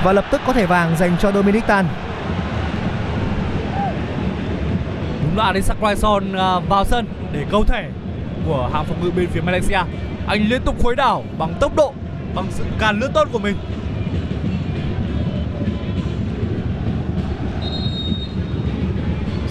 Và 0.03 0.13
lập 0.13 0.25
tức 0.31 0.41
có 0.47 0.53
thẻ 0.53 0.65
vàng 0.65 0.95
dành 0.97 1.17
cho 1.19 1.31
Dominic 1.31 1.67
Tan. 1.67 1.85
Đúng 5.23 5.37
là 5.37 5.43
Adisak 5.43 5.77
Raison 5.81 6.33
ờ, 6.33 6.59
vào 6.59 6.85
sân 6.85 7.07
để 7.33 7.45
câu 7.51 7.63
thể 7.63 7.89
của 8.47 8.69
hàng 8.73 8.85
phòng 8.85 9.03
ngự 9.03 9.11
bên 9.11 9.27
phía 9.27 9.41
Malaysia. 9.41 9.79
Anh 10.27 10.49
liên 10.49 10.61
tục 10.65 10.75
khuấy 10.83 10.95
đảo 10.95 11.23
bằng 11.37 11.53
tốc 11.59 11.75
độ 11.75 11.93
Bằng 12.35 12.45
sự 12.49 12.63
càn 12.79 12.99
lướt 12.99 13.09
tốt 13.13 13.27
của 13.31 13.39
mình 13.39 13.55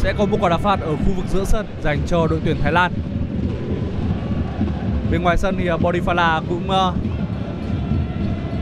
Sẽ 0.09 0.15
có 0.19 0.27
một 0.27 0.39
quả 0.41 0.49
đá 0.49 0.57
phạt 0.57 0.81
ở 0.81 0.97
khu 0.97 1.13
vực 1.17 1.25
giữa 1.29 1.45
sân 1.45 1.67
dành 1.83 1.99
cho 2.07 2.27
đội 2.27 2.41
tuyển 2.45 2.57
Thái 2.63 2.73
Lan 2.73 2.93
Bên 5.11 5.23
ngoài 5.23 5.37
sân 5.37 5.57
thì 5.59 5.69
à, 5.69 5.77
Bodifala 5.77 6.43
cũng 6.49 6.69
uh, 6.69 6.95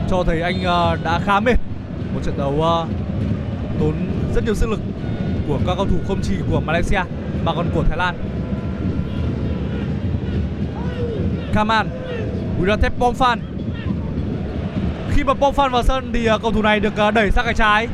cho 0.09 0.23
thấy 0.23 0.41
anh 0.41 0.55
uh, 0.55 1.03
đã 1.03 1.19
khá 1.25 1.39
mệt 1.39 1.55
Một 2.13 2.19
trận 2.23 2.37
đấu 2.37 2.51
uh, 2.51 2.87
tốn 3.79 3.93
rất 4.35 4.43
nhiều 4.45 4.55
sức 4.55 4.69
lực 4.69 4.79
của 5.47 5.59
các 5.67 5.73
cầu 5.77 5.85
thủ 5.85 5.97
không 6.07 6.19
chỉ 6.23 6.35
của 6.51 6.59
Malaysia 6.59 7.01
mà 7.43 7.53
còn 7.55 7.69
của 7.73 7.83
Thái 7.83 7.97
Lan. 7.97 8.15
Kaman, 11.53 11.89
Wirathep 12.61 12.91
Pongphan. 12.99 13.39
Khi 15.11 15.23
mà 15.23 15.33
Pongphan 15.33 15.71
vào 15.71 15.83
sân 15.83 16.11
thì 16.13 16.29
uh, 16.29 16.41
cầu 16.41 16.51
thủ 16.51 16.61
này 16.61 16.79
được 16.79 16.93
uh, 17.07 17.13
đẩy 17.13 17.31
sang 17.31 17.45
cánh 17.45 17.55
trái 17.55 17.87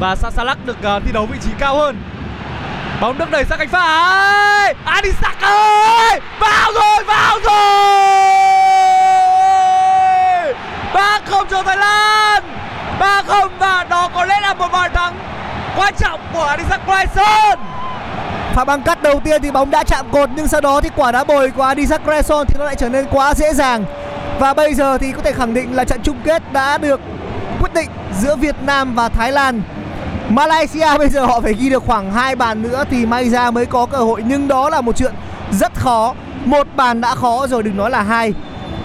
và 0.00 0.16
Sasalak 0.16 0.66
được 0.66 0.76
uh, 0.96 1.02
thi 1.04 1.12
đấu 1.12 1.26
vị 1.26 1.38
trí 1.40 1.50
cao 1.58 1.76
hơn. 1.76 1.96
Bóng 3.00 3.18
được 3.18 3.30
đẩy 3.30 3.44
sang 3.44 3.58
cánh 3.58 3.68
phải. 3.68 4.74
Anisak 4.84 5.40
ơi! 5.40 6.20
Vào 6.40 6.72
rồi, 6.72 7.04
vào 7.06 7.38
rồi! 7.44 7.54
3-0 10.92 11.46
cho 11.50 11.62
Thái 11.62 11.76
Lan. 11.76 12.42
3-0 13.00 13.48
và 13.58 13.84
đó 13.84 14.10
có 14.14 14.24
lẽ 14.24 14.40
là 14.40 14.54
một 14.54 14.68
bàn 14.72 14.90
thắng 14.94 15.14
quan 15.76 15.94
trọng 15.98 16.20
của 16.32 16.42
Anisak 16.42 16.80
Bryson 16.86 17.58
pha 18.54 18.64
băng 18.64 18.82
cắt 18.82 19.02
đầu 19.02 19.20
tiên 19.24 19.42
thì 19.42 19.50
bóng 19.50 19.70
đã 19.70 19.84
chạm 19.84 20.06
cột 20.12 20.28
nhưng 20.36 20.48
sau 20.48 20.60
đó 20.60 20.80
thì 20.80 20.88
quả 20.96 21.12
đá 21.12 21.24
bồi 21.24 21.50
của 21.50 21.62
Anisak 21.62 22.04
Bryson 22.04 22.46
thì 22.46 22.54
nó 22.58 22.64
lại 22.64 22.74
trở 22.78 22.88
nên 22.88 23.06
quá 23.10 23.34
dễ 23.34 23.54
dàng 23.54 23.84
và 24.38 24.54
bây 24.54 24.74
giờ 24.74 24.98
thì 24.98 25.12
có 25.12 25.22
thể 25.22 25.32
khẳng 25.32 25.54
định 25.54 25.76
là 25.76 25.84
trận 25.84 26.00
chung 26.02 26.16
kết 26.24 26.42
đã 26.52 26.78
được 26.78 27.00
quyết 27.60 27.74
định 27.74 27.88
giữa 28.20 28.36
Việt 28.36 28.56
Nam 28.62 28.94
và 28.94 29.08
Thái 29.08 29.32
Lan 29.32 29.62
Malaysia 30.28 30.98
bây 30.98 31.08
giờ 31.08 31.26
họ 31.26 31.40
phải 31.40 31.54
ghi 31.54 31.70
được 31.70 31.82
khoảng 31.86 32.12
hai 32.12 32.36
bàn 32.36 32.62
nữa 32.62 32.84
thì 32.90 33.06
may 33.06 33.28
ra 33.28 33.50
mới 33.50 33.66
có 33.66 33.86
cơ 33.86 33.98
hội. 33.98 34.22
Nhưng 34.26 34.48
đó 34.48 34.70
là 34.70 34.80
một 34.80 34.96
chuyện 34.96 35.12
rất 35.50 35.74
khó. 35.74 36.14
Một 36.44 36.66
bàn 36.76 37.00
đã 37.00 37.14
khó 37.14 37.46
rồi, 37.46 37.62
đừng 37.62 37.76
nói 37.76 37.90
là 37.90 38.02
hai. 38.02 38.34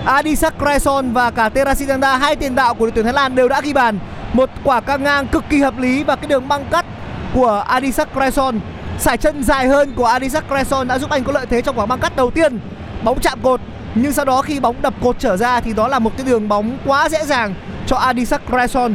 Adisak 0.05 0.53
Raison 0.65 1.13
và 1.13 1.31
cả 1.31 1.49
Terasitanda 1.49 2.17
hai 2.17 2.35
tiền 2.35 2.55
đạo 2.55 2.73
của 2.73 2.85
đội 2.85 2.91
tuyển 2.91 3.05
Thái 3.05 3.13
Lan 3.13 3.35
đều 3.35 3.47
đã 3.47 3.61
ghi 3.61 3.73
bàn. 3.73 3.99
Một 4.33 4.49
quả 4.63 4.81
căng 4.81 5.03
ngang 5.03 5.27
cực 5.27 5.43
kỳ 5.49 5.57
hợp 5.57 5.77
lý 5.79 6.03
và 6.03 6.15
cái 6.15 6.27
đường 6.27 6.47
băng 6.47 6.65
cắt 6.71 6.85
của 7.33 7.63
Adisak 7.67 8.07
Raison 8.15 8.59
sải 8.99 9.17
chân 9.17 9.43
dài 9.43 9.67
hơn 9.67 9.93
của 9.95 10.05
Adisak 10.05 10.43
Raison 10.49 10.87
đã 10.87 10.99
giúp 10.99 11.09
anh 11.09 11.23
có 11.23 11.31
lợi 11.31 11.45
thế 11.45 11.61
trong 11.61 11.79
quả 11.79 11.85
băng 11.85 11.99
cắt 11.99 12.15
đầu 12.15 12.31
tiên. 12.31 12.59
Bóng 13.03 13.19
chạm 13.19 13.39
cột, 13.43 13.59
nhưng 13.95 14.13
sau 14.13 14.25
đó 14.25 14.41
khi 14.41 14.59
bóng 14.59 14.81
đập 14.81 14.93
cột 15.01 15.15
trở 15.19 15.37
ra 15.37 15.59
thì 15.59 15.73
đó 15.73 15.87
là 15.87 15.99
một 15.99 16.11
cái 16.17 16.25
đường 16.25 16.47
bóng 16.47 16.77
quá 16.85 17.09
dễ 17.09 17.25
dàng 17.25 17.53
cho 17.87 17.95
Adisak 17.95 18.41
Raison 18.51 18.93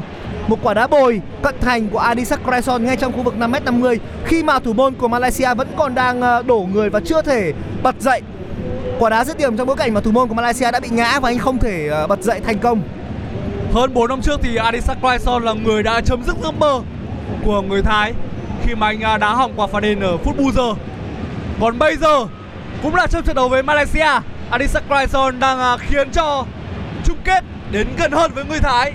một 0.49 0.59
quả 0.63 0.75
đá 0.75 0.87
bồi 0.87 1.21
cận 1.43 1.55
thành 1.61 1.89
của 1.89 1.99
Adisak 1.99 2.41
Raison 2.51 2.85
ngay 2.85 2.97
trong 2.97 3.13
khu 3.13 3.23
vực 3.23 3.35
5m50 3.39 3.99
khi 4.25 4.43
mà 4.43 4.59
thủ 4.59 4.73
môn 4.73 4.95
của 4.95 5.09
Malaysia 5.09 5.55
vẫn 5.55 5.69
còn 5.77 5.95
đang 5.95 6.21
ờ, 6.21 6.43
đổ 6.43 6.67
người 6.73 6.91
và 6.91 7.01
chưa 7.01 7.23
thể 7.23 7.53
bật 7.83 7.95
dậy 8.01 8.23
quả 8.99 9.11
đá 9.11 9.25
dứt 9.25 9.39
điểm 9.39 9.57
trong 9.57 9.67
bối 9.67 9.77
cảnh 9.77 9.95
mà 9.95 10.01
thủ 10.01 10.11
môn 10.11 10.29
của 10.29 10.35
Malaysia 10.35 10.71
đã 10.71 10.81
bị 10.81 10.89
ngã 10.89 11.21
và 11.21 11.29
anh 11.29 11.39
không 11.39 11.59
thể 11.59 11.89
ờ, 11.89 12.07
bật 12.07 12.23
dậy 12.23 12.41
thành 12.41 12.59
công 12.59 12.83
Hơn 13.73 13.95
4 13.95 14.09
năm 14.09 14.21
trước 14.23 14.41
thì 14.43 14.57
Adisak 14.57 14.99
Raison 15.03 15.43
là 15.43 15.53
người 15.53 15.83
đã 15.83 16.01
chấm 16.01 16.23
dứt 16.25 16.37
giấc 16.43 16.55
mơ 16.59 16.81
của 17.45 17.63
người 17.63 17.83
Thái 17.83 18.13
khi 18.67 18.75
mà 18.75 18.87
anh 18.87 19.01
ờ, 19.01 19.19
đá 19.19 19.35
hỏng 19.35 19.53
quả 19.57 19.67
phạt 19.67 19.81
đền 19.81 20.01
ở 20.01 20.17
phút 20.17 20.37
bù 20.39 20.53
giờ. 20.53 20.75
Còn 21.61 21.79
bây 21.79 21.97
giờ 21.97 22.27
cũng 22.83 22.95
là 22.95 23.07
trong 23.07 23.23
trận 23.23 23.37
đấu 23.37 23.49
với 23.49 23.63
Malaysia, 23.63 24.21
Adisak 24.51 24.83
Raison 24.91 25.41
đang 25.41 25.79
khiến 25.79 26.11
cho 26.11 26.45
chung 27.05 27.17
kết 27.25 27.45
đến 27.71 27.87
gần 27.99 28.13
hơn 28.13 28.31
với 28.35 28.45
người 28.45 28.61
Thái. 28.61 28.93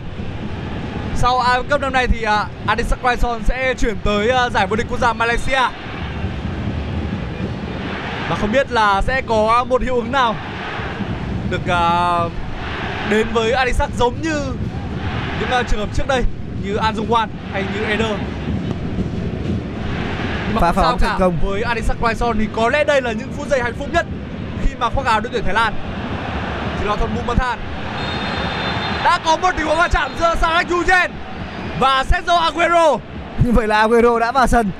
Sau 1.15 1.39
AFF 1.39 1.63
Cup 1.63 1.81
năm 1.81 1.93
nay 1.93 2.07
thì 2.07 2.23
à, 2.23 2.45
Adisak 2.67 2.99
Raison 3.03 3.43
sẽ 3.43 3.73
chuyển 3.73 3.95
tới 4.03 4.29
à, 4.29 4.49
giải 4.49 4.67
vô 4.67 4.75
địch 4.75 4.87
quốc 4.89 4.99
gia 4.99 5.13
Malaysia. 5.13 5.61
Và 8.29 8.35
không 8.41 8.51
biết 8.51 8.71
là 8.71 9.01
sẽ 9.01 9.21
có 9.21 9.63
một 9.69 9.81
hiệu 9.81 9.95
ứng 9.95 10.11
nào 10.11 10.35
được 11.49 11.67
à, 11.67 12.19
đến 13.09 13.27
với 13.33 13.51
Adisak 13.51 13.89
giống 13.97 14.21
như 14.21 14.39
những 15.39 15.59
uh, 15.59 15.67
trường 15.67 15.79
hợp 15.79 15.89
trước 15.93 16.07
đây 16.07 16.23
như 16.63 16.75
An 16.75 16.95
Dung 16.95 17.09
Wan 17.09 17.27
hay 17.51 17.63
như 17.73 17.85
Eder. 17.85 18.17
Nhưng 20.47 20.55
mà 20.55 20.71
Phá 20.71 20.81
không 20.83 20.99
thành 20.99 21.19
công. 21.19 21.37
với 21.41 21.61
Adisak 21.61 21.97
Raison 22.01 22.37
thì 22.39 22.47
có 22.55 22.69
lẽ 22.69 22.83
đây 22.83 23.01
là 23.01 23.11
những 23.11 23.31
phút 23.37 23.47
giây 23.47 23.61
hạnh 23.63 23.73
phúc 23.79 23.87
nhất 23.93 24.05
khi 24.63 24.75
mà 24.79 24.89
khoác 24.89 25.05
áo 25.05 25.19
đội 25.19 25.29
tuyển 25.33 25.43
Thái 25.43 25.53
Lan. 25.53 25.73
Thì 26.79 26.87
là 26.87 26.95
thon 26.95 27.09
Bumathan 27.15 27.59
đã 29.03 29.19
có 29.25 29.37
một 29.37 29.51
tình 29.57 29.67
huống 29.67 29.77
va 29.77 29.87
chạm 29.87 30.11
giữa 30.19 30.35
Sarek 30.41 30.67
Yujen 30.67 31.09
và 31.79 32.03
Sergio 32.03 32.37
Aguero 32.37 32.97
Như 33.45 33.51
vậy 33.51 33.67
là 33.67 33.79
Aguero 33.79 34.19
đã 34.19 34.31
vào 34.31 34.47
sân 34.47 34.71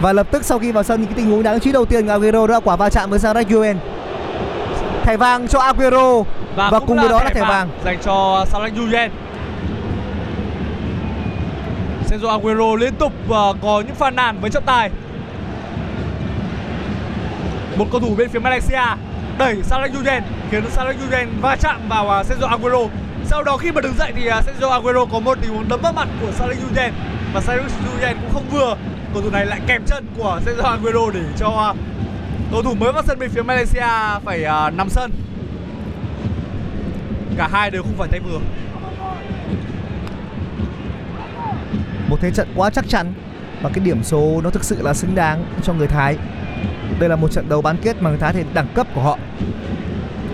và 0.00 0.12
lập 0.12 0.26
tức 0.30 0.44
sau 0.44 0.58
khi 0.58 0.72
vào 0.72 0.82
sân 0.82 1.00
thì 1.00 1.06
cái 1.06 1.14
tình 1.16 1.30
huống 1.30 1.42
đáng 1.42 1.60
chú 1.60 1.68
ý 1.68 1.72
đầu 1.72 1.84
tiên 1.84 2.06
của 2.06 2.12
Aguero 2.12 2.46
đó 2.46 2.54
là 2.54 2.60
quả 2.60 2.76
va 2.76 2.90
chạm 2.90 3.10
với 3.10 3.18
Sarek 3.18 3.50
Yuen. 3.50 3.76
Thẻ 5.02 5.16
vàng 5.16 5.48
cho 5.48 5.58
Aguero 5.58 6.22
và, 6.56 6.70
cũng 6.70 6.86
cùng 6.86 6.96
với 6.96 7.08
đó 7.08 7.22
là 7.24 7.30
thẻ 7.30 7.40
vàng. 7.40 7.68
dành 7.84 7.98
cho 8.02 8.44
Salak 8.48 8.76
Yuyen. 8.76 9.10
Sergio 12.06 12.28
Aguero 12.28 12.74
liên 12.74 12.94
tục 12.94 13.12
uh, 13.28 13.56
có 13.62 13.82
những 13.86 13.94
phàn 13.94 14.16
nàn 14.16 14.40
với 14.40 14.50
trọng 14.50 14.64
tài. 14.66 14.90
Một 17.76 17.86
cầu 17.92 18.00
thủ 18.00 18.14
bên 18.18 18.28
phía 18.28 18.38
Malaysia 18.38 18.82
đẩy 19.38 19.62
Salak 19.62 19.90
Yuyen 19.94 20.22
khiến 20.50 20.64
Salak 20.70 20.96
Yuyen 21.00 21.28
va 21.40 21.56
chạm 21.56 21.80
vào 21.88 22.20
uh, 22.20 22.26
Sergio 22.26 22.46
Aguero. 22.46 22.78
Sau 23.24 23.42
đó 23.42 23.56
khi 23.56 23.72
mà 23.72 23.80
đứng 23.80 23.94
dậy 23.98 24.12
thì 24.16 24.26
à, 24.26 24.42
Sergio 24.42 24.68
Aguero 24.68 25.04
có 25.04 25.20
một 25.20 25.38
tình 25.42 25.50
huống 25.50 25.68
đấm 25.68 25.80
vào 25.82 25.92
mặt 25.92 26.08
của 26.20 26.32
Salak 26.32 26.56
Yuyen 26.62 26.92
và 27.32 27.40
Salak 27.40 27.70
Yuyen 27.86 28.16
cũng 28.22 28.32
không 28.32 28.48
vừa. 28.50 28.76
Cầu 29.14 29.22
thủ 29.22 29.30
này 29.30 29.46
lại 29.46 29.60
kèm 29.66 29.82
chân 29.86 30.06
của 30.16 30.40
Sergio 30.44 30.62
Aguero 30.62 31.10
để 31.14 31.20
cho 31.36 31.48
à, 31.48 31.74
cầu 32.52 32.62
thủ 32.62 32.74
mới 32.74 32.92
vào 32.92 33.02
sân 33.06 33.18
bên 33.18 33.30
phía 33.30 33.42
Malaysia 33.42 34.20
phải 34.24 34.44
à, 34.44 34.70
nằm 34.70 34.88
sân. 34.88 35.10
Cả 37.36 37.48
hai 37.52 37.70
đều 37.70 37.82
không 37.82 37.94
phải 37.98 38.08
tay 38.08 38.20
vừa. 38.20 38.38
Một 42.08 42.16
thế 42.20 42.30
trận 42.30 42.48
quá 42.56 42.70
chắc 42.70 42.88
chắn 42.88 43.12
và 43.62 43.70
cái 43.74 43.84
điểm 43.84 44.04
số 44.04 44.40
nó 44.44 44.50
thực 44.50 44.64
sự 44.64 44.82
là 44.82 44.94
xứng 44.94 45.14
đáng 45.14 45.44
cho 45.62 45.72
người 45.72 45.86
Thái. 45.86 46.16
Đây 46.98 47.08
là 47.08 47.16
một 47.16 47.30
trận 47.32 47.48
đấu 47.48 47.62
bán 47.62 47.76
kết 47.82 48.02
mà 48.02 48.10
người 48.10 48.18
Thái 48.18 48.32
thể 48.32 48.44
đẳng 48.54 48.68
cấp 48.74 48.86
của 48.94 49.02
họ. 49.02 49.18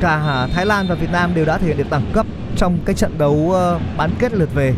Cả 0.01 0.46
Thái 0.55 0.66
Lan 0.66 0.87
và 0.88 0.94
Việt 0.94 1.12
Nam 1.12 1.35
đều 1.35 1.44
đã 1.44 1.59
thể 1.59 1.66
hiện 1.66 1.77
được 1.77 1.90
đẳng 1.90 2.11
cấp 2.12 2.27
trong 2.58 2.78
cái 2.84 2.94
trận 2.94 3.18
đấu 3.18 3.50
ờ, 3.52 3.78
bán 3.96 4.10
kết 4.18 4.32
lượt 4.34 4.54
về 4.54 4.74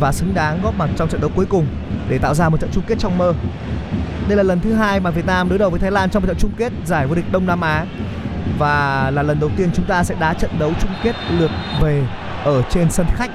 và 0.00 0.12
xứng 0.12 0.34
đáng 0.34 0.60
góp 0.62 0.74
mặt 0.74 0.90
trong 0.96 1.08
trận 1.08 1.20
đấu 1.20 1.30
cuối 1.36 1.46
cùng 1.46 1.66
để 2.08 2.18
tạo 2.18 2.34
ra 2.34 2.48
một 2.48 2.60
trận 2.60 2.70
chung 2.72 2.84
kết 2.86 2.98
trong 2.98 3.18
mơ. 3.18 3.32
Đây 4.28 4.36
là 4.36 4.42
lần 4.42 4.60
thứ 4.60 4.72
hai 4.72 5.00
mà 5.00 5.10
Việt 5.10 5.26
Nam 5.26 5.48
đối 5.48 5.58
đầu 5.58 5.70
với 5.70 5.80
Thái 5.80 5.90
Lan 5.90 6.10
trong 6.10 6.22
một 6.22 6.26
trận 6.26 6.36
chung 6.38 6.50
kết 6.56 6.72
giải 6.86 7.06
vô 7.06 7.14
địch 7.14 7.32
Đông 7.32 7.46
Nam 7.46 7.60
Á 7.60 7.84
và 8.58 9.10
là 9.10 9.22
lần 9.22 9.40
đầu 9.40 9.50
tiên 9.56 9.70
chúng 9.74 9.84
ta 9.84 10.04
sẽ 10.04 10.14
đá 10.20 10.34
trận 10.34 10.50
đấu 10.58 10.72
chung 10.80 10.90
kết 11.02 11.14
lượt 11.38 11.50
về 11.82 12.02
ở 12.44 12.62
trên 12.70 12.90
sân 12.90 13.06
khách, 13.14 13.30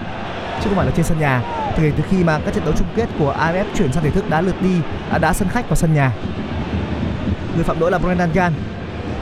chứ 0.61 0.69
không 0.69 0.75
phải 0.75 0.85
là 0.85 0.91
trên 0.95 1.05
sân 1.05 1.19
nhà. 1.19 1.43
Kể 1.77 1.91
từ 1.97 2.03
khi 2.09 2.23
mà 2.23 2.39
các 2.45 2.53
trận 2.53 2.65
đấu 2.65 2.73
chung 2.77 2.87
kết 2.95 3.09
của 3.19 3.35
AFF 3.39 3.65
chuyển 3.75 3.93
sang 3.93 4.03
thể 4.03 4.11
thức 4.11 4.29
đá 4.29 4.41
lượt 4.41 4.55
đi 4.61 4.75
đã 5.11 5.17
đá 5.17 5.33
sân 5.33 5.47
khách 5.49 5.69
và 5.69 5.75
sân 5.75 5.93
nhà. 5.93 6.11
Người 7.55 7.63
phạm 7.63 7.79
lỗi 7.79 7.91
là 7.91 7.97
Brendan 7.97 8.29
Gan. 8.33 8.53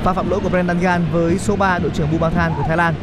Pha 0.03 0.13
phạm 0.13 0.29
lỗi 0.29 0.39
của 0.43 0.49
Brendan 0.49 0.79
Gan 0.79 1.01
với 1.11 1.37
số 1.37 1.55
3 1.55 1.79
đội 1.79 1.91
trưởng 1.93 2.11
Bumathan 2.11 2.51
của 2.57 2.63
Thái 2.67 2.77
Lan 2.77 2.93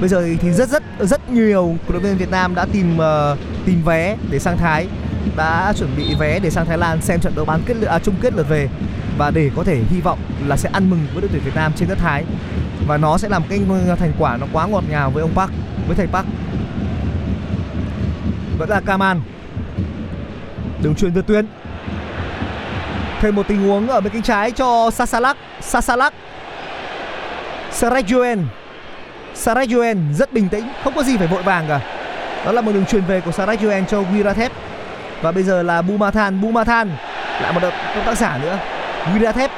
bây 0.00 0.08
giờ 0.08 0.28
thì 0.40 0.52
rất 0.52 0.68
rất 0.68 0.82
rất 1.00 1.30
nhiều 1.30 1.76
cổ 1.88 1.94
động 1.94 2.02
viên 2.02 2.16
Việt 2.16 2.30
Nam 2.30 2.54
đã 2.54 2.66
tìm 2.72 2.98
uh, 2.98 3.38
tìm 3.66 3.82
vé 3.82 4.16
để 4.30 4.38
sang 4.38 4.58
Thái 4.58 4.86
đã 5.36 5.72
chuẩn 5.78 5.90
bị 5.96 6.14
vé 6.18 6.38
để 6.38 6.50
sang 6.50 6.66
Thái 6.66 6.78
Lan 6.78 7.00
xem 7.00 7.20
trận 7.20 7.32
đấu 7.36 7.44
bán 7.44 7.60
kết 7.66 7.76
à, 7.86 7.98
chung 7.98 8.14
kết 8.20 8.32
lượt 8.34 8.48
về 8.48 8.68
và 9.18 9.30
để 9.30 9.50
có 9.56 9.64
thể 9.64 9.80
hy 9.90 10.00
vọng 10.00 10.18
là 10.46 10.56
sẽ 10.56 10.70
ăn 10.72 10.90
mừng 10.90 11.06
với 11.12 11.22
đội 11.22 11.30
tuyển 11.32 11.42
Việt 11.44 11.54
Nam 11.54 11.72
trên 11.76 11.88
đất 11.88 11.98
Thái. 11.98 12.24
Và 12.86 12.96
nó 12.96 13.18
sẽ 13.18 13.28
làm 13.28 13.42
cái 13.48 13.60
thành 13.98 14.12
quả 14.18 14.36
nó 14.36 14.46
quá 14.52 14.66
ngọt 14.66 14.84
ngào 14.90 15.10
với 15.10 15.22
ông 15.22 15.34
Park 15.34 15.50
với 15.86 15.96
thầy 15.96 16.06
Park. 16.06 16.26
Vẫn 18.58 18.68
là 18.68 18.80
Kaman. 18.86 19.20
Đường 20.82 20.94
truyền 20.94 21.12
vượt 21.12 21.26
tuyến. 21.26 21.46
Thêm 23.20 23.34
một 23.34 23.48
tình 23.48 23.62
huống 23.62 23.88
ở 23.88 24.00
bên 24.00 24.12
cánh 24.12 24.22
trái 24.22 24.50
cho 24.50 24.90
Sasalak 24.90 25.36
Sasalak. 25.60 26.14
Sarajuen 27.72 28.44
Sarajuen 29.34 29.96
rất 30.14 30.32
bình 30.32 30.48
tĩnh, 30.48 30.64
không 30.84 30.94
có 30.94 31.02
gì 31.02 31.16
phải 31.16 31.26
vội 31.26 31.42
vàng 31.42 31.64
cả. 31.68 31.80
Đó 32.44 32.52
là 32.52 32.60
một 32.60 32.72
đường 32.72 32.84
truyền 32.84 33.04
về 33.04 33.20
của 33.20 33.30
Sarajuen 33.30 33.84
cho 33.84 34.02
Wirathep 34.02 34.48
và 35.22 35.32
bây 35.32 35.42
giờ 35.42 35.62
là 35.62 35.82
Bumathan 35.82 36.40
Bumathan, 36.40 36.90
lại 37.42 37.52
một 37.52 37.60
động 37.62 37.72
tác 38.06 38.18
giả 38.18 38.38
nữa. 38.42 38.58
Wirathep 39.14 39.48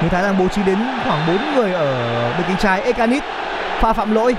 người 0.00 0.10
Thái 0.10 0.22
đang 0.22 0.38
bố 0.38 0.48
trí 0.48 0.62
đến 0.62 0.78
khoảng 1.04 1.26
4 1.26 1.36
người 1.54 1.72
ở 1.72 2.28
bên 2.38 2.42
cánh 2.48 2.56
trái. 2.56 2.82
Ekanit, 2.82 3.22
pha 3.80 3.92
phạm 3.92 4.14
lỗi. 4.14 4.36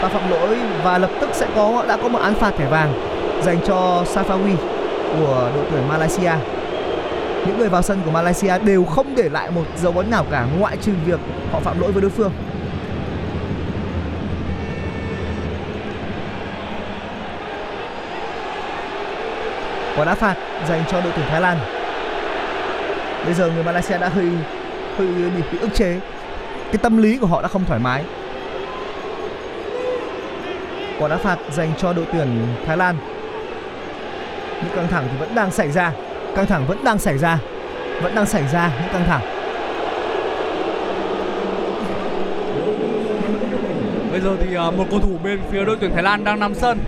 Pha 0.00 0.08
phạm 0.08 0.30
lỗi 0.30 0.58
và 0.84 0.98
lập 0.98 1.10
tức 1.20 1.30
sẽ 1.32 1.46
có, 1.56 1.84
đã 1.88 1.96
có 1.96 2.08
một 2.08 2.18
án 2.18 2.34
phạt 2.34 2.52
thẻ 2.58 2.66
vàng 2.66 2.92
dành 3.42 3.58
cho 3.66 4.04
Safawi 4.14 4.56
của 5.18 5.50
đội 5.54 5.64
tuyển 5.70 5.88
Malaysia. 5.88 6.32
Những 7.46 7.58
người 7.58 7.68
vào 7.68 7.82
sân 7.82 8.02
của 8.04 8.10
Malaysia 8.10 8.58
đều 8.64 8.84
không 8.84 9.14
để 9.16 9.28
lại 9.28 9.50
một 9.50 9.64
dấu 9.76 9.92
ấn 9.96 10.10
nào 10.10 10.26
cả, 10.30 10.46
ngoại 10.58 10.76
trừ 10.76 10.92
việc 11.06 11.20
họ 11.52 11.60
phạm 11.60 11.80
lỗi 11.80 11.92
với 11.92 12.02
đối 12.02 12.10
phương. 12.10 12.32
Quả 20.02 20.06
đá 20.06 20.14
phạt 20.14 20.36
dành 20.68 20.84
cho 20.90 21.00
đội 21.00 21.12
tuyển 21.16 21.26
Thái 21.30 21.40
Lan. 21.40 21.58
Bây 23.24 23.34
giờ 23.34 23.50
người 23.50 23.64
Malaysia 23.64 23.98
đã 23.98 24.08
hơi 24.08 24.26
hơi 24.98 25.08
bị 25.52 25.58
ức 25.58 25.74
chế. 25.74 26.00
Cái 26.66 26.78
tâm 26.82 27.02
lý 27.02 27.18
của 27.18 27.26
họ 27.26 27.42
đã 27.42 27.48
không 27.48 27.64
thoải 27.64 27.80
mái. 27.80 28.04
Quả 30.98 31.08
đá 31.08 31.16
phạt 31.16 31.38
dành 31.50 31.72
cho 31.78 31.92
đội 31.92 32.06
tuyển 32.12 32.46
Thái 32.66 32.76
Lan. 32.76 32.96
Những 34.62 34.76
căng 34.76 34.88
thẳng 34.88 35.04
thì 35.10 35.16
vẫn 35.18 35.34
đang 35.34 35.50
xảy 35.50 35.70
ra. 35.70 35.92
Căng 36.36 36.46
thẳng 36.46 36.66
vẫn 36.66 36.84
đang 36.84 36.98
xảy 36.98 37.18
ra. 37.18 37.38
Vẫn 38.02 38.14
đang 38.14 38.26
xảy 38.26 38.42
ra 38.52 38.70
những 38.80 38.92
căng 38.92 39.04
thẳng. 39.06 39.22
Bây 44.10 44.20
giờ 44.20 44.36
thì 44.40 44.56
à, 44.56 44.70
một 44.70 44.84
cầu 44.90 45.00
thủ 45.00 45.18
bên 45.24 45.40
phía 45.50 45.64
đội 45.64 45.76
tuyển 45.80 45.90
Thái 45.94 46.02
Lan 46.02 46.24
đang 46.24 46.40
nằm 46.40 46.54
sân. 46.54 46.78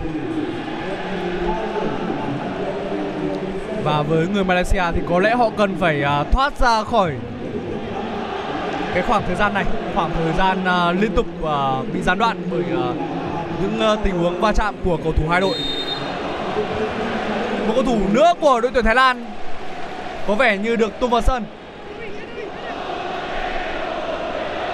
Và 3.85 4.01
với 4.01 4.27
người 4.27 4.43
Malaysia 4.43 4.83
thì 4.95 5.01
có 5.09 5.19
lẽ 5.19 5.35
họ 5.35 5.49
cần 5.57 5.75
phải 5.79 6.03
uh, 6.03 6.31
thoát 6.31 6.59
ra 6.59 6.83
khỏi 6.83 7.13
cái 8.93 9.03
khoảng 9.07 9.23
thời 9.27 9.35
gian 9.35 9.53
này 9.53 9.65
khoảng 9.95 10.11
thời 10.13 10.33
gian 10.37 10.57
uh, 10.63 11.01
liên 11.01 11.15
tục 11.15 11.25
uh, 11.41 11.93
bị 11.93 12.01
gián 12.01 12.17
đoạn 12.17 12.37
bởi 12.51 12.59
uh, 12.59 12.95
những 13.61 13.93
uh, 13.93 13.99
tình 14.03 14.17
huống 14.17 14.41
va 14.41 14.51
chạm 14.51 14.75
của 14.85 14.97
cầu 15.03 15.13
thủ 15.13 15.27
hai 15.29 15.41
đội. 15.41 15.57
Một 17.67 17.73
cầu 17.75 17.83
thủ 17.83 17.99
nữa 18.11 18.33
của 18.39 18.61
đội 18.61 18.71
tuyển 18.73 18.85
Thái 18.85 18.95
Lan 18.95 19.25
có 20.27 20.35
vẻ 20.35 20.57
như 20.57 20.75
được 20.75 20.99
tung 20.99 21.09
vào 21.09 21.21
sân. 21.21 21.45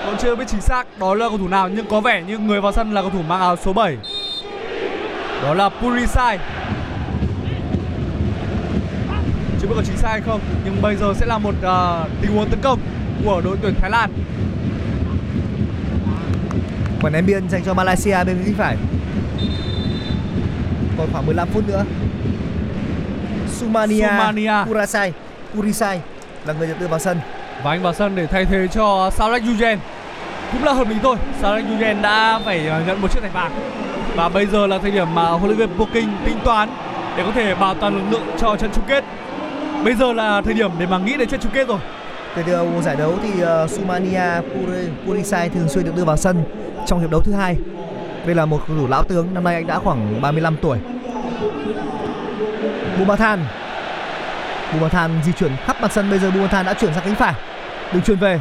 Còn 0.05 0.17
chưa 0.17 0.35
biết 0.35 0.45
chính 0.47 0.61
xác 0.61 0.99
đó 0.99 1.13
là 1.13 1.29
cầu 1.29 1.37
thủ 1.37 1.47
nào 1.47 1.69
nhưng 1.69 1.85
có 1.85 2.01
vẻ 2.01 2.21
như 2.27 2.37
người 2.37 2.61
vào 2.61 2.71
sân 2.71 2.93
là 2.93 3.01
cầu 3.01 3.09
thủ 3.09 3.21
mang 3.27 3.41
áo 3.41 3.55
số 3.55 3.73
7 3.73 3.97
đó 5.43 5.53
là 5.53 5.69
Purisai 5.69 6.39
chưa 9.61 9.67
biết 9.67 9.73
có 9.75 9.83
chính 9.85 9.97
xác 9.97 10.09
hay 10.09 10.21
không 10.21 10.39
nhưng 10.65 10.81
bây 10.81 10.95
giờ 10.95 11.13
sẽ 11.15 11.25
là 11.25 11.37
một 11.37 11.55
uh, 11.59 12.09
tình 12.21 12.31
huống 12.31 12.49
tấn 12.49 12.59
công 12.61 12.79
của 13.25 13.41
đội 13.45 13.57
tuyển 13.61 13.73
Thái 13.81 13.89
Lan. 13.89 14.09
Quả 17.01 17.09
ném 17.09 17.25
biên 17.25 17.49
dành 17.49 17.63
cho 17.65 17.73
Malaysia 17.73 18.23
bên 18.23 18.37
phía 18.45 18.53
phải. 18.57 18.77
Còn 20.97 21.07
khoảng 21.11 21.25
15 21.25 21.47
phút 21.47 21.67
nữa. 21.67 21.85
Sumania, 23.51 24.07
Sumania. 24.07 24.53
Kurasai 24.67 25.13
Kurisai 25.55 26.01
là 26.45 26.53
người 26.53 26.67
nhận 26.67 26.79
đưa 26.79 26.87
vào 26.87 26.99
sân. 26.99 27.19
Và 27.63 27.71
anh 27.71 27.83
vào 27.83 27.93
sân 27.93 28.15
để 28.15 28.27
thay 28.27 28.45
thế 28.45 28.67
cho 28.67 29.09
Sarek 29.13 29.43
Yujen 29.43 29.77
cũng 30.51 30.63
là 30.63 30.73
hợp 30.73 30.89
lý 30.89 30.95
thôi. 31.03 31.15
Sarek 31.41 31.65
Yujen 31.65 32.01
đã 32.01 32.39
phải 32.45 32.67
ờ, 32.67 32.81
nhận 32.87 33.01
một 33.01 33.11
chiếc 33.11 33.19
thẻ 33.23 33.29
vàng. 33.29 33.51
Và 34.15 34.29
bây 34.29 34.45
giờ 34.45 34.67
là 34.67 34.77
thời 34.77 34.91
điểm 34.91 35.15
mà 35.15 35.29
huấn 35.29 35.57
luyện 35.57 35.57
viên 35.57 35.77
Poking 35.77 36.25
tính 36.25 36.39
toán 36.43 36.69
để 37.17 37.23
có 37.23 37.31
thể 37.31 37.55
bảo 37.55 37.73
toàn 37.73 37.95
lực 37.95 38.03
lượng 38.11 38.35
cho 38.39 38.55
trận 38.55 38.71
chung 38.73 38.85
kết 38.87 39.03
bây 39.83 39.95
giờ 39.95 40.13
là 40.13 40.41
thời 40.41 40.53
điểm 40.53 40.71
để 40.79 40.85
mà 40.85 40.97
nghĩ 40.97 41.17
đến 41.17 41.29
chuyện 41.29 41.39
chung 41.39 41.51
kết 41.51 41.67
rồi 41.67 41.79
Từ 42.35 42.43
đầu 42.47 42.67
giải 42.81 42.95
đấu 42.95 43.13
thì 43.23 43.29
uh, 43.43 43.69
Sumania 43.69 44.41
Purisai 45.05 45.49
thường 45.49 45.69
xuyên 45.69 45.85
được 45.85 45.95
đưa 45.95 46.05
vào 46.05 46.17
sân 46.17 46.43
trong 46.85 46.99
hiệp 46.99 47.11
đấu 47.11 47.21
thứ 47.21 47.33
hai. 47.33 47.57
Đây 48.25 48.35
là 48.35 48.45
một 48.45 48.61
cầu 48.67 48.77
thủ 48.77 48.87
lão 48.87 49.03
tướng, 49.03 49.33
năm 49.33 49.43
nay 49.43 49.55
anh 49.55 49.67
đã 49.67 49.79
khoảng 49.79 50.21
35 50.21 50.57
tuổi. 50.61 50.77
Bumathan 52.99 53.45
Bumathan 54.73 55.11
di 55.25 55.31
chuyển 55.31 55.51
khắp 55.65 55.81
mặt 55.81 55.91
sân 55.91 56.09
bây 56.09 56.19
giờ 56.19 56.31
Bumathan 56.31 56.65
đã 56.65 56.73
chuyển 56.73 56.93
sang 56.93 57.03
cánh 57.05 57.15
phải. 57.15 57.33
Đường 57.93 58.01
chuyển 58.01 58.17
về. 58.17 58.39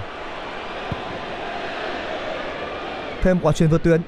Thêm 3.23 3.39
quả 3.43 3.53
truyền 3.53 3.69
vượt 3.69 3.83
tuyến. 3.83 4.01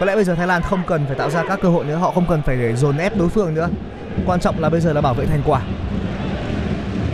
Có 0.00 0.06
lẽ 0.06 0.14
bây 0.14 0.24
giờ 0.24 0.34
Thái 0.34 0.46
Lan 0.46 0.62
không 0.62 0.82
cần 0.86 1.06
phải 1.06 1.16
tạo 1.16 1.30
ra 1.30 1.44
các 1.48 1.58
cơ 1.62 1.68
hội 1.68 1.84
nữa, 1.84 1.96
họ 1.96 2.10
không 2.10 2.26
cần 2.28 2.42
phải 2.42 2.56
để 2.56 2.76
dồn 2.76 2.98
ép 2.98 3.16
đối 3.16 3.28
phương 3.28 3.54
nữa. 3.54 3.68
Quan 4.26 4.40
trọng 4.40 4.60
là 4.60 4.68
bây 4.68 4.80
giờ 4.80 4.92
là 4.92 5.00
bảo 5.00 5.14
vệ 5.14 5.26
thành 5.26 5.42
quả 5.46 5.60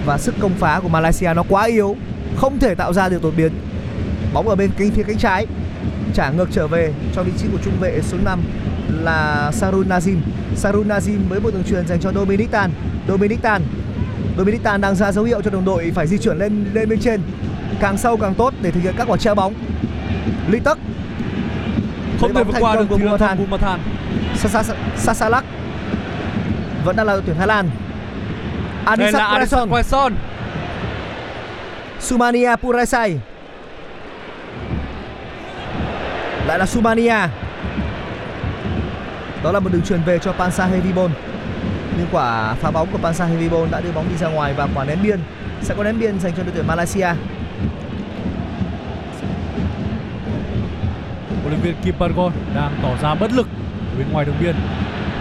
và 0.07 0.18
sức 0.18 0.34
công 0.40 0.55
phá 0.59 0.80
của 0.82 0.88
Malaysia 0.88 1.34
nó 1.36 1.42
quá 1.48 1.64
yếu 1.64 1.96
không 2.36 2.59
thể 2.59 2.74
tạo 2.74 2.92
ra 2.92 3.09
được 3.09 3.22
đột 3.22 3.34
biến. 3.36 3.52
Bóng 4.32 4.48
ở 4.48 4.57
bên 4.57 4.70
cánh 4.78 4.90
phía 4.90 5.02
cánh 5.02 5.18
trái 5.18 5.46
trả 6.14 6.30
ngược 6.30 6.48
trở 6.52 6.66
về 6.66 6.92
cho 7.14 7.22
vị 7.22 7.32
trí 7.38 7.48
của 7.52 7.59
trung 7.64 7.74
vệ 7.80 8.00
số 8.02 8.18
5 8.24 8.40
là 8.88 9.50
Sarun 9.52 9.88
Nazim. 9.88 10.16
Sarun 10.57 10.88
Nazim 10.88 11.18
với 11.28 11.40
một 11.40 11.50
đường 11.52 11.64
truyền 11.64 11.86
dành 11.86 12.00
cho 12.00 12.12
Dominic 12.12 12.50
Tan. 12.50 12.70
Dominic 13.09 13.42
Tan 13.42 13.62
Dominic 14.38 14.62
Tan 14.62 14.80
đang 14.80 14.94
ra 14.94 15.12
dấu 15.12 15.24
hiệu 15.24 15.42
cho 15.42 15.50
đồng 15.50 15.64
đội 15.64 15.92
phải 15.94 16.07
di 16.07 16.18
chuyển 16.18 16.38
lên 16.38 16.64
lên 16.72 16.88
bên 16.88 17.00
trên. 17.00 17.20
Càng 17.80 17.98
sâu 17.98 18.16
càng 18.16 18.34
tốt 18.34 18.55
để 18.62 18.70
thực 18.70 18.80
hiện 18.80 18.94
các 18.98 19.09
quả 19.09 19.16
treo 19.16 19.34
bóng. 19.34 19.55
Ly 20.50 20.59
Tắc 20.61 20.78
không 22.20 22.34
thể 22.34 22.44
vượt 22.44 22.55
qua 22.61 22.76
được 22.76 22.86
của 22.88 22.96
Bumathan. 22.96 23.38
Bumathan 23.38 23.80
Sasalak 24.96 25.44
vẫn 26.84 26.96
đang 26.96 27.07
là 27.07 27.12
đội 27.12 27.22
tuyển 27.26 27.36
Thái 27.36 27.46
Lan 27.46 27.70
Adisak 28.87 29.30
Quaison 29.30 29.70
Quaison 29.70 30.12
Sumania 32.01 32.57
Puraisai 32.57 33.18
lại 36.47 36.59
là 36.59 36.66
Sumania. 36.66 37.28
Đó 39.43 39.53
là 39.53 39.61
một 39.61 39.72
đường 39.72 39.82
truyền 39.82 40.03
về 40.03 40.18
cho 40.18 40.32
Pansa 40.32 40.66
Hevibon 40.66 41.11
nhưng 41.99 42.07
quả 42.12 42.55
phá 42.55 42.70
bóng 42.70 42.89
của 42.93 42.99
Pansa 42.99 43.24
Hevibon 43.24 43.70
đã 43.70 43.80
đưa 43.80 43.93
bóng 43.93 44.09
đi 44.09 44.16
ra 44.16 44.28
ngoài 44.28 44.55
và 44.57 44.68
quả 44.74 44.85
ném 44.85 44.99
biên. 45.03 45.20
Sẽ 45.62 45.74
có 45.74 45.85
ném 45.85 46.01
biên 46.01 46.20
dành 46.20 46.32
cho 46.37 46.43
đội 46.43 46.53
tuyển 46.55 46.66
Malaysia. 46.66 47.09
Huấn 51.43 51.49
luyện 51.49 51.61
viên 51.61 51.74
Kim 51.85 51.95
Pargon 51.95 52.32
đang 52.55 52.72
tỏ 52.82 52.89
ra 53.03 53.14
bất 53.14 53.32
lực 53.32 53.47
ở 53.93 53.99
bên 53.99 54.07
ngoài 54.12 54.24
đường 54.24 54.37
biên. 54.41 54.55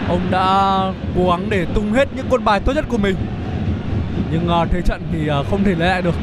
Ông 0.09 0.21
đã 0.31 0.77
cố 1.15 1.29
gắng 1.29 1.49
để 1.49 1.65
tung 1.73 1.93
hết 1.93 2.07
những 2.15 2.25
quân 2.29 2.45
bài 2.45 2.59
tốt 2.59 2.73
nhất 2.73 2.85
của 2.89 2.97
mình. 2.97 3.15
Nhưng 4.33 4.61
uh, 4.61 4.67
thế 4.71 4.81
trận 4.81 5.01
thì 5.11 5.29
uh, 5.39 5.49
không 5.49 5.63
thể 5.63 5.75
lấy 5.75 5.89
lại 5.89 6.01
được. 6.01 6.15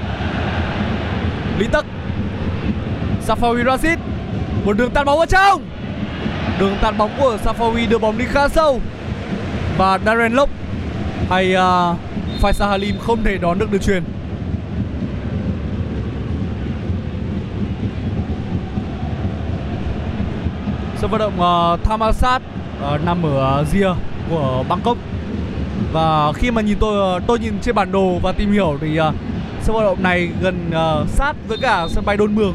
Lý 1.59 1.67
Tắc 1.67 1.85
Safawi 3.27 3.65
Rashid. 3.65 3.99
Một 4.65 4.77
đường 4.77 4.91
tạt 4.91 5.07
bóng 5.07 5.19
vào 5.19 5.27
trong. 5.27 5.63
Đường 6.59 6.77
tạt 6.83 6.95
bóng 6.99 7.11
của 7.19 7.39
Safawi 7.45 7.89
đưa 7.89 7.99
bóng 7.99 8.19
đi 8.19 8.25
khá 8.25 8.49
sâu. 8.49 8.81
Và 9.79 9.99
Darren 9.99 10.33
Lok 10.33 10.49
Hay 11.31 11.55
ờ, 11.55 11.91
uh, 11.91 12.43
Faisal 12.43 12.69
Halim 12.69 12.99
không 12.99 13.25
thể 13.25 13.39
đón 13.39 13.59
được 13.59 13.73
đường 13.73 13.81
truyền 13.81 14.03
Sân 20.97 21.11
vận 21.11 21.21
động 21.21 21.41
uh, 21.41 21.85
Thammasat 21.85 22.43
uh, 22.95 23.05
nằm 23.05 23.23
ở 23.23 23.61
uh, 23.61 23.69
rìa 23.69 23.95
của 24.31 24.65
Bangkok 24.69 24.97
và 25.93 26.33
khi 26.33 26.51
mà 26.51 26.63
nhìn 26.63 26.79
tôi 26.81 27.01
ờ, 27.01 27.21
tôi 27.27 27.39
nhìn 27.39 27.55
trên 27.63 27.75
bản 27.75 27.93
đồ 27.93 28.19
và 28.23 28.33
tìm 28.33 28.53
hiểu 28.53 28.79
thì 28.81 29.01
uh, 29.01 29.15
sân 29.63 29.75
vận 29.77 29.85
động 29.85 30.03
này 30.03 30.29
gần 30.43 30.71
uh, 30.71 31.09
sát 31.09 31.33
với 31.49 31.59
cả 31.59 31.87
sân 31.91 32.05
bay 32.05 32.17
Đôn 32.17 32.35
Mường 32.35 32.55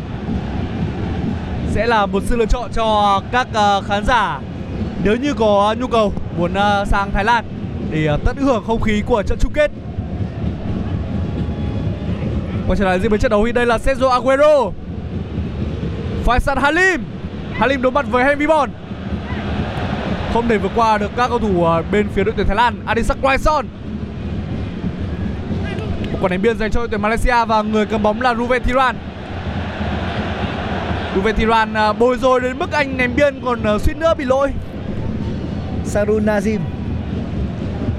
sẽ 1.72 1.88
là 1.88 2.06
một 2.06 2.24
sự 2.26 2.38
lựa 2.38 2.46
chọn 2.46 2.70
cho 2.74 3.22
các 3.32 3.48
uh, 3.48 3.86
khán 3.86 4.06
giả 4.06 4.40
nếu 5.04 5.16
như 5.16 5.34
có 5.34 5.76
nhu 5.80 5.88
cầu 5.88 6.14
muốn 6.38 6.52
uh, 6.52 6.88
sang 6.88 7.12
Thái 7.12 7.24
Lan 7.24 7.46
để 7.92 8.14
uh, 8.14 8.20
tận 8.26 8.38
hưởng 8.38 8.64
không 8.68 8.82
khí 8.82 9.04
của 9.06 9.24
trận 9.24 9.38
chung 9.42 9.52
kết. 9.54 9.72
Quay 12.68 12.78
trở 12.78 12.86
lại 12.86 13.00
diễn 13.00 13.12
biến 13.12 13.20
trận 13.20 13.32
đấu 13.32 13.46
thì 13.46 13.52
đây 13.52 13.66
là 13.66 13.78
Sergio 13.78 14.10
Aguero. 14.10 14.72
Faisal 16.26 16.60
Halim. 16.60 17.04
Halim 17.54 17.82
đối 17.82 17.92
mặt 17.92 18.06
với 18.12 18.24
Henry 18.24 18.48
Bond 18.48 18.72
không 20.36 20.48
thể 20.48 20.58
vượt 20.58 20.72
qua 20.76 20.98
được 20.98 21.12
các 21.18 21.28
cầu 21.28 21.40
thủ 21.40 21.48
uh, 21.48 21.92
bên 21.92 22.08
phía 22.08 22.24
đội 22.24 22.34
tuyển 22.38 22.48
Thái 22.48 22.56
Lan. 22.56 22.76
Adisak 22.86 23.18
Quaison. 23.22 23.66
Một 26.12 26.18
quả 26.22 26.30
đánh 26.30 26.42
biên 26.42 26.58
dành 26.58 26.72
cho 26.72 26.80
đội 26.80 26.88
tuyển 26.88 27.02
Malaysia 27.02 27.46
và 27.48 27.62
người 27.62 27.86
cầm 27.86 28.04
bóng 28.04 28.22
là 28.22 28.36
Ruven 28.36 28.64
Thiran. 28.64 28.96
Ruven 31.16 31.36
Thiran 31.36 31.74
uh, 31.90 32.00
bồi 32.00 32.18
rồi 32.18 32.40
đến 32.40 32.60
mức 32.60 32.72
anh 32.72 32.98
ném 32.98 33.16
biên 33.16 33.42
còn 33.46 33.76
uh, 33.76 33.82
suýt 33.82 33.98
nữa 33.98 34.14
bị 34.18 34.26
lỗi. 34.26 34.52
Sarun 35.86 36.26
Nazim 36.26 36.60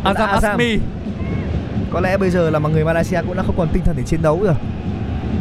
Azam 0.05 0.14
Azam. 0.14 0.51
Asmi. 0.51 0.78
có 1.93 2.01
lẽ 2.01 2.16
bây 2.16 2.30
giờ 2.30 2.51
là 2.51 2.59
mà 2.59 2.68
người 2.68 2.84
Malaysia 2.84 3.22
cũng 3.26 3.37
đã 3.37 3.43
không 3.43 3.55
còn 3.59 3.68
tinh 3.72 3.82
thần 3.84 3.97
để 3.97 4.03
chiến 4.03 4.22
đấu 4.22 4.41
rồi 4.43 4.55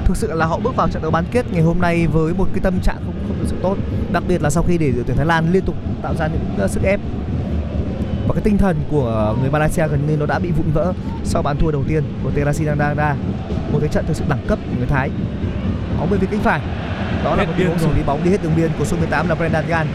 thực 0.06 0.18
sự 0.18 0.34
là 0.34 0.46
họ 0.46 0.60
bước 0.60 0.76
vào 0.76 0.90
trận 0.90 1.02
đấu 1.02 1.12
bán 1.12 1.26
kết 1.32 1.46
ngày 1.52 1.62
hôm 1.62 1.82
nay 1.82 2.08
với 2.08 2.34
một 2.34 2.48
cái 2.54 2.60
tâm 2.64 2.80
trạng 2.84 2.98
không 3.06 3.16
không 3.28 3.38
thực 3.40 3.48
sự 3.48 3.56
tốt. 3.62 3.78
Đặc 4.12 4.24
biệt 4.28 4.42
là 4.42 4.50
sau 4.50 4.64
khi 4.64 4.78
để 4.78 4.92
đội 4.92 5.04
tuyển 5.08 5.18
Thái 5.18 5.26
Lan 5.26 5.52
liên 5.52 5.66
tục 5.66 5.76
tạo 6.02 6.16
ra 6.16 6.28
những 6.28 6.66
uh, 6.66 6.70
sức 6.70 6.84
ép. 6.84 7.00
Và 8.28 8.34
cái 8.34 8.44
tinh 8.44 8.58
thần 8.58 8.78
của 8.92 9.36
người 9.42 9.52
Malaysia 9.52 9.88
gần 9.88 10.08
như 10.08 10.18
nó 10.18 10.26
đã 10.26 10.40
bị 10.40 10.52
vụn 10.52 10.72
vỡ 10.74 10.94
sau 11.24 11.42
bàn 11.42 11.58
thua 11.58 11.72
đầu 11.72 11.84
tiên 11.88 12.04
của 12.24 12.32
Terasi 12.32 12.66
Dangda 12.66 13.16
một 13.72 13.80
cái 13.82 13.90
trận 13.90 14.06
thực 14.06 14.16
sự 14.16 14.24
đẳng 14.30 14.46
cấp 14.48 14.60
của 14.70 14.78
người 14.78 14.88
Thái. 14.88 15.10
Bóng 16.00 16.10
bên 16.10 16.20
phía 16.20 16.28
cánh 16.32 16.40
phải. 16.40 16.62
Đó 17.24 17.36
là 17.36 17.44
Hết 17.44 17.46
một 17.46 17.54
tình 17.58 17.68
huống 17.68 17.80
xử 17.80 17.88
lý 17.96 18.04
bóng 18.06 18.24
đi 18.24 18.32
hết 18.32 18.44
đường 18.44 18.56
biên 18.56 18.72
của 18.80 18.86
số 18.86 18.98
18 18.98 19.30
là 19.30 19.36
Brendan 19.36 19.66
Gan 19.68 19.88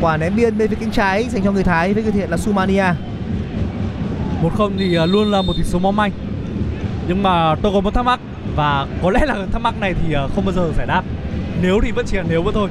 quả 0.00 0.16
ném 0.16 0.36
biên 0.36 0.58
bên 0.58 0.70
phía 0.70 0.76
cánh 0.80 0.90
trái 0.90 1.28
dành 1.28 1.44
cho 1.44 1.52
người 1.52 1.64
Thái 1.64 1.94
với 1.94 2.02
cái 2.02 2.12
thiện 2.12 2.30
là 2.30 2.36
Sumania. 2.36 2.84
Một 4.42 4.50
không 4.56 4.72
thì 4.78 4.98
uh, 4.98 5.10
luôn 5.10 5.30
là 5.30 5.42
một 5.42 5.52
tỷ 5.56 5.62
số 5.62 5.78
mong 5.78 5.96
manh. 5.96 6.10
Nhưng 7.08 7.22
mà 7.22 7.54
tôi 7.62 7.72
có 7.72 7.80
một 7.80 7.94
thắc 7.94 8.04
mắc 8.04 8.20
và 8.60 8.86
có 9.02 9.10
lẽ 9.10 9.26
là 9.26 9.46
thắc 9.52 9.62
mắc 9.62 9.74
này 9.80 9.94
thì 9.94 10.12
ờ, 10.12 10.28
không 10.34 10.44
bao 10.44 10.52
giờ 10.52 10.72
giải 10.76 10.86
đáp. 10.86 11.02
Nếu 11.62 11.80
thì 11.82 11.90
vẫn 11.90 12.06
chỉ 12.08 12.16
là 12.16 12.24
nếu 12.28 12.42
vậy 12.42 12.52
thôi. 12.54 12.68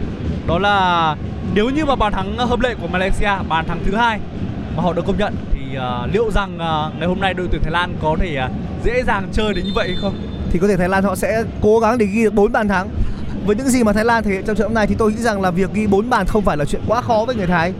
Đó 0.48 0.60
là 0.60 1.16
nếu 1.54 1.70
như 1.70 1.86
mà 1.86 1.96
bàn 1.96 2.14
thắng 2.14 2.38
hợp 2.38 2.60
lệ 2.60 2.76
của 2.82 2.88
Malaysia, 2.88 3.32
bàn 3.50 3.66
thắng 3.68 3.80
thứ 3.86 3.96
hai 3.96 4.20
mà 4.76 4.84
họ 4.84 4.94
được 4.94 5.06
công 5.06 5.18
nhận 5.18 5.34
thì 5.54 5.78
uh, 5.78 6.14
liệu 6.14 6.32
rằng 6.32 6.56
uh, 6.56 7.00
ngày 7.00 7.08
hôm 7.08 7.20
nay 7.20 7.34
đội 7.34 7.48
tuyển 7.52 7.62
Thái 7.64 7.72
Lan 7.72 7.96
có 8.02 8.16
thể 8.20 8.38
uh, 8.46 8.52
dễ 8.86 9.04
dàng 9.04 9.30
chơi 9.32 9.54
đến 9.54 9.66
như 9.66 9.72
vậy 9.76 9.88
hay 9.88 9.98
không? 10.02 10.14
thì 10.52 10.60
có 10.60 10.68
thể 10.68 10.78
Thái 10.78 10.90
Lan 10.90 11.04
họ 11.04 11.16
sẽ 11.16 11.44
cố 11.62 11.80
gắng 11.80 11.98
để 11.98 12.06
ghi 12.06 12.24
được 12.24 12.34
4 12.34 12.52
bàn 12.52 12.68
thắng. 12.68 12.90
Với 13.46 13.56
những 13.56 13.70
gì 13.70 13.84
mà 13.84 13.94
Thái 13.94 14.06
Lan 14.06 14.24
thể 14.24 14.32
hiện 14.32 14.44
trong 14.46 14.56
trận 14.56 14.68
đấu 14.68 14.74
này 14.74 14.88
thì 14.88 14.96
tôi 14.98 15.12
nghĩ 15.12 15.22
rằng 15.22 15.42
là 15.42 15.52
việc 15.52 15.74
ghi 15.74 15.88
4 15.88 16.10
bàn 16.10 16.26
không 16.26 16.44
phải 16.44 16.58
là 16.58 16.66
chuyện 16.66 16.82
quá 16.88 17.02
khó 17.02 17.24
với 17.28 17.36
người 17.36 17.48
Thái. 17.48 17.74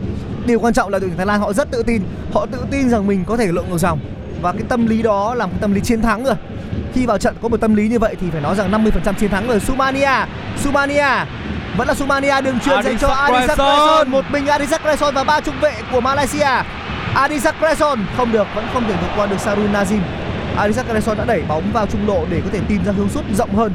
Điều 0.46 0.60
quan 0.60 0.74
trọng 0.74 0.90
là 0.90 0.98
đội 0.98 1.08
tuyển 1.08 1.16
Thái 1.16 1.26
Lan 1.26 1.40
họ 1.40 1.52
rất 1.52 1.70
tự 1.70 1.82
tin, 1.82 2.02
họ 2.32 2.46
tự 2.46 2.58
tin 2.70 2.90
rằng 2.90 3.06
mình 3.06 3.24
có 3.26 3.36
thể 3.36 3.46
lội 3.52 3.64
ngược 3.70 3.78
dòng 3.78 3.98
và 4.42 4.52
cái 4.52 4.62
tâm 4.68 4.86
lý 4.86 5.02
đó 5.02 5.34
là 5.34 5.46
một 5.46 5.52
tâm 5.60 5.74
lý 5.74 5.80
chiến 5.80 6.02
thắng 6.02 6.24
rồi. 6.24 6.34
Khi 6.94 7.06
vào 7.06 7.18
trận 7.18 7.36
có 7.42 7.48
một 7.48 7.60
tâm 7.60 7.74
lý 7.74 7.88
như 7.88 7.98
vậy 7.98 8.16
thì 8.20 8.30
phải 8.30 8.40
nói 8.40 8.56
rằng 8.56 8.72
50% 8.72 9.12
chiến 9.14 9.30
thắng 9.30 9.46
rồi. 9.48 9.60
Sumania, 9.60 10.26
Sumania 10.56 11.24
vẫn 11.76 11.88
là 11.88 11.94
Sumania 11.94 12.40
đường 12.40 12.60
truyền 12.60 12.82
dành 12.82 12.98
cho 12.98 13.08
Adisak. 13.08 13.56
Quaison, 13.58 14.10
một 14.10 14.24
mình 14.30 14.46
Adisak 14.46 14.82
Quaison 14.82 15.14
và 15.14 15.24
ba 15.24 15.40
trung 15.40 15.54
vệ 15.60 15.74
của 15.92 16.00
Malaysia. 16.00 16.62
Adisak 17.14 17.60
Quaison 17.60 17.98
không 18.16 18.32
được, 18.32 18.46
vẫn 18.54 18.66
không 18.72 18.84
thể 18.88 18.94
vượt 19.00 19.08
qua 19.16 19.26
được 19.26 19.40
Sarun 19.40 19.72
Nazim. 19.72 20.00
Adisak 20.56 20.88
Quaison 20.88 21.18
đã 21.18 21.24
đẩy 21.24 21.42
bóng 21.48 21.72
vào 21.72 21.86
trung 21.86 22.08
lộ 22.08 22.24
để 22.30 22.40
có 22.44 22.50
thể 22.52 22.60
tìm 22.68 22.84
ra 22.84 22.92
hướng 22.92 23.08
sút 23.08 23.24
rộng 23.34 23.54
hơn 23.54 23.72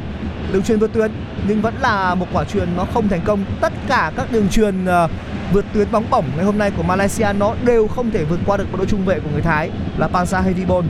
đường 0.51 0.63
truyền 0.63 0.79
vượt 0.79 0.93
tuyến 0.93 1.11
nhưng 1.47 1.61
vẫn 1.61 1.73
là 1.81 2.15
một 2.15 2.27
quả 2.33 2.43
truyền 2.43 2.67
nó 2.77 2.85
không 2.93 3.07
thành 3.09 3.21
công 3.25 3.45
tất 3.61 3.73
cả 3.87 4.11
các 4.17 4.31
đường 4.31 4.49
truyền 4.49 4.85
ờ, 4.85 5.07
vượt 5.53 5.65
tuyến 5.73 5.91
bóng 5.91 6.09
bổng 6.09 6.25
ngày 6.35 6.45
hôm 6.45 6.57
nay 6.57 6.71
của 6.77 6.83
Malaysia 6.83 7.27
nó 7.39 7.53
đều 7.65 7.87
không 7.87 8.11
thể 8.11 8.23
vượt 8.23 8.39
qua 8.45 8.57
được 8.57 8.65
một 8.71 8.77
đội 8.77 8.87
trung 8.87 9.05
vệ 9.05 9.19
của 9.19 9.29
người 9.33 9.41
Thái 9.41 9.69
là 9.97 10.07
Pansa 10.07 10.41
Hevibon 10.41 10.85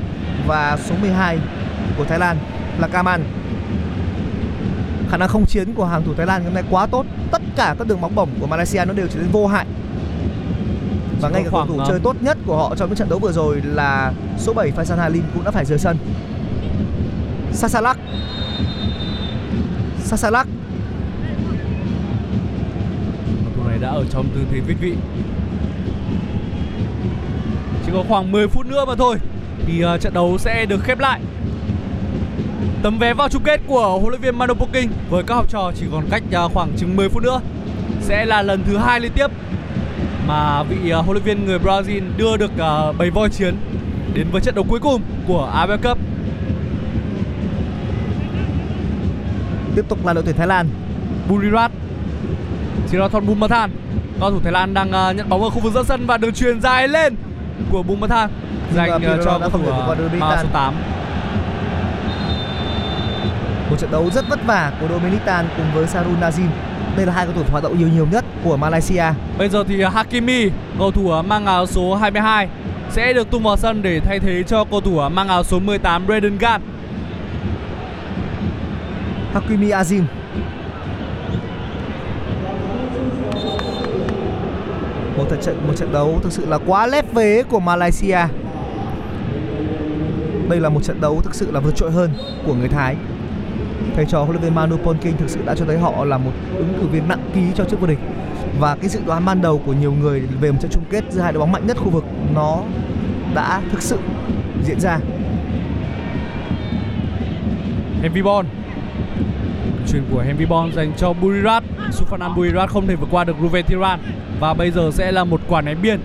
và 0.48 0.78
số 0.86 0.96
12 1.02 1.40
của 1.98 2.06
Thái 2.06 2.20
Lan 2.20 2.38
là 2.80 2.88
Kaman. 2.88 3.24
Khả 5.10 5.18
năng 5.18 5.30
không 5.30 5.46
chiến 5.46 5.74
của 5.74 5.86
hàng 5.86 6.04
thủ 6.04 6.14
Thái 6.14 6.26
Lan 6.26 6.44
hôm 6.44 6.54
nay 6.54 6.64
quá 6.70 6.86
tốt. 6.86 7.06
Tất 7.32 7.42
cả 7.56 7.76
các 7.80 7.88
đường 7.88 8.02
bóng 8.02 8.16
bổng 8.16 8.30
của 8.40 8.48
Malaysia 8.48 8.86
nó 8.86 8.94
đều 8.94 9.08
trở 9.08 9.20
nên 9.20 9.32
vô 9.32 9.48
hại. 9.48 9.66
Và 11.22 11.30
Chỉ 11.30 11.34
ngay 11.34 11.44
cả 11.44 11.50
cầu 11.52 11.66
thủ 11.68 11.80
ờ, 11.80 11.86
chơi 11.90 12.00
tốt 12.00 12.16
nhất 12.22 12.38
của 12.46 12.58
họ 12.58 12.76
trong 12.76 12.90
những 12.90 12.98
trận 12.98 13.10
đấu 13.10 13.20
vừa 13.20 13.32
rồi 13.32 13.62
là 13.66 14.14
số 14.38 14.54
7 14.54 14.72
Faisal 14.72 14.98
Halim 14.98 15.24
cũng 15.34 15.44
đã 15.44 15.52
phải 15.52 15.66
rời 15.66 15.80
sân. 15.80 15.98
Sasalak. 17.54 17.98
Sasalak. 20.04 20.48
Cầu 23.44 23.54
thủ 23.56 23.70
này 23.70 23.78
đã 23.82 23.90
ở 23.90 24.06
trong 24.10 24.26
tư 24.36 24.42
thế 24.52 24.60
vít 24.60 24.76
vị. 24.80 24.96
Chỉ 27.86 27.92
có 27.94 28.04
khoảng 28.08 28.32
10 28.32 28.48
phút 28.48 28.66
nữa 28.66 28.86
mà 28.88 28.96
thôi 28.96 29.18
thì 29.66 29.86
uh, 29.86 30.02
trận 30.02 30.14
đấu 30.14 30.38
sẽ 30.38 30.66
được 30.66 30.84
khép 30.84 31.00
lại. 31.00 31.22
Tấm 32.86 33.00
vé 33.00 33.14
vào 33.14 33.30
chung 33.30 33.44
kết 33.44 33.62
của 33.68 34.00
huấn 34.00 34.10
luyện 34.10 34.22
viên 34.22 34.38
Mano 34.38 34.54
Poking 34.54 34.92
với 35.10 35.24
các 35.24 35.36
học 35.36 35.50
trò 35.50 35.72
chỉ 35.76 35.86
còn 35.92 36.04
cách 36.10 36.24
uh, 36.46 36.52
khoảng 36.54 36.72
chừng 36.78 36.96
10 36.96 37.10
phút 37.10 37.24
nữa. 37.24 37.42
Sẽ 38.02 38.26
là 38.26 38.42
lần 38.42 38.64
thứ 38.64 38.78
hai 38.78 39.00
liên 39.00 39.12
tiếp 39.16 39.28
mà 40.28 40.64
vị 40.64 40.94
uh, 40.94 41.06
huấn 41.06 41.12
luyện 41.12 41.24
viên 41.24 41.46
người 41.46 41.60
Brazil 41.60 42.02
đưa 42.18 42.38
được 42.38 42.52
uh, 42.56 42.98
bầy 42.98 43.10
voi 43.10 43.30
chiến 43.30 43.56
đến 44.14 44.28
với 44.32 44.42
trận 44.42 44.56
đấu 44.56 44.66
cuối 44.70 44.80
cùng 44.80 45.02
của 45.28 45.52
AFF 45.56 45.78
Cup. 45.78 45.98
tiếp 49.76 49.86
tục 49.90 50.06
là 50.06 50.14
đội 50.14 50.24
tuyển 50.24 50.36
Thái 50.36 50.48
Lan. 50.48 50.68
Burirat 51.30 51.72
Sirathon 52.88 53.26
Bumathan. 53.26 53.72
Cao 54.20 54.32
thủ 54.32 54.40
Thái 54.44 54.52
Lan 54.52 54.74
đang 54.74 54.92
nhận 54.92 55.30
bóng 55.30 55.44
ở 55.44 55.50
khu 55.50 55.60
vực 55.60 55.74
giữa 55.74 55.84
sân 55.84 56.06
và 56.06 56.18
đường 56.18 56.34
truyền 56.34 56.62
dài 56.62 56.88
lên 56.88 57.16
của 57.72 57.84
Bumathan. 57.84 58.30
Dành 58.74 58.90
cho 59.26 59.40
cầu 59.40 59.50
thủ 59.50 59.60
số 60.42 60.48
8 60.54 60.74
một 63.76 63.80
trận 63.82 63.92
đấu 63.92 64.10
rất 64.10 64.30
vất 64.30 64.40
vả 64.46 64.72
của 64.82 64.88
Dominic 64.88 65.26
Tan 65.26 65.48
cùng 65.58 65.66
với 65.74 65.88
Sarun 65.88 66.20
Nazim. 66.22 66.48
Đây 66.98 67.06
là 67.06 67.14
hai 67.14 67.26
cầu 67.26 67.34
thủ 67.36 67.44
hoạt 67.52 67.64
động 67.64 67.80
nhiều 67.80 67.88
nhiều 67.88 68.08
nhất 68.12 68.26
của 68.44 68.58
Malaysia. 68.58 69.04
Bây 69.38 69.50
giờ 69.50 69.64
thì 69.68 69.82
Hakimi 69.82 70.50
cầu 70.80 70.92
thủ 70.92 71.22
mang 71.22 71.46
áo 71.46 71.66
số 71.66 71.96
22 71.96 72.48
sẽ 72.90 73.14
được 73.14 73.32
tung 73.32 73.44
vào 73.44 73.58
sân 73.58 73.82
để 73.82 74.00
thay 74.00 74.20
thế 74.20 74.44
cho 74.44 74.64
cầu 74.64 74.82
thủ 74.82 75.10
mang 75.10 75.28
áo 75.28 75.44
số 75.44 75.60
18 75.60 76.08
Braden 76.08 76.38
Gan 76.38 76.62
Hakimi 79.34 79.70
Azim. 79.70 80.04
Một 85.18 85.26
trận 85.30 85.42
trận 85.42 85.68
một 85.68 85.74
trận 85.76 85.94
đấu 85.94 86.20
thực 86.24 86.32
sự 86.32 86.46
là 86.46 86.58
quá 86.66 86.88
lép 86.88 87.14
vế 87.14 87.44
của 87.50 87.60
Malaysia. 87.60 88.20
Đây 90.50 90.60
là 90.60 90.70
một 90.70 90.84
trận 90.84 91.02
đấu 91.02 91.22
thực 91.24 91.36
sự 91.36 91.52
là 91.52 91.60
vượt 91.60 91.76
trội 91.76 91.92
hơn 91.92 92.10
của 92.46 92.54
người 92.54 92.70
Thái 92.70 92.96
thầy 93.96 94.06
trò 94.06 94.20
huấn 94.20 94.32
luyện 94.32 94.42
viên 94.44 94.56
Manu 94.56 94.78
Polking 94.78 95.18
thực 95.18 95.30
sự 95.30 95.40
đã 95.46 95.56
cho 95.56 95.66
thấy 95.66 95.78
họ 95.78 96.06
là 96.06 96.18
một 96.18 96.32
ứng 96.58 96.74
cử 96.82 96.88
viên 96.88 97.08
nặng 97.08 97.30
ký 97.36 97.42
cho 97.56 97.66
chức 97.66 97.82
vô 97.82 97.88
địch. 97.88 98.00
Và 98.60 98.76
cái 98.76 98.90
dự 98.90 99.00
đoán 99.06 99.26
ban 99.26 99.42
đầu 99.42 99.62
của 99.66 99.74
nhiều 99.74 99.92
người 99.92 100.20
về 100.20 100.52
một 100.52 100.58
trận 100.62 100.72
chung 100.72 100.84
kết 100.90 101.04
giữa 101.10 101.22
hai 101.22 101.34
đội 101.34 101.40
bóng 101.40 101.52
mạnh 101.52 101.68
nhất 101.68 101.78
khu 101.78 101.90
vực, 101.90 102.04
nó 102.36 102.62
đã 103.36 103.62
thực 103.72 103.82
sự 103.82 103.98
diễn 104.64 104.80
ra. 104.80 105.00
Henry 108.02 108.22
Bon 108.22 108.46
Chuyền 109.88 110.04
của 110.12 110.22
Henry 110.22 110.46
Bon 110.46 110.72
dành 110.74 110.94
cho 110.98 111.14
Burirat 111.14 111.64
Sufanan 111.92 112.36
Burirat 112.36 112.70
không 112.70 112.88
thể 112.88 112.96
vượt 112.96 113.08
qua 113.12 113.24
được 113.24 113.36
Ruven 113.42 113.66
Tiran 113.66 114.00
Và 114.40 114.54
bây 114.54 114.72
giờ 114.72 114.92
sẽ 114.94 115.12
là 115.12 115.24
một 115.24 115.42
quả 115.48 115.62
ném 115.62 115.82
biên 115.82 116.00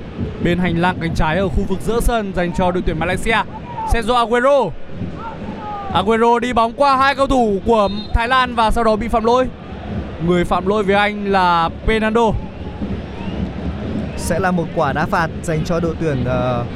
Bên 0.44 0.58
hành 0.58 0.78
lang 0.78 0.96
cánh 1.00 1.14
trái 1.14 1.38
ở 1.38 1.48
khu 1.48 1.64
vực 1.68 1.78
giữa 1.80 2.00
sân 2.00 2.32
dành 2.34 2.52
cho 2.54 2.70
đội 2.70 2.82
tuyển 2.86 2.98
Malaysia. 2.98 3.36
Sergio 3.92 4.14
Aguero. 4.14 4.70
Aguero 5.94 6.38
đi 6.38 6.52
bóng 6.52 6.72
qua 6.72 6.96
hai 6.96 7.14
cầu 7.14 7.26
thủ 7.26 7.60
của 7.66 7.88
Thái 8.14 8.28
Lan 8.28 8.54
và 8.54 8.70
sau 8.70 8.84
đó 8.84 8.96
bị 8.96 9.08
phạm 9.08 9.24
lỗi 9.24 9.46
Người 10.26 10.44
phạm 10.44 10.66
lỗi 10.66 10.82
với 10.82 10.94
anh 10.94 11.24
là 11.24 11.70
Fernando 11.86 12.32
Sẽ 14.16 14.38
là 14.38 14.50
một 14.50 14.66
quả 14.74 14.92
đá 14.92 15.06
phạt 15.06 15.30
dành 15.42 15.64
cho 15.64 15.80
đội 15.80 15.94
tuyển 16.00 16.24
uh, 16.24 16.66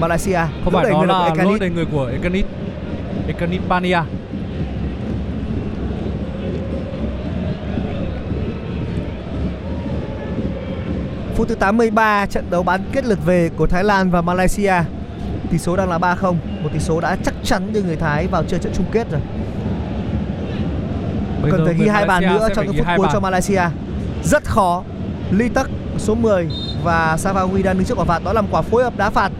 Malaysia. 0.00 0.40
Không 0.64 0.72
Lỗi 0.74 0.82
phải 0.82 0.92
đó 0.92 1.04
là 1.04 1.24
Ekanit. 1.24 1.44
lỗi 1.44 1.58
đầy 1.58 1.70
người 1.70 1.84
của 1.92 2.06
Ekanit 2.06 2.46
Ekanit 3.26 3.60
Pania 3.68 4.00
Phút 11.34 11.48
thứ 11.48 11.54
83 11.54 12.26
trận 12.26 12.44
đấu 12.50 12.62
bán 12.62 12.80
kết 12.92 13.04
lượt 13.04 13.18
về 13.24 13.50
của 13.56 13.66
Thái 13.66 13.84
Lan 13.84 14.10
và 14.10 14.20
Malaysia. 14.20 14.74
Tỷ 15.54 15.58
số 15.58 15.76
đang 15.76 15.88
là 15.88 15.98
3-0, 15.98 16.34
một 16.62 16.70
tỷ 16.72 16.78
số 16.78 17.00
đã 17.00 17.16
chắc 17.24 17.34
chắn 17.44 17.72
đưa 17.72 17.82
người 17.82 17.96
Thái 17.96 18.26
vào 18.26 18.44
chơi 18.44 18.60
trận 18.60 18.72
chung 18.76 18.86
kết 18.92 19.06
rồi. 19.10 19.20
Bây 21.42 21.52
Cần 21.52 21.64
phải 21.66 21.74
ghi 21.74 21.88
hai 21.88 22.06
bàn 22.06 22.22
nữa 22.22 22.48
trong 22.54 22.66
những 22.66 22.84
phút 22.84 22.86
cuối 22.96 23.08
cho 23.12 23.20
Malaysia. 23.20 23.62
Rất 24.24 24.44
khó. 24.44 24.82
Lee 25.30 25.48
Tuck 25.48 25.70
số 25.98 26.14
10 26.14 26.48
và 26.84 27.16
Savawi 27.16 27.62
đang 27.62 27.78
đứng 27.78 27.84
trước 27.84 27.98
quả 27.98 28.04
phạt 28.04 28.24
đó 28.24 28.32
là 28.32 28.40
một 28.40 28.48
quả 28.50 28.62
phối 28.62 28.84
hợp 28.84 28.96
đá 28.96 29.10
phạt. 29.10 29.32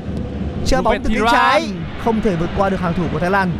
Chia 0.66 0.76
bóng 0.76 0.94
từ 0.94 1.08
cánh 1.08 1.14
Tiran. 1.14 1.32
trái 1.32 1.68
không 2.04 2.20
thể 2.20 2.36
vượt 2.36 2.50
qua 2.56 2.70
được 2.70 2.80
hàng 2.80 2.94
thủ 2.94 3.04
của 3.12 3.18
Thái 3.18 3.30
Lan. 3.30 3.50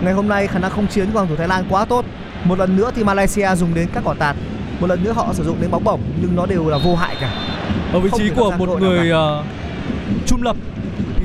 Ngày 0.00 0.12
hôm 0.12 0.28
nay 0.28 0.46
khả 0.46 0.58
năng 0.58 0.70
không 0.70 0.86
chiến 0.86 1.10
của 1.12 1.18
hàng 1.18 1.28
thủ 1.28 1.36
Thái 1.36 1.48
Lan 1.48 1.64
quá 1.70 1.84
tốt. 1.84 2.04
Một 2.44 2.58
lần 2.58 2.76
nữa 2.76 2.90
thì 2.94 3.04
Malaysia 3.04 3.54
dùng 3.56 3.74
đến 3.74 3.88
các 3.94 4.04
quả 4.04 4.14
tạt. 4.18 4.36
Một 4.80 4.86
lần 4.86 5.04
nữa 5.04 5.12
họ 5.12 5.32
sử 5.32 5.44
dụng 5.44 5.56
đến 5.60 5.70
bóng 5.70 5.84
bổng 5.84 6.00
nhưng 6.20 6.36
nó 6.36 6.46
đều 6.46 6.68
là 6.68 6.78
vô 6.84 6.96
hại 6.96 7.16
cả. 7.20 7.30
ở 7.92 8.00
vị 8.00 8.10
trí 8.18 8.30
của 8.30 8.50
một 8.50 8.80
người 8.80 9.12
uh, 9.12 9.44
trung 10.26 10.42
lập 10.42 10.56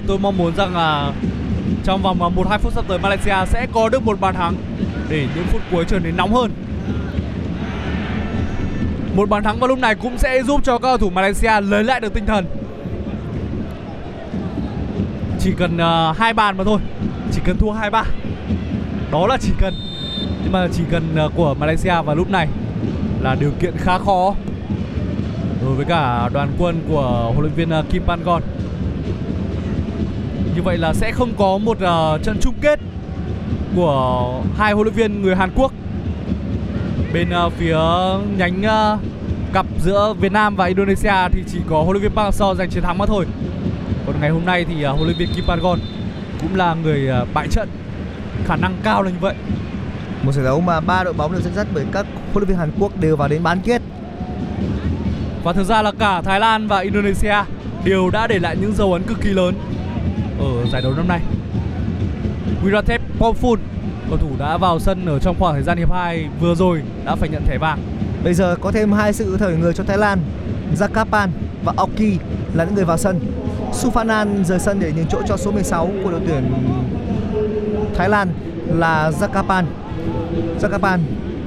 tôi 0.09 0.19
mong 0.19 0.37
muốn 0.37 0.55
rằng 0.55 0.75
là 0.75 1.11
trong 1.83 2.01
vòng 2.01 2.23
à, 2.23 2.29
1-2 2.35 2.57
phút 2.57 2.73
sắp 2.73 2.85
tới 2.87 2.99
Malaysia 2.99 3.35
sẽ 3.47 3.67
có 3.73 3.89
được 3.89 4.03
một 4.03 4.19
bàn 4.19 4.35
thắng 4.35 4.55
để 5.09 5.27
những 5.35 5.45
phút 5.47 5.61
cuối 5.71 5.85
trở 5.87 5.99
nên 5.99 6.17
nóng 6.17 6.33
hơn. 6.33 6.51
Một 9.15 9.29
bàn 9.29 9.43
thắng 9.43 9.59
vào 9.59 9.67
lúc 9.67 9.79
này 9.79 9.95
cũng 9.95 10.17
sẽ 10.17 10.43
giúp 10.43 10.61
cho 10.63 10.77
các 10.77 10.81
cầu 10.81 10.97
thủ 10.97 11.09
Malaysia 11.09 11.61
lấy 11.61 11.83
lại 11.83 11.99
được 11.99 12.13
tinh 12.13 12.25
thần. 12.25 12.45
Chỉ 15.39 15.53
cần 15.57 15.77
uh, 15.77 16.17
hai 16.17 16.33
bàn 16.33 16.57
mà 16.57 16.63
thôi, 16.63 16.79
chỉ 17.31 17.41
cần 17.45 17.57
thua 17.57 17.73
2-3. 17.73 18.03
Đó 19.11 19.27
là 19.27 19.37
chỉ 19.41 19.51
cần. 19.59 19.73
Nhưng 20.43 20.51
mà 20.51 20.67
chỉ 20.73 20.83
cần 20.91 21.15
uh, 21.25 21.31
của 21.35 21.53
Malaysia 21.53 22.01
vào 22.05 22.15
lúc 22.15 22.29
này 22.29 22.47
là 23.21 23.35
điều 23.35 23.51
kiện 23.59 23.73
khá 23.77 23.97
khó 23.97 24.35
đối 25.65 25.75
với 25.75 25.85
cả 25.85 26.29
đoàn 26.33 26.51
quân 26.59 26.81
của 26.89 27.31
huấn 27.33 27.41
luyện 27.41 27.53
viên 27.53 27.79
uh, 27.79 27.89
Kim 27.89 28.03
Pan-gon. 28.03 28.41
Như 30.59 30.63
vậy 30.63 30.77
là 30.77 30.93
sẽ 30.93 31.11
không 31.11 31.33
có 31.37 31.57
một 31.57 31.77
uh, 31.77 32.23
trận 32.23 32.37
chung 32.41 32.53
kết 32.61 32.79
của 33.75 34.41
hai 34.57 34.73
huấn 34.73 34.85
luyện 34.85 34.95
viên 34.95 35.21
người 35.21 35.35
Hàn 35.35 35.49
Quốc. 35.55 35.71
Bên 37.13 37.29
uh, 37.45 37.53
phía 37.53 37.77
nhánh 38.37 38.61
uh, 38.61 38.99
cặp 39.53 39.65
giữa 39.83 40.13
Việt 40.19 40.31
Nam 40.31 40.55
và 40.55 40.65
Indonesia 40.65 41.29
thì 41.31 41.43
chỉ 41.51 41.59
có 41.69 41.81
huấn 41.81 41.91
luyện 41.91 42.01
viên 42.01 42.11
Park 42.11 42.35
Hang-seo 42.35 42.55
giành 42.55 42.69
chiến 42.69 42.83
thắng 42.83 42.97
mà 42.97 43.05
thôi. 43.05 43.25
Còn 44.05 44.15
ngày 44.21 44.29
hôm 44.29 44.45
nay 44.45 44.65
thì 44.65 44.85
uh, 44.85 44.91
huấn 44.91 45.03
luyện 45.03 45.17
viên 45.17 45.29
Kim 45.35 45.45
Pan-gon 45.47 45.79
cũng 46.41 46.55
là 46.55 46.73
người 46.73 47.09
uh, 47.21 47.27
bại 47.33 47.47
trận. 47.47 47.69
Khả 48.45 48.55
năng 48.55 48.77
cao 48.83 49.03
là 49.03 49.09
như 49.09 49.19
vậy. 49.21 49.35
Một 50.23 50.31
giải 50.31 50.45
đấu 50.45 50.61
mà 50.61 50.79
ba 50.79 51.03
đội 51.03 51.13
bóng 51.13 51.31
được 51.31 51.41
dẫn 51.43 51.55
dắt 51.55 51.67
bởi 51.73 51.85
các 51.91 52.05
huấn 52.33 52.43
luyện 52.43 52.47
viên 52.47 52.57
Hàn 52.57 52.71
Quốc 52.79 52.97
đều 52.99 53.15
vào 53.15 53.27
đến 53.27 53.43
bán 53.43 53.59
kết. 53.61 53.81
Và 55.43 55.53
thực 55.53 55.63
ra 55.63 55.81
là 55.81 55.91
cả 55.99 56.21
Thái 56.21 56.39
Lan 56.39 56.67
và 56.67 56.79
Indonesia 56.79 57.35
đều 57.83 58.09
đã 58.09 58.27
để 58.27 58.39
lại 58.39 58.57
những 58.61 58.73
dấu 58.73 58.93
ấn 58.93 59.03
cực 59.03 59.21
kỳ 59.21 59.29
lớn 59.29 59.55
ở 60.39 60.65
giải 60.71 60.81
đấu 60.81 60.93
năm 60.97 61.07
nay. 61.07 61.19
Wirathep 62.63 62.99
Pomphun, 63.17 63.59
cầu 64.09 64.17
thủ 64.17 64.29
đã 64.39 64.57
vào 64.57 64.79
sân 64.79 65.05
ở 65.05 65.19
trong 65.19 65.35
khoảng 65.39 65.53
thời 65.53 65.63
gian 65.63 65.77
hiệp 65.77 65.91
2 65.91 66.27
vừa 66.39 66.55
rồi 66.55 66.81
đã 67.05 67.15
phải 67.15 67.29
nhận 67.29 67.45
thẻ 67.45 67.57
vàng. 67.57 67.79
Bây 68.23 68.33
giờ 68.33 68.55
có 68.61 68.71
thêm 68.71 68.91
hai 68.91 69.13
sự 69.13 69.37
thời 69.37 69.55
người 69.55 69.73
cho 69.73 69.83
Thái 69.83 69.97
Lan. 69.97 70.19
Zakapan 70.77 71.29
và 71.63 71.73
Oki 71.77 72.19
là 72.53 72.65
những 72.65 72.75
người 72.75 72.85
vào 72.85 72.97
sân. 72.97 73.19
Sufanan 73.73 74.43
rời 74.43 74.59
sân 74.59 74.79
để 74.79 74.91
nhường 74.95 75.07
chỗ 75.09 75.21
cho 75.27 75.37
số 75.37 75.51
16 75.51 75.89
của 76.03 76.11
đội 76.11 76.21
tuyển 76.27 76.53
Thái 77.95 78.09
Lan 78.09 78.29
là 78.67 79.11
Zakapan. 79.19 79.63
Zakapan 80.61 80.99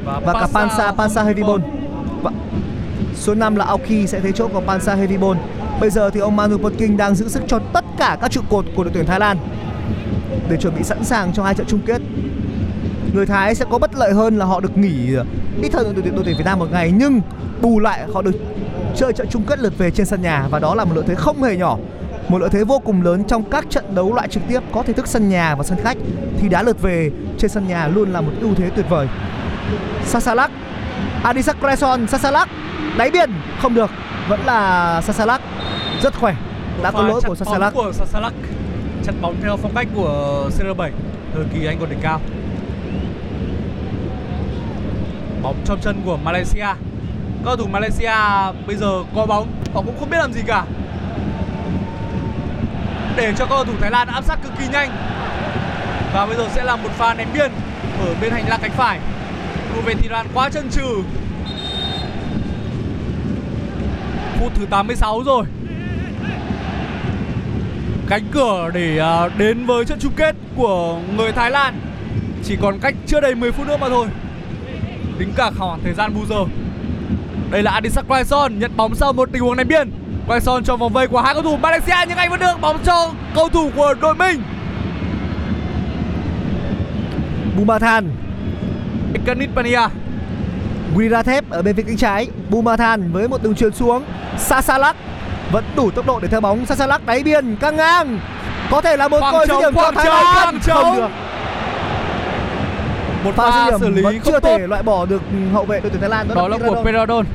và 0.04 0.32
cả 0.32 0.46
Pansa 0.54 0.92
Pansa 0.92 1.22
Heavyball. 1.22 1.60
Và 2.22 2.30
số 3.14 3.34
5 3.34 3.56
là 3.56 3.64
Aoki 3.64 4.06
sẽ 4.06 4.20
thấy 4.20 4.32
chỗ 4.32 4.48
của 4.48 4.60
Pansa 4.60 4.94
Heavyball. 4.94 5.38
Bây 5.80 5.90
giờ 5.90 6.10
thì 6.10 6.20
ông 6.20 6.36
Manu 6.36 6.58
Potking 6.58 6.96
đang 6.96 7.14
giữ 7.14 7.28
sức 7.28 7.42
cho 7.46 7.58
tất 7.72 7.81
cả 8.02 8.16
các 8.20 8.30
trụ 8.30 8.40
cột 8.50 8.64
của 8.76 8.84
đội 8.84 8.92
tuyển 8.94 9.06
Thái 9.06 9.20
Lan 9.20 9.36
để 10.48 10.56
chuẩn 10.56 10.74
bị 10.76 10.82
sẵn 10.82 11.04
sàng 11.04 11.32
cho 11.32 11.42
hai 11.42 11.54
trận 11.54 11.66
chung 11.66 11.80
kết. 11.86 12.02
Người 13.14 13.26
Thái 13.26 13.54
sẽ 13.54 13.64
có 13.70 13.78
bất 13.78 13.94
lợi 13.94 14.12
hơn 14.12 14.38
là 14.38 14.44
họ 14.44 14.60
được 14.60 14.76
nghỉ 14.76 15.16
ít 15.62 15.74
hơn 15.74 15.94
đội 15.94 16.02
tuyển 16.02 16.14
đội 16.14 16.24
tuyển 16.24 16.36
Việt 16.36 16.44
Nam 16.44 16.58
một 16.58 16.68
ngày 16.72 16.92
nhưng 16.94 17.20
bù 17.60 17.80
lại 17.80 18.06
họ 18.14 18.22
được 18.22 18.34
chơi 18.96 19.12
trận 19.12 19.26
chung 19.30 19.42
kết 19.46 19.58
lượt 19.58 19.78
về 19.78 19.90
trên 19.90 20.06
sân 20.06 20.22
nhà 20.22 20.46
và 20.50 20.58
đó 20.58 20.74
là 20.74 20.84
một 20.84 20.92
lợi 20.94 21.04
thế 21.08 21.14
không 21.14 21.42
hề 21.42 21.56
nhỏ 21.56 21.76
một 22.28 22.38
lợi 22.38 22.50
thế 22.52 22.64
vô 22.64 22.78
cùng 22.78 23.02
lớn 23.02 23.24
trong 23.24 23.50
các 23.50 23.66
trận 23.70 23.94
đấu 23.94 24.14
loại 24.14 24.28
trực 24.28 24.42
tiếp 24.48 24.60
có 24.72 24.82
thể 24.82 24.92
thức 24.92 25.08
sân 25.08 25.28
nhà 25.28 25.54
và 25.54 25.64
sân 25.64 25.78
khách. 25.82 25.96
Thì 26.40 26.48
đá 26.48 26.62
lượt 26.62 26.82
về 26.82 27.10
trên 27.38 27.50
sân 27.50 27.68
nhà 27.68 27.88
luôn 27.88 28.12
là 28.12 28.20
một 28.20 28.32
ưu 28.40 28.54
thế 28.54 28.70
tuyệt 28.76 28.86
vời. 28.88 29.08
Sasalak 30.04 30.50
Adisak 31.22 31.56
Kreson, 31.60 32.06
Sasalak 32.06 32.48
đáy 32.98 33.10
biên 33.10 33.30
không 33.60 33.74
được 33.74 33.90
vẫn 34.28 34.40
là 34.46 35.00
Sasalak 35.00 35.40
rất 36.02 36.14
khỏe 36.14 36.34
đã 36.82 36.90
có 36.90 37.02
lỗi 37.02 37.20
của 37.26 37.34
Sasalak 37.34 37.74
của 37.74 37.92
Sasalak. 37.92 38.32
Chặt 39.04 39.12
bóng 39.20 39.36
theo 39.42 39.56
phong 39.56 39.74
cách 39.74 39.86
của 39.94 40.50
CR7 40.58 40.90
thời 41.34 41.44
kỳ 41.54 41.66
anh 41.66 41.78
còn 41.80 41.90
đỉnh 41.90 42.00
cao. 42.02 42.20
Bóng 45.42 45.56
trong 45.64 45.80
chân 45.80 46.02
của 46.04 46.16
Malaysia. 46.16 46.60
Các 46.60 46.76
cầu 47.44 47.56
thủ 47.56 47.66
Malaysia 47.66 48.14
bây 48.66 48.76
giờ 48.76 49.02
có 49.14 49.26
bóng 49.26 49.48
họ 49.74 49.82
cũng 49.82 49.98
không 50.00 50.10
biết 50.10 50.16
làm 50.18 50.32
gì 50.32 50.40
cả. 50.46 50.64
Để 53.16 53.32
cho 53.38 53.46
các 53.46 53.54
cầu 53.54 53.64
thủ 53.64 53.72
Thái 53.80 53.90
Lan 53.90 54.08
áp 54.08 54.24
sát 54.24 54.38
cực 54.42 54.52
kỳ 54.58 54.68
nhanh. 54.68 54.90
Và 56.14 56.26
bây 56.26 56.36
giờ 56.36 56.48
sẽ 56.54 56.64
là 56.64 56.76
một 56.76 56.90
pha 56.90 57.14
ném 57.14 57.28
biên 57.34 57.50
ở 58.00 58.14
bên 58.20 58.32
hành 58.32 58.48
lang 58.48 58.60
cánh 58.62 58.70
phải. 58.70 58.98
Ruven 59.76 59.98
Tiran 60.02 60.26
quá 60.34 60.48
chân 60.48 60.68
trừ. 60.70 61.02
Phút 64.40 64.52
thứ 64.54 64.66
86 64.70 65.22
rồi. 65.22 65.44
Cánh 68.12 68.24
cửa 68.32 68.70
để 68.74 68.98
à, 68.98 69.28
đến 69.38 69.66
với 69.66 69.84
trận 69.84 69.98
chung 70.00 70.12
kết 70.16 70.36
của 70.56 70.98
người 71.16 71.32
Thái 71.32 71.50
Lan 71.50 71.80
chỉ 72.44 72.56
còn 72.62 72.78
cách 72.80 72.94
chưa 73.06 73.20
đầy 73.20 73.34
10 73.34 73.52
phút 73.52 73.66
nữa 73.66 73.76
mà 73.76 73.88
thôi. 73.88 74.06
Tính 75.18 75.32
cả 75.36 75.50
khoảng 75.58 75.80
thời 75.84 75.92
gian 75.94 76.14
bù 76.14 76.26
giờ. 76.26 76.44
Đây 77.50 77.62
là 77.62 77.70
Adisak 77.70 78.08
Quaison 78.08 78.58
nhận 78.58 78.76
bóng 78.76 78.94
sau 78.94 79.12
một 79.12 79.28
tình 79.32 79.42
huống 79.42 79.56
ném 79.56 79.68
biên. 79.68 79.90
Quaison 80.26 80.64
trong 80.64 80.78
vòng 80.78 80.92
vây 80.92 81.08
của 81.08 81.20
hai 81.20 81.34
cầu 81.34 81.42
thủ 81.42 81.56
Malaysia 81.56 81.94
nhưng 82.08 82.16
anh 82.16 82.30
vẫn 82.30 82.40
được 82.40 82.60
bóng 82.60 82.78
cho 82.84 83.12
cầu 83.34 83.48
thủ 83.48 83.70
của 83.76 83.94
đội 84.00 84.14
mình. 84.14 84.42
Bumathan 87.56 88.10
Ekanit 89.14 89.50
Pania 89.54 89.88
Wirathep 90.96 91.42
ở 91.50 91.62
bên 91.62 91.76
phía 91.76 91.82
cánh 91.82 91.96
trái 91.96 92.28
Bumathan 92.50 93.12
với 93.12 93.28
một 93.28 93.42
đường 93.42 93.54
chuyền 93.54 93.72
xuống 93.72 94.04
Sasalak 94.38 94.96
vẫn 95.52 95.64
đủ 95.76 95.90
tốc 95.90 96.06
độ 96.06 96.20
để 96.20 96.28
theo 96.28 96.40
bóng. 96.40 96.66
Sasalak 96.66 97.06
đáy 97.06 97.22
biên 97.22 97.56
căng 97.56 97.76
ngang. 97.76 98.18
Có 98.70 98.80
thể 98.80 98.96
là 98.96 99.08
một 99.08 99.20
cơ 99.20 99.30
hội 99.30 99.46
dứt 99.48 99.60
điểm 99.60 99.74
cho 99.74 99.92
Thái 99.92 100.06
Lan. 100.06 100.58
Không 100.62 100.96
được. 100.96 101.08
Một 103.24 103.34
pha 103.36 103.70
xử 103.80 103.88
lý 103.88 104.02
vẫn 104.02 104.20
không 104.20 104.32
chưa 104.32 104.40
tốt. 104.40 104.58
thể 104.58 104.66
loại 104.66 104.82
bỏ 104.82 105.06
được 105.06 105.22
hậu 105.52 105.64
vệ 105.64 105.80
đội 105.80 105.90
tuyển 105.90 106.00
Thái 106.00 106.10
Lan. 106.10 106.28
Đó 106.34 106.48
là 106.48 106.58
của. 106.58 106.82
Peradon. 106.84 107.26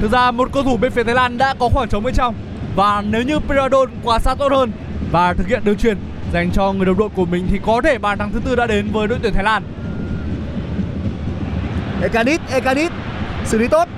Thực 0.00 0.12
ra 0.12 0.30
một 0.30 0.48
cầu 0.52 0.62
thủ 0.62 0.76
bên 0.76 0.92
phía 0.92 1.04
Thái 1.04 1.14
Lan 1.14 1.38
đã 1.38 1.54
có 1.58 1.68
khoảng 1.68 1.88
trống 1.88 2.02
bên 2.02 2.14
trong. 2.14 2.34
Và 2.76 3.02
nếu 3.10 3.22
như 3.22 3.38
Peradon 3.38 3.90
quá 4.04 4.18
sát 4.18 4.38
tốt 4.38 4.52
hơn 4.52 4.72
và 5.12 5.34
thực 5.34 5.46
hiện 5.46 5.64
đường 5.64 5.76
chuyền 5.76 5.98
dành 6.32 6.50
cho 6.50 6.72
người 6.72 6.86
đồng 6.86 6.98
đội 6.98 7.08
của 7.08 7.24
mình 7.24 7.48
thì 7.50 7.60
có 7.66 7.80
thể 7.84 7.98
bàn 7.98 8.18
thắng 8.18 8.32
thứ 8.32 8.40
tư 8.44 8.56
đã 8.56 8.66
đến 8.66 8.88
với 8.92 9.08
đội 9.08 9.18
tuyển 9.22 9.34
Thái 9.34 9.44
Lan. 9.44 9.62
Ekanit 12.02 12.40
Ekanit 12.52 12.92
xử 13.44 13.58
lý 13.58 13.68
tốt 13.68 13.88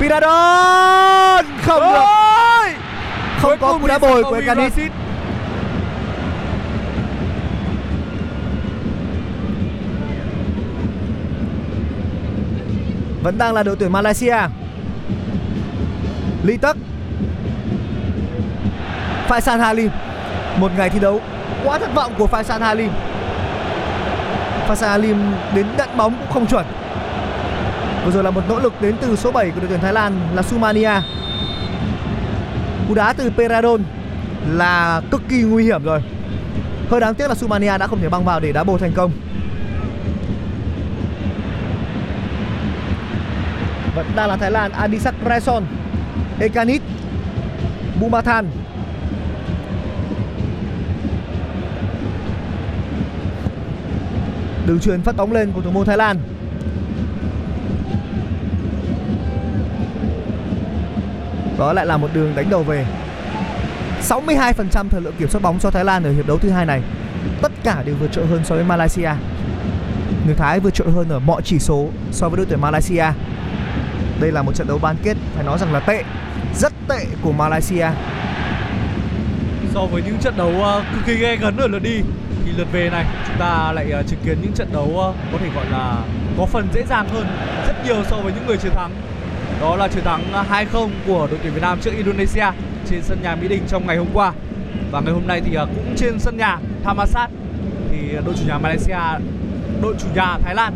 Piradon! 0.00 1.44
Không 1.62 1.80
được 1.80 2.04
Ôi! 2.06 2.74
không 3.40 3.50
Cuối 3.50 3.56
có 3.60 3.78
cú 3.78 3.86
đá 3.86 3.98
bồi 3.98 4.22
của 4.22 4.40
Virasit. 4.40 4.92
vẫn 13.22 13.38
đang 13.38 13.54
là 13.54 13.62
đội 13.62 13.76
tuyển 13.76 13.92
Malaysia. 13.92 14.36
Lee 16.44 16.56
Tuck 16.56 16.76
Faisal 19.28 19.58
Halim. 19.58 19.90
Một 20.56 20.70
ngày 20.76 20.90
thi 20.90 21.00
đấu 21.00 21.20
quá 21.64 21.78
thất 21.78 21.94
vọng 21.94 22.12
của 22.18 22.26
Faisal 22.26 22.60
Halim. 22.60 22.90
Faisal 24.68 24.88
Halim 24.88 25.16
đến 25.54 25.66
nhận 25.78 25.88
bóng 25.96 26.14
cũng 26.18 26.32
không 26.32 26.46
chuẩn 26.46 26.64
vừa 28.04 28.10
rồi 28.10 28.24
là 28.24 28.30
một 28.30 28.42
nỗ 28.48 28.58
lực 28.58 28.72
đến 28.80 28.94
từ 29.00 29.16
số 29.16 29.32
7 29.32 29.50
của 29.50 29.60
đội 29.60 29.68
tuyển 29.68 29.80
Thái 29.80 29.92
Lan 29.92 30.12
là 30.34 30.42
Sumania. 30.42 30.90
Cú 32.88 32.94
đá 32.94 33.12
từ 33.12 33.30
Peradon 33.30 33.82
là 34.48 35.00
cực 35.10 35.22
kỳ 35.28 35.42
nguy 35.42 35.64
hiểm 35.64 35.84
rồi. 35.84 36.02
Hơi 36.90 37.00
đáng 37.00 37.14
tiếc 37.14 37.28
là 37.28 37.34
Sumania 37.34 37.78
đã 37.78 37.86
không 37.86 38.00
thể 38.00 38.08
băng 38.08 38.24
vào 38.24 38.40
để 38.40 38.52
đá 38.52 38.64
bồ 38.64 38.78
thành 38.78 38.92
công. 38.92 39.12
Vẫn 43.94 44.06
đang 44.16 44.28
là 44.28 44.36
Thái 44.36 44.50
Lan, 44.50 44.72
Adisak 44.72 45.14
Raison 45.28 45.64
Ekanit 46.40 46.82
Bumathan 48.00 48.46
đường 54.66 54.80
truyền 54.80 55.02
phát 55.02 55.16
bóng 55.16 55.32
lên 55.32 55.52
của 55.52 55.60
thủ 55.62 55.70
môn 55.70 55.86
Thái 55.86 55.96
Lan. 55.96 56.18
Đó 61.62 61.72
lại 61.72 61.86
là 61.86 61.96
một 61.96 62.08
đường 62.12 62.32
đánh 62.36 62.50
đầu 62.50 62.62
về. 62.62 62.86
62% 64.08 64.88
thời 64.90 65.00
lượng 65.00 65.14
kiểm 65.18 65.28
soát 65.28 65.40
bóng 65.42 65.58
cho 65.58 65.70
Thái 65.70 65.84
Lan 65.84 66.04
ở 66.04 66.12
hiệp 66.12 66.26
đấu 66.26 66.38
thứ 66.38 66.50
hai 66.50 66.66
này. 66.66 66.82
Tất 67.42 67.52
cả 67.64 67.82
đều 67.86 67.94
vượt 68.00 68.12
trội 68.12 68.26
hơn 68.26 68.44
so 68.44 68.54
với 68.54 68.64
Malaysia. 68.64 69.10
Người 70.26 70.34
Thái 70.34 70.60
vượt 70.60 70.74
trội 70.74 70.90
hơn 70.90 71.08
ở 71.08 71.18
mọi 71.18 71.42
chỉ 71.42 71.58
số 71.58 71.88
so 72.12 72.28
với 72.28 72.36
đội 72.36 72.46
tuyển 72.46 72.60
Malaysia. 72.60 73.04
Đây 74.20 74.32
là 74.32 74.42
một 74.42 74.54
trận 74.54 74.66
đấu 74.66 74.78
bán 74.82 74.96
kết, 75.02 75.16
phải 75.34 75.44
nói 75.44 75.58
rằng 75.58 75.72
là 75.72 75.80
tệ, 75.80 76.04
rất 76.54 76.72
tệ 76.88 77.06
của 77.22 77.32
Malaysia. 77.32 77.88
So 79.74 79.80
với 79.86 80.02
những 80.02 80.18
trận 80.20 80.34
đấu 80.36 80.62
ờ, 80.62 80.84
cực 80.94 81.06
kỳ 81.06 81.14
gay 81.14 81.36
gấn 81.36 81.56
ở 81.56 81.66
lượt 81.66 81.82
đi, 81.82 82.00
thì 82.44 82.52
lượt 82.56 82.66
về 82.72 82.90
này, 82.90 83.06
chúng 83.26 83.36
ta 83.38 83.72
lại 83.72 83.90
ờ, 83.90 84.02
chứng 84.02 84.20
kiến 84.24 84.38
những 84.42 84.52
trận 84.52 84.68
đấu 84.72 84.98
ờ, 84.98 85.12
có 85.32 85.38
thể 85.38 85.48
gọi 85.54 85.66
là 85.70 85.96
có 86.38 86.46
phần 86.46 86.68
dễ 86.74 86.84
dàng 86.88 87.08
hơn 87.08 87.26
rất 87.66 87.74
nhiều 87.84 88.04
so 88.10 88.16
với 88.16 88.32
những 88.32 88.46
người 88.46 88.56
chiến 88.56 88.72
thắng 88.74 88.90
đó 89.62 89.76
là 89.76 89.88
chiến 89.88 90.04
thắng 90.04 90.22
2-0 90.50 90.90
của 91.06 91.26
đội 91.30 91.38
tuyển 91.42 91.54
Việt 91.54 91.60
Nam 91.62 91.78
trước 91.80 91.90
Indonesia 91.96 92.46
trên 92.86 93.02
sân 93.02 93.22
nhà 93.22 93.34
Mỹ 93.34 93.48
Đình 93.48 93.62
trong 93.68 93.86
ngày 93.86 93.96
hôm 93.96 94.06
qua 94.14 94.32
và 94.90 95.00
ngày 95.00 95.12
hôm 95.12 95.26
nay 95.26 95.40
thì 95.44 95.54
à, 95.54 95.64
cũng 95.64 95.94
trên 95.96 96.18
sân 96.18 96.36
nhà 96.36 96.58
Thammasat 96.84 97.30
thì 97.90 97.96
đội 98.24 98.34
chủ 98.38 98.44
nhà 98.48 98.58
Malaysia, 98.58 98.98
đội 99.82 99.94
chủ 99.98 100.06
nhà 100.14 100.38
Thái 100.42 100.54
Lan 100.54 100.74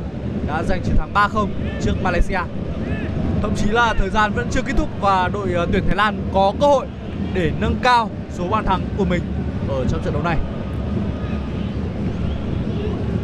đã 0.48 0.62
giành 0.62 0.82
chiến 0.82 0.96
thắng 0.96 1.12
3-0 1.14 1.48
trước 1.82 1.92
Malaysia 2.02 2.40
thậm 3.42 3.54
chí 3.56 3.70
là 3.70 3.94
thời 3.98 4.10
gian 4.10 4.32
vẫn 4.32 4.48
chưa 4.50 4.62
kết 4.62 4.72
thúc 4.76 4.88
và 5.00 5.28
đội 5.32 5.54
à, 5.54 5.66
tuyển 5.72 5.84
Thái 5.86 5.96
Lan 5.96 6.28
có 6.34 6.52
cơ 6.60 6.66
hội 6.66 6.86
để 7.34 7.50
nâng 7.60 7.76
cao 7.82 8.10
số 8.32 8.48
bàn 8.48 8.64
thắng 8.64 8.80
của 8.96 9.04
mình 9.04 9.22
ở 9.68 9.84
trong 9.88 10.00
trận 10.04 10.12
đấu 10.12 10.22
này. 10.22 10.38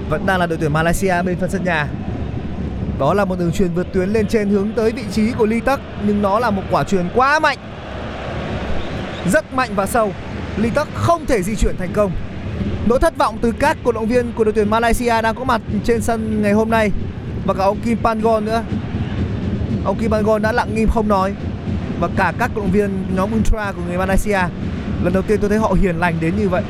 Vẫn 0.08 0.26
đang 0.26 0.40
là 0.40 0.46
đội 0.46 0.58
tuyển 0.58 0.72
Malaysia 0.72 1.22
bên 1.22 1.36
phần 1.38 1.50
sân 1.50 1.64
nhà. 1.64 1.88
Đó 2.98 3.14
là 3.14 3.24
một 3.24 3.38
đường 3.38 3.52
truyền 3.52 3.74
vượt 3.74 3.86
tuyến 3.92 4.08
lên 4.08 4.26
trên 4.26 4.48
hướng 4.48 4.72
tới 4.72 4.92
vị 4.92 5.02
trí 5.12 5.32
của 5.32 5.46
Ly 5.46 5.60
Tắc 5.60 5.80
nhưng 6.06 6.22
nó 6.22 6.38
là 6.38 6.50
một 6.50 6.62
quả 6.70 6.84
truyền 6.84 7.08
quá 7.14 7.40
mạnh. 7.40 7.58
Rất 9.32 9.54
mạnh 9.54 9.70
và 9.74 9.86
sâu. 9.86 10.12
Ly 10.56 10.70
Tắc 10.70 10.88
không 10.94 11.26
thể 11.26 11.42
di 11.42 11.56
chuyển 11.56 11.76
thành 11.76 11.92
công. 11.92 12.12
Nỗi 12.86 12.98
thất 13.00 13.18
vọng 13.18 13.38
từ 13.42 13.52
các 13.58 13.76
cổ 13.84 13.92
động 13.92 14.06
viên 14.06 14.32
của 14.32 14.44
đội 14.44 14.52
tuyển 14.52 14.70
Malaysia 14.70 15.22
đang 15.22 15.34
có 15.34 15.44
mặt 15.44 15.60
trên 15.84 16.02
sân 16.02 16.42
ngày 16.42 16.52
hôm 16.52 16.70
nay 16.70 16.90
và 17.44 17.54
cả 17.54 17.64
ông 17.64 17.80
Kim 17.80 17.98
Pangon 17.98 18.44
nữa. 18.44 18.64
Ông 19.84 19.98
Kim 19.98 20.10
Pangon 20.10 20.42
đã 20.42 20.52
lặng 20.52 20.74
im 20.74 20.88
không 20.88 21.08
nói 21.08 21.34
và 22.00 22.08
cả 22.16 22.32
các 22.38 22.50
cổ 22.54 22.60
động 22.60 22.70
viên 22.70 22.90
nhóm 23.16 23.30
Ultra 23.34 23.72
của 23.72 23.82
người 23.88 23.98
Malaysia, 23.98 24.38
lần 25.04 25.12
đầu 25.12 25.22
tiên 25.22 25.38
tôi 25.40 25.50
thấy 25.50 25.58
họ 25.58 25.74
hiền 25.80 25.96
lành 25.96 26.14
đến 26.20 26.36
như 26.36 26.48
vậy 26.48 26.62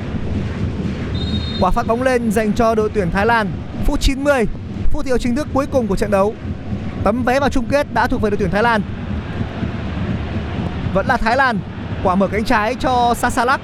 quả 1.62 1.70
phát 1.70 1.87
bóng 1.87 2.03
lên 2.03 2.31
dành 2.31 2.53
cho 2.53 2.75
đội 2.75 2.91
tuyển 2.95 3.11
Thái 3.11 3.27
Lan 3.27 3.51
phút 3.85 4.01
90 4.01 4.47
phút 4.93 5.05
thi 5.05 5.09
đấu 5.09 5.18
chính 5.18 5.36
thức 5.36 5.49
cuối 5.55 5.66
cùng 5.66 5.86
của 5.86 5.97
trận 5.97 6.11
đấu. 6.11 6.34
Tấm 7.05 7.22
vé 7.24 7.40
vào 7.40 7.49
chung 7.49 7.64
kết 7.64 7.86
đã 7.95 8.07
thuộc 8.07 8.22
về 8.22 8.30
đội 8.30 8.36
tuyển 8.36 8.51
Thái 8.51 8.62
Lan. 8.62 8.82
Vẫn 10.95 11.07
là 11.07 11.16
Thái 11.16 11.36
Lan 11.36 11.59
quả 12.05 12.14
mở 12.14 12.28
cánh 12.28 12.45
trái 12.45 12.74
cho 12.74 13.14
Sasalak. 13.16 13.61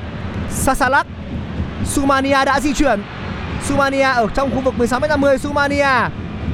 Sasalak 0.51 1.07
Sumania 1.85 2.45
đã 2.45 2.61
di 2.61 2.73
chuyển. 2.73 3.03
Sumania 3.69 4.03
ở 4.03 4.27
trong 4.35 4.51
khu 4.55 4.61
vực 4.61 4.75
16m50 4.79 5.37
Sumania 5.37 6.09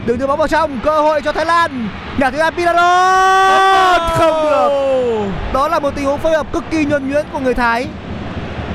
đường 0.07 0.19
đưa 0.19 0.27
bóng 0.27 0.39
vào 0.39 0.49
trong 0.49 0.81
cơ 0.85 1.01
hội 1.01 1.23
cho 1.25 1.33
Thái 1.33 1.47
Lan. 1.47 1.89
Nhà 2.19 2.31
thứ 2.31 2.39
hai 2.39 2.51
Pinaro 2.51 3.19
không 4.19 4.45
được. 4.45 4.69
Đó 5.55 5.69
là 5.69 5.79
một 5.79 5.95
tình 5.95 6.05
huống 6.05 6.19
phối 6.19 6.33
hợp 6.33 6.53
cực 6.53 6.65
kỳ 6.71 6.85
nhuần 6.85 7.11
nhuyễn 7.11 7.27
của 7.33 7.39
người 7.39 7.55
Thái. 7.55 7.87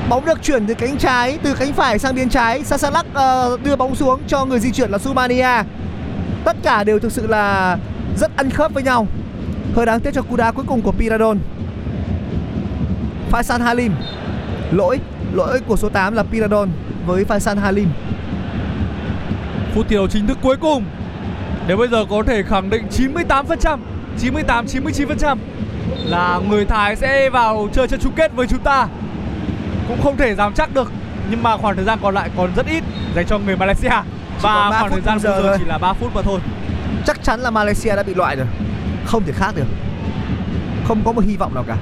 Bóng 0.08 0.24
được 0.24 0.42
chuyển 0.42 0.66
từ 0.66 0.74
cánh 0.74 0.96
trái 0.98 1.38
từ 1.42 1.54
cánh 1.54 1.72
phải 1.72 1.98
sang 1.98 2.14
biên 2.14 2.28
trái. 2.28 2.64
Sasalak 2.64 3.06
uh, 3.06 3.62
đưa 3.62 3.76
bóng 3.76 3.94
xuống 3.94 4.20
cho 4.28 4.44
người 4.44 4.60
di 4.60 4.72
chuyển 4.72 4.90
là 4.90 4.98
Sumania 4.98 5.62
tất 6.44 6.56
cả 6.62 6.84
đều 6.84 6.98
thực 6.98 7.12
sự 7.12 7.26
là 7.26 7.76
rất 8.16 8.36
ăn 8.36 8.50
khớp 8.50 8.72
với 8.74 8.82
nhau. 8.82 9.06
Hơi 9.74 9.86
đáng 9.86 10.00
tiếc 10.00 10.14
cho 10.14 10.22
cú 10.22 10.36
đá 10.36 10.52
cuối 10.52 10.64
cùng 10.68 10.82
của 10.82 10.92
Piradon. 10.92 11.38
Faisal 13.30 13.62
Halim. 13.62 13.92
Lỗi 14.72 15.00
lỗi 15.32 15.60
của 15.66 15.76
số 15.76 15.88
8 15.88 16.14
là 16.14 16.22
Piradon 16.22 16.68
với 17.06 17.24
Faisal 17.24 17.58
Halim. 17.58 17.88
Phút 19.74 19.86
thi 19.88 19.96
đấu 19.96 20.08
chính 20.08 20.26
thức 20.26 20.38
cuối 20.42 20.56
cùng. 20.56 20.84
Nếu 21.66 21.76
bây 21.76 21.88
giờ 21.88 22.04
có 22.10 22.22
thể 22.26 22.42
khẳng 22.42 22.70
định 22.70 22.86
98% 22.90 23.78
98 24.18 24.66
99% 24.66 25.36
là 26.04 26.40
người 26.48 26.64
Thái 26.64 26.96
sẽ 26.96 27.30
vào 27.30 27.68
chơi 27.72 27.88
trận 27.88 28.00
chung 28.00 28.12
kết 28.16 28.32
với 28.34 28.46
chúng 28.46 28.58
ta. 28.58 28.88
Cũng 29.88 30.02
không 30.02 30.16
thể 30.16 30.34
dám 30.34 30.52
chắc 30.54 30.74
được, 30.74 30.92
nhưng 31.30 31.42
mà 31.42 31.56
khoảng 31.56 31.76
thời 31.76 31.84
gian 31.84 31.98
còn 32.02 32.14
lại 32.14 32.30
còn 32.36 32.50
rất 32.56 32.66
ít 32.66 32.84
dành 33.14 33.26
cho 33.26 33.38
người 33.38 33.56
Malaysia 33.56 34.02
và 34.42 34.70
khoảng 34.80 34.90
thời 34.90 35.00
gian 35.00 35.18
bây 35.22 35.42
giờ 35.42 35.56
chỉ 35.58 35.64
là 35.64 35.78
3 35.78 35.92
phút 35.92 36.14
mà 36.14 36.22
thôi. 36.22 36.40
Chắc 37.06 37.22
chắn 37.22 37.40
là 37.40 37.50
Malaysia 37.50 37.96
đã 37.96 38.02
bị 38.02 38.14
loại 38.14 38.36
rồi. 38.36 38.46
Không 39.04 39.24
thể 39.24 39.32
khác 39.32 39.52
được. 39.56 39.66
Không 40.88 41.02
có 41.04 41.12
một 41.12 41.24
hy 41.24 41.36
vọng 41.36 41.54
nào 41.54 41.64
cả. 41.66 41.76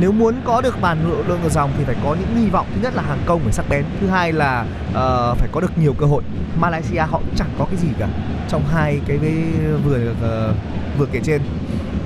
Nếu 0.00 0.12
muốn 0.12 0.34
có 0.44 0.60
được 0.60 0.80
bàn 0.80 1.24
lượng 1.28 1.42
ở 1.42 1.48
dòng 1.48 1.70
thì 1.78 1.84
phải 1.84 1.96
có 2.04 2.14
những 2.14 2.36
hy 2.36 2.50
vọng. 2.50 2.66
Thứ 2.74 2.80
nhất 2.82 2.94
là 2.94 3.02
hàng 3.02 3.18
công 3.26 3.40
phải 3.40 3.52
sắc 3.52 3.68
bén. 3.68 3.84
Thứ 4.00 4.08
hai 4.08 4.32
là 4.32 4.64
uh, 4.90 5.38
phải 5.38 5.48
có 5.52 5.60
được 5.60 5.78
nhiều 5.78 5.94
cơ 5.98 6.06
hội. 6.06 6.22
Malaysia 6.60 7.00
họ 7.00 7.20
chẳng 7.36 7.48
có 7.58 7.64
cái 7.64 7.76
gì 7.76 7.88
cả. 7.98 8.08
Trong 8.48 8.64
hai 8.72 9.00
cái 9.06 9.18
vừa 9.84 10.10
uh, 10.10 10.56
vừa 10.98 11.06
kể 11.12 11.20
trên. 11.24 11.42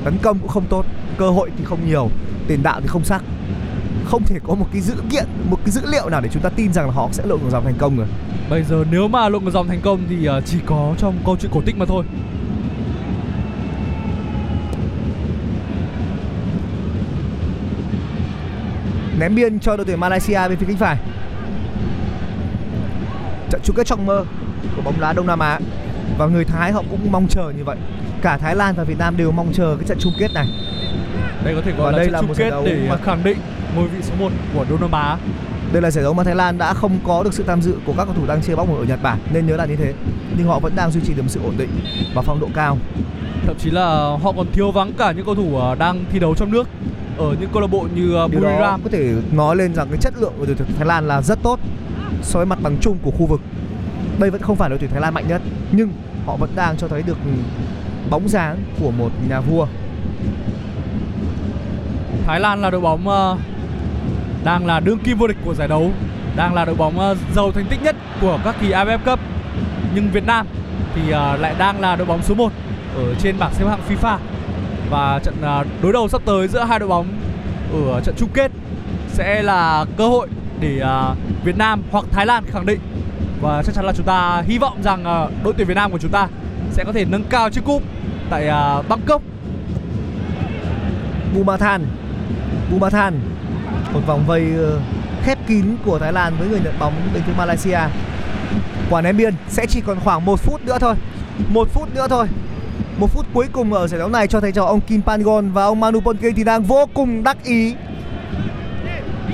Tấn 0.04 0.18
công 0.22 0.38
cũng 0.38 0.48
không 0.48 0.66
tốt. 0.66 0.84
Cơ 1.18 1.30
hội 1.30 1.50
thì 1.58 1.64
không 1.64 1.88
nhiều. 1.88 2.08
Tiền 2.48 2.62
đạo 2.62 2.80
thì 2.80 2.86
không 2.86 3.04
sắc. 3.04 3.22
Không 4.04 4.22
thể 4.26 4.38
có 4.46 4.54
một 4.54 4.66
cái 4.72 4.80
dữ 4.80 4.94
kiện 5.10 5.24
một 5.50 5.58
cái 5.64 5.70
dữ 5.70 5.80
liệu 5.86 6.08
nào 6.08 6.20
để 6.20 6.28
chúng 6.32 6.42
ta 6.42 6.48
tin 6.48 6.72
rằng 6.72 6.86
là 6.86 6.92
họ 6.92 7.08
sẽ 7.12 7.26
lộn 7.26 7.40
ngược 7.42 7.50
dòng 7.50 7.64
thành 7.64 7.78
công 7.78 7.96
rồi 7.96 8.06
bây 8.50 8.62
giờ 8.62 8.84
nếu 8.90 9.08
mà 9.08 9.28
lộn 9.28 9.44
ngược 9.44 9.50
dòng 9.50 9.68
thành 9.68 9.80
công 9.80 10.00
thì 10.08 10.28
uh, 10.28 10.44
chỉ 10.46 10.58
có 10.66 10.94
trong 10.98 11.14
câu 11.26 11.36
chuyện 11.40 11.52
cổ 11.54 11.62
tích 11.66 11.76
mà 11.76 11.86
thôi. 11.86 12.04
Ném 19.18 19.34
biên 19.34 19.60
cho 19.60 19.76
đội 19.76 19.86
tuyển 19.86 20.00
Malaysia 20.00 20.48
bên 20.48 20.58
phía 20.58 20.66
cánh 20.66 20.76
phải. 20.76 20.96
Trận 23.50 23.60
chung 23.64 23.76
kết 23.76 23.86
trong 23.86 24.06
mơ 24.06 24.24
của 24.76 24.82
bóng 24.82 25.00
đá 25.00 25.12
Đông 25.12 25.26
Nam 25.26 25.38
Á. 25.38 25.60
Và 26.18 26.26
người 26.26 26.44
Thái 26.44 26.72
họ 26.72 26.82
cũng 26.90 27.12
mong 27.12 27.26
chờ 27.28 27.52
như 27.56 27.64
vậy. 27.64 27.76
Cả 28.22 28.38
Thái 28.38 28.56
Lan 28.56 28.74
và 28.74 28.84
Việt 28.84 28.98
Nam 28.98 29.16
đều 29.16 29.30
mong 29.30 29.52
chờ 29.52 29.76
cái 29.78 29.88
trận 29.88 29.98
chung 30.00 30.12
kết 30.18 30.28
này. 30.34 30.46
Đây 31.44 31.54
có 31.54 31.62
thể 31.64 31.72
gọi 31.72 31.92
và 31.92 31.98
là 31.98 31.98
đây 31.98 32.06
trận 32.06 32.12
là 32.14 32.20
chung 32.20 32.34
kết 32.36 32.50
để 32.64 32.86
mà... 32.88 32.96
khẳng 32.96 33.24
định 33.24 33.38
ngôi 33.76 33.88
vị 33.88 34.02
số 34.02 34.14
1 34.18 34.32
của 34.54 34.64
Đông 34.70 34.80
Nam 34.80 34.92
Á 34.92 35.16
đây 35.72 35.82
là 35.82 35.90
giải 35.90 36.04
đấu 36.04 36.14
mà 36.14 36.24
Thái 36.24 36.34
Lan 36.34 36.58
đã 36.58 36.74
không 36.74 36.98
có 37.06 37.22
được 37.22 37.34
sự 37.34 37.44
tham 37.46 37.62
dự 37.62 37.74
của 37.86 37.92
các 37.96 38.04
cầu 38.04 38.14
thủ 38.14 38.26
đang 38.26 38.42
chơi 38.42 38.56
bóng 38.56 38.76
ở 38.76 38.84
Nhật 38.84 39.02
Bản 39.02 39.18
nên 39.32 39.46
nhớ 39.46 39.56
là 39.56 39.66
như 39.66 39.76
thế. 39.76 39.94
Nhưng 40.36 40.46
họ 40.46 40.58
vẫn 40.58 40.72
đang 40.76 40.90
duy 40.90 41.00
trì 41.00 41.14
được 41.14 41.22
sự 41.26 41.40
ổn 41.44 41.54
định 41.58 41.70
và 42.14 42.22
phong 42.22 42.40
độ 42.40 42.48
cao. 42.54 42.78
Thậm 43.46 43.56
chí 43.58 43.70
là 43.70 44.16
họ 44.22 44.32
còn 44.36 44.46
thiếu 44.52 44.70
vắng 44.70 44.92
cả 44.98 45.12
những 45.12 45.24
cầu 45.26 45.34
thủ 45.34 45.56
ờ, 45.56 45.74
đang 45.74 46.04
thi 46.12 46.18
đấu 46.18 46.34
trong 46.34 46.50
nước 46.50 46.68
ở 47.18 47.36
những 47.40 47.50
câu 47.52 47.60
lạc 47.60 47.66
bộ 47.66 47.86
như 47.94 48.14
ờ, 48.14 48.28
Buriram. 48.28 48.82
có 48.82 48.90
thể 48.90 49.14
nói 49.32 49.56
lên 49.56 49.74
rằng 49.74 49.88
cái 49.88 49.98
chất 50.00 50.14
lượng 50.20 50.32
của 50.38 50.46
đội 50.46 50.54
tuyển 50.58 50.68
Thái 50.76 50.86
Lan 50.86 51.08
là 51.08 51.22
rất 51.22 51.38
tốt 51.42 51.60
so 52.22 52.38
với 52.38 52.46
mặt 52.46 52.58
bằng 52.62 52.76
chung 52.80 52.98
của 53.02 53.10
khu 53.10 53.26
vực. 53.26 53.40
Đây 54.18 54.30
vẫn 54.30 54.42
không 54.42 54.56
phải 54.56 54.68
đội 54.68 54.78
tuyển 54.78 54.90
Thái 54.90 55.00
Lan 55.00 55.14
mạnh 55.14 55.28
nhất 55.28 55.42
nhưng 55.72 55.92
họ 56.26 56.36
vẫn 56.36 56.50
đang 56.56 56.76
cho 56.76 56.88
thấy 56.88 57.02
được 57.02 57.16
bóng 58.10 58.28
dáng 58.28 58.56
của 58.80 58.90
một 58.90 59.10
nhà 59.28 59.40
vua. 59.40 59.66
Thái 62.26 62.40
Lan 62.40 62.62
là 62.62 62.70
đội 62.70 62.80
bóng 62.80 63.08
uh, 63.08 63.38
đang 64.44 64.66
là 64.66 64.80
đương 64.80 64.98
kim 64.98 65.18
vô 65.18 65.26
địch 65.26 65.36
của 65.44 65.54
giải 65.54 65.68
đấu. 65.68 65.92
Đang 66.36 66.54
là 66.54 66.64
đội 66.64 66.74
bóng 66.74 66.98
ờ, 66.98 67.16
giàu 67.34 67.52
thành 67.52 67.66
tích 67.70 67.82
nhất 67.82 67.96
của 68.20 68.38
các 68.44 68.54
kỳ 68.60 68.70
AFF 68.70 68.98
Cup. 68.98 69.20
Nhưng 69.94 70.10
Việt 70.10 70.26
Nam 70.26 70.46
thì 70.94 71.10
ờ, 71.10 71.36
lại 71.36 71.54
đang 71.58 71.80
là 71.80 71.96
đội 71.96 72.06
bóng 72.06 72.22
số 72.22 72.34
1 72.34 72.52
ở 72.96 73.14
trên 73.14 73.38
bảng 73.38 73.54
xếp 73.54 73.64
hạng 73.68 73.80
FIFA. 73.88 74.18
Và 74.90 75.20
trận 75.24 75.34
ờ, 75.42 75.64
đối 75.82 75.92
đầu 75.92 76.08
sắp 76.08 76.22
tới 76.24 76.48
giữa 76.48 76.64
hai 76.64 76.78
đội 76.78 76.88
bóng 76.88 77.06
ở 77.92 78.00
trận 78.00 78.14
chung 78.18 78.28
kết 78.34 78.50
sẽ 79.08 79.42
là 79.42 79.84
cơ 79.96 80.08
hội 80.08 80.28
để 80.60 80.82
Việt 81.44 81.56
Nam 81.56 81.82
hoặc 81.90 82.04
Thái 82.12 82.26
Lan 82.26 82.44
khẳng 82.46 82.66
định. 82.66 82.80
Và 83.40 83.62
chắc 83.62 83.74
chắn 83.74 83.84
là 83.84 83.92
chúng 83.92 84.06
ta 84.06 84.42
hy 84.46 84.58
vọng 84.58 84.82
rằng 84.82 85.28
đội 85.44 85.54
tuyển 85.56 85.66
Việt 85.66 85.74
Nam 85.74 85.92
của 85.92 85.98
chúng 85.98 86.10
ta 86.10 86.28
sẽ 86.70 86.84
có 86.84 86.92
thể 86.92 87.04
nâng 87.04 87.24
cao 87.24 87.50
chiếc 87.50 87.64
cúp 87.64 87.82
tại 88.30 88.50
Bangkok. 88.88 89.22
Bumathan. 91.34 91.86
Bumathan 92.70 93.20
một 93.92 94.00
vòng 94.06 94.24
vây 94.26 94.52
ờ, 94.58 94.80
khép 95.22 95.38
kín 95.46 95.64
của 95.84 95.98
Thái 95.98 96.12
Lan 96.12 96.36
với 96.38 96.48
người 96.48 96.60
nhận 96.64 96.78
bóng 96.78 96.92
đến 97.14 97.22
từ 97.26 97.32
Malaysia. 97.38 97.78
Quả 98.90 99.00
ném 99.00 99.16
biên 99.16 99.34
sẽ 99.48 99.66
chỉ 99.66 99.80
còn 99.80 100.00
khoảng 100.00 100.24
một 100.24 100.40
phút 100.40 100.60
nữa 100.64 100.78
thôi. 100.80 100.94
Một 101.48 101.68
phút 101.72 101.94
nữa 101.94 102.06
thôi. 102.10 102.26
Một 102.98 103.10
phút 103.10 103.26
cuối 103.34 103.46
cùng 103.52 103.72
ở 103.72 103.86
giải 103.86 103.98
đấu 103.98 104.08
này 104.08 104.26
cho 104.26 104.40
thấy 104.40 104.52
cho 104.52 104.64
ông 104.64 104.80
Kim 104.80 105.02
Pangon 105.02 105.52
và 105.52 105.64
ông 105.64 105.80
Manu 105.80 106.00
Ponking 106.00 106.34
thì 106.36 106.44
đang 106.44 106.62
vô 106.62 106.86
cùng 106.94 107.24
đắc 107.24 107.44
ý. 107.44 107.74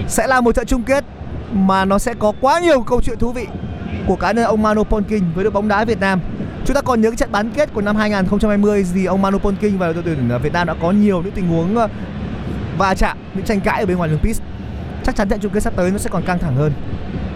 Sẽ 0.09 0.27
là 0.27 0.41
một 0.41 0.55
trận 0.55 0.67
chung 0.67 0.83
kết 0.83 1.05
mà 1.53 1.85
nó 1.85 1.99
sẽ 1.99 2.15
có 2.15 2.33
quá 2.41 2.61
nhiều 2.61 2.81
câu 2.81 3.01
chuyện 3.03 3.19
thú 3.19 3.33
vị 3.33 3.47
của 4.07 4.17
cá 4.17 4.33
nhân 4.33 4.45
ông 4.45 4.63
Manu 4.63 4.85
Ponking 4.85 5.25
với 5.35 5.45
đội 5.45 5.51
bóng 5.51 5.69
đá 5.69 5.85
Việt 5.85 6.01
Nam. 6.01 6.21
Chúng 6.67 6.75
ta 6.75 6.81
còn 6.81 7.01
nhớ 7.01 7.11
cái 7.11 7.17
trận 7.17 7.33
bán 7.33 7.51
kết 7.51 7.75
của 7.75 7.81
năm 7.81 7.97
2020 7.97 8.87
thì 8.95 9.05
ông 9.05 9.23
Manu 9.23 9.39
Ponking 9.39 9.79
và 9.79 9.93
đội 9.93 10.03
tuyển 10.03 10.31
Việt 10.43 10.53
Nam 10.53 10.67
đã 10.67 10.75
có 10.83 10.91
nhiều 10.91 11.23
những 11.23 11.33
tình 11.33 11.49
huống 11.49 11.77
ờ, 11.77 11.89
va 12.79 12.95
chạm, 12.95 13.17
những 13.35 13.45
tranh 13.45 13.61
cãi 13.61 13.81
ở 13.81 13.87
bên 13.87 13.97
ngoài 13.97 14.11
đường 14.11 14.19
pitch. 14.19 14.43
Chắc 15.05 15.17
chắn 15.17 15.29
trận 15.29 15.41
chung 15.41 15.53
kết 15.53 15.61
sắp 15.61 15.73
tới 15.77 15.91
nó 15.91 15.99
sẽ 15.99 16.11
còn 16.11 16.23
căng 16.23 16.39
thẳng 16.39 16.57
hơn. 16.57 16.73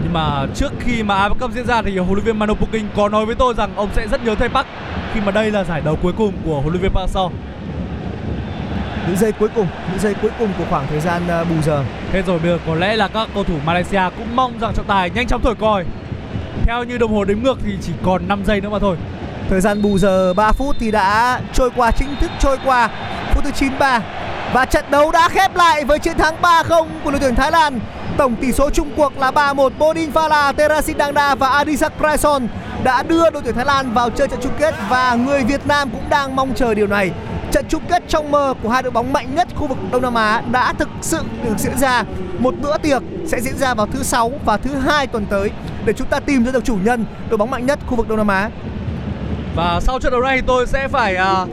Nhưng 0.03 0.13
mà 0.13 0.45
trước 0.55 0.71
khi 0.79 1.03
mà 1.03 1.27
AFF 1.27 1.33
Cup 1.39 1.51
diễn 1.51 1.65
ra 1.65 1.81
thì 1.81 1.97
huấn 1.97 2.13
luyện 2.13 2.25
viên 2.25 2.39
Manu 2.39 2.53
Puking 2.53 2.87
có 2.95 3.09
nói 3.09 3.25
với 3.25 3.35
tôi 3.35 3.53
rằng 3.53 3.75
ông 3.75 3.89
sẽ 3.95 4.07
rất 4.07 4.23
nhớ 4.25 4.35
Thay 4.35 4.49
Park 4.49 4.67
khi 5.13 5.21
mà 5.21 5.31
đây 5.31 5.51
là 5.51 5.63
giải 5.63 5.81
đấu 5.81 5.97
cuối 6.01 6.13
cùng 6.17 6.33
của 6.45 6.61
huấn 6.61 6.73
luyện 6.73 6.81
viên 6.81 6.91
Park. 6.91 7.31
Những 9.07 9.17
giây 9.17 9.31
cuối 9.31 9.49
cùng, 9.55 9.67
những 9.91 9.99
giây 9.99 10.15
cuối 10.21 10.31
cùng 10.39 10.49
của 10.57 10.63
khoảng 10.69 10.87
thời 10.87 10.99
gian 10.99 11.21
ờ, 11.27 11.43
bù 11.43 11.55
giờ. 11.61 11.83
Thế 12.11 12.21
rồi 12.21 12.39
bây 12.39 12.51
giờ 12.51 12.57
có 12.67 12.75
lẽ 12.75 12.95
là 12.95 13.07
các 13.07 13.29
cầu 13.33 13.43
thủ 13.43 13.53
Malaysia 13.65 14.01
cũng 14.17 14.35
mong 14.35 14.59
rằng 14.59 14.73
trọng 14.75 14.85
tài 14.85 15.09
nhanh 15.09 15.27
chóng 15.27 15.41
thổi 15.41 15.55
còi. 15.55 15.85
Theo 16.65 16.83
như 16.83 16.97
đồng 16.97 17.13
hồ 17.13 17.25
đếm 17.25 17.39
ngược 17.43 17.59
thì 17.65 17.71
chỉ 17.81 17.91
còn 18.03 18.27
5 18.27 18.45
giây 18.45 18.61
nữa 18.61 18.69
mà 18.69 18.79
thôi. 18.79 18.97
Thời 19.49 19.61
gian 19.61 19.81
bù 19.81 19.97
giờ 19.97 20.33
3 20.33 20.51
phút 20.51 20.75
thì 20.79 20.91
đã 20.91 21.41
trôi 21.53 21.69
qua 21.75 21.91
chính 21.91 22.15
thức 22.21 22.31
trôi 22.39 22.57
qua 22.65 22.89
phút 23.33 23.43
thứ 23.43 23.51
93 23.51 24.01
và 24.53 24.65
trận 24.65 24.85
đấu 24.91 25.11
đã 25.11 25.29
khép 25.29 25.55
lại 25.55 25.85
với 25.85 25.99
chiến 25.99 26.17
thắng 26.17 26.35
3-0 26.41 26.87
của 27.03 27.11
đội 27.11 27.19
tuyển 27.19 27.35
Thái 27.35 27.51
Lan. 27.51 27.79
Tổng 28.17 28.35
tỷ 28.35 28.51
số 28.51 28.69
chung 28.69 28.91
cuộc 28.97 29.17
là 29.17 29.31
3-1 29.31 29.69
Bodin 29.79 30.11
Phala, 30.11 30.51
Terasin 30.51 30.97
Dangda 30.97 31.35
và 31.35 31.49
Adisak 31.49 31.93
Praison 31.97 32.47
đã 32.83 33.03
đưa 33.03 33.29
đội 33.29 33.41
tuyển 33.45 33.55
Thái 33.55 33.65
Lan 33.65 33.93
vào 33.93 34.09
chơi 34.09 34.27
trận 34.27 34.39
chung 34.43 34.53
kết 34.59 34.75
và 34.89 35.15
người 35.15 35.43
Việt 35.43 35.67
Nam 35.67 35.89
cũng 35.89 36.09
đang 36.09 36.35
mong 36.35 36.53
chờ 36.55 36.73
điều 36.73 36.87
này. 36.87 37.11
Trận 37.51 37.65
chung 37.69 37.83
kết 37.89 38.03
trong 38.07 38.31
mơ 38.31 38.53
của 38.63 38.69
hai 38.69 38.83
đội 38.83 38.91
bóng 38.91 39.13
mạnh 39.13 39.35
nhất 39.35 39.47
khu 39.55 39.67
vực 39.67 39.77
Đông 39.91 40.01
Nam 40.01 40.13
Á 40.13 40.41
đã 40.51 40.73
thực 40.73 40.89
sự 41.01 41.19
được 41.43 41.57
diễn 41.57 41.77
ra. 41.77 42.03
Một 42.39 42.53
bữa 42.61 42.77
tiệc 42.77 43.01
sẽ 43.27 43.41
diễn 43.41 43.57
ra 43.57 43.73
vào 43.73 43.87
thứ 43.87 44.03
sáu 44.03 44.31
và 44.45 44.57
thứ 44.57 44.75
hai 44.75 45.07
tuần 45.07 45.25
tới 45.25 45.51
để 45.85 45.93
chúng 45.93 46.07
ta 46.07 46.19
tìm 46.19 46.45
ra 46.45 46.51
được 46.51 46.65
chủ 46.65 46.77
nhân 46.83 47.05
đội 47.29 47.37
bóng 47.37 47.51
mạnh 47.51 47.65
nhất 47.65 47.79
khu 47.87 47.95
vực 47.95 48.09
Đông 48.09 48.17
Nam 48.17 48.27
Á. 48.27 48.49
Và 49.55 49.79
sau 49.81 49.99
trận 49.99 50.11
đấu 50.11 50.21
này 50.21 50.41
tôi 50.47 50.67
sẽ 50.67 50.87
phải 50.87 51.15
à, 51.15 51.45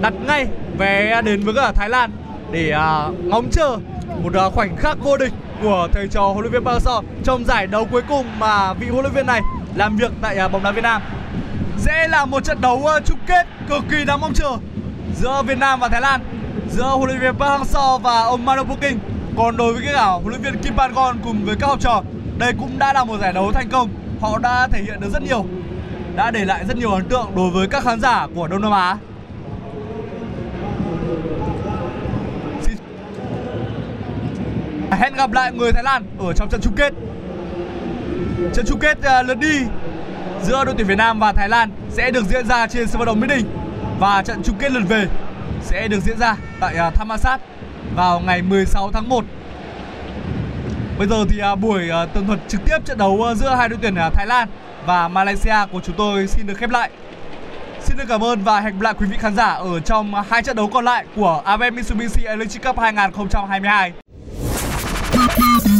đặt 0.00 0.12
ngay 0.26 0.46
vé 0.78 1.22
đến 1.22 1.44
với 1.44 1.54
cả 1.54 1.72
Thái 1.72 1.88
Lan 1.88 2.10
để 2.52 2.70
à, 2.70 3.08
ngóng 3.24 3.50
chờ 3.50 3.76
một 4.22 4.34
à, 4.34 4.50
khoảnh 4.54 4.76
khắc 4.76 4.98
vô 4.98 5.16
địch 5.16 5.32
của 5.62 5.88
thầy 5.92 6.08
trò 6.08 6.22
huấn 6.22 6.40
luyện 6.40 6.52
viên 6.52 6.64
Park 6.64 6.82
Hang-seo 6.82 7.02
trong 7.24 7.44
giải 7.44 7.66
đấu 7.66 7.84
cuối 7.90 8.02
cùng 8.08 8.26
mà 8.38 8.72
vị 8.72 8.88
huấn 8.88 9.02
luyện 9.02 9.14
viên 9.14 9.26
này 9.26 9.40
làm 9.74 9.96
việc 9.96 10.12
tại 10.20 10.36
à, 10.36 10.48
bóng 10.48 10.62
đá 10.62 10.72
Việt 10.72 10.82
Nam. 10.82 11.02
Sẽ 11.78 12.08
là 12.08 12.24
một 12.24 12.44
trận 12.44 12.60
đấu 12.60 12.86
à, 12.86 13.00
chung 13.04 13.18
kết 13.26 13.46
cực 13.68 13.84
kỳ 13.90 14.04
đáng 14.04 14.20
mong 14.20 14.34
chờ 14.34 14.56
giữa 15.20 15.42
Việt 15.46 15.58
Nam 15.58 15.80
và 15.80 15.88
Thái 15.88 16.00
Lan, 16.00 16.20
giữa 16.70 16.84
huấn 16.84 17.08
luyện 17.08 17.20
viên 17.20 17.34
Park 17.34 17.60
Hang-seo 17.60 17.98
và 17.98 18.22
ông 18.22 18.44
Manu 18.44 18.64
Puking. 18.64 18.98
Còn 19.36 19.56
đối 19.56 19.72
với 19.72 19.82
cái 19.84 19.94
cả 19.94 20.06
huấn 20.06 20.28
luyện 20.28 20.42
viên 20.42 20.62
Kim 20.62 20.76
Pan-gon 20.76 21.16
cùng 21.24 21.44
với 21.44 21.56
các 21.60 21.66
học 21.66 21.80
trò, 21.80 22.02
đây 22.38 22.52
cũng 22.58 22.78
đã 22.78 22.92
là 22.92 23.04
một 23.04 23.18
giải 23.20 23.32
đấu 23.32 23.52
thành 23.52 23.68
công. 23.68 23.88
Họ 24.20 24.38
đã 24.38 24.68
thể 24.72 24.82
hiện 24.82 25.00
được 25.00 25.10
rất 25.12 25.22
nhiều 25.22 25.44
đã 26.16 26.30
để 26.30 26.44
lại 26.44 26.64
rất 26.68 26.76
nhiều 26.76 26.90
ấn 26.90 27.04
tượng 27.08 27.32
đối 27.36 27.50
với 27.50 27.68
các 27.68 27.84
khán 27.84 28.00
giả 28.00 28.26
của 28.34 28.48
Đông 28.48 28.62
Nam 28.62 28.72
Á. 28.72 28.96
Xin... 32.62 32.76
Hẹn 34.90 35.14
gặp 35.14 35.32
lại 35.32 35.52
người 35.52 35.72
Thái 35.72 35.82
Lan 35.82 36.04
ở 36.18 36.32
trong 36.32 36.48
trận 36.48 36.60
chung 36.60 36.74
kết. 36.76 36.92
Trận 38.54 38.66
chung 38.68 38.78
kết 38.78 38.98
uh, 38.98 39.26
lượt 39.26 39.38
đi 39.38 39.58
giữa 40.42 40.64
đội 40.64 40.74
tuyển 40.78 40.86
Việt 40.86 40.98
Nam 40.98 41.18
và 41.18 41.32
Thái 41.32 41.48
Lan 41.48 41.70
sẽ 41.90 42.10
được 42.10 42.24
diễn 42.24 42.46
ra 42.46 42.66
trên 42.66 42.88
sân 42.88 42.98
vận 42.98 43.06
động 43.06 43.20
Mỹ 43.20 43.26
Đình 43.26 43.46
và 43.98 44.22
trận 44.22 44.42
chung 44.42 44.56
kết 44.58 44.72
lượt 44.72 44.82
về 44.88 45.06
sẽ 45.62 45.88
được 45.88 46.00
diễn 46.00 46.18
ra 46.18 46.36
tại 46.60 46.76
à, 46.76 46.86
uh, 46.86 46.94
Thammasat 46.94 47.40
vào 47.94 48.20
ngày 48.20 48.42
16 48.42 48.90
tháng 48.92 49.08
1 49.08 49.24
Bây 50.98 51.08
giờ 51.08 51.24
thì 51.28 51.40
uh, 51.52 51.58
buổi 51.58 51.90
uh, 52.04 52.14
tường 52.14 52.26
thuật 52.26 52.38
trực 52.48 52.60
tiếp 52.64 52.78
trận 52.84 52.98
đấu 52.98 53.12
uh, 53.12 53.36
giữa 53.36 53.54
hai 53.54 53.68
đội 53.68 53.78
tuyển 53.82 53.94
uh, 54.06 54.14
Thái 54.14 54.26
Lan 54.26 54.48
và 54.86 55.08
Malaysia 55.08 55.56
của 55.72 55.80
chúng 55.84 55.96
tôi 55.96 56.26
xin 56.26 56.46
được 56.46 56.54
khép 56.58 56.70
lại. 56.70 56.90
Xin 57.80 57.96
được 57.96 58.04
cảm 58.08 58.24
ơn 58.24 58.42
và 58.44 58.60
hẹn 58.60 58.72
gặp 58.72 58.80
lại 58.80 58.94
quý 58.98 59.06
vị 59.06 59.16
khán 59.20 59.36
giả 59.36 59.46
ở 59.46 59.80
trong 59.80 60.12
hai 60.30 60.42
trận 60.42 60.56
đấu 60.56 60.68
còn 60.68 60.84
lại 60.84 61.04
của 61.16 61.42
AVF 61.46 61.72
Mitsubishi 61.72 62.24
Electric 62.24 62.62
Cup 62.62 62.78
2022. 62.78 63.92
Bye. 65.36 65.79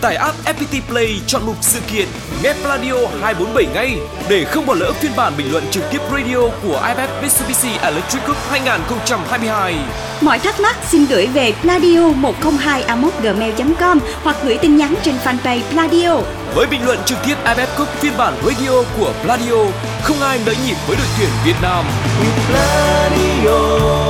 Tải 0.00 0.16
app 0.16 0.36
FPT 0.44 0.80
Play 0.88 1.20
chọn 1.26 1.42
mục 1.46 1.56
sự 1.60 1.80
kiện 1.92 2.08
Nghe 2.42 2.54
Radio 2.64 2.94
247 3.20 3.66
ngay 3.74 3.96
để 4.28 4.44
không 4.44 4.66
bỏ 4.66 4.74
lỡ 4.74 4.92
phiên 4.92 5.12
bản 5.16 5.32
bình 5.36 5.52
luận 5.52 5.64
trực 5.70 5.82
tiếp 5.90 5.98
radio 6.12 6.38
của 6.62 6.80
IFF 6.82 7.22
Mitsubishi 7.22 7.68
Electric 7.82 8.26
Cup 8.26 8.36
2022. 8.50 9.74
Mọi 10.20 10.38
thắc 10.38 10.60
mắc 10.60 10.76
xin 10.90 11.06
gửi 11.06 11.26
về 11.26 11.52
pladio 11.62 12.08
102 12.08 12.84
gmail 13.22 13.54
com 13.80 13.98
hoặc 14.22 14.36
gửi 14.44 14.58
tin 14.58 14.76
nhắn 14.76 14.94
trên 15.02 15.14
fanpage 15.24 15.62
Pladio. 15.72 16.16
Với 16.54 16.66
bình 16.66 16.86
luận 16.86 16.98
trực 17.06 17.18
tiếp 17.26 17.34
IFF 17.44 17.66
Cup 17.78 17.88
phiên 17.88 18.12
bản 18.16 18.34
radio 18.44 18.82
của 18.98 19.12
Pladio, 19.22 19.64
không 20.02 20.20
ai 20.20 20.40
nới 20.46 20.56
nhịp 20.66 20.76
với 20.86 20.96
đội 20.96 21.06
tuyển 21.18 21.28
Việt 21.44 21.56
Nam. 21.62 21.84
Gladio, 22.48 24.09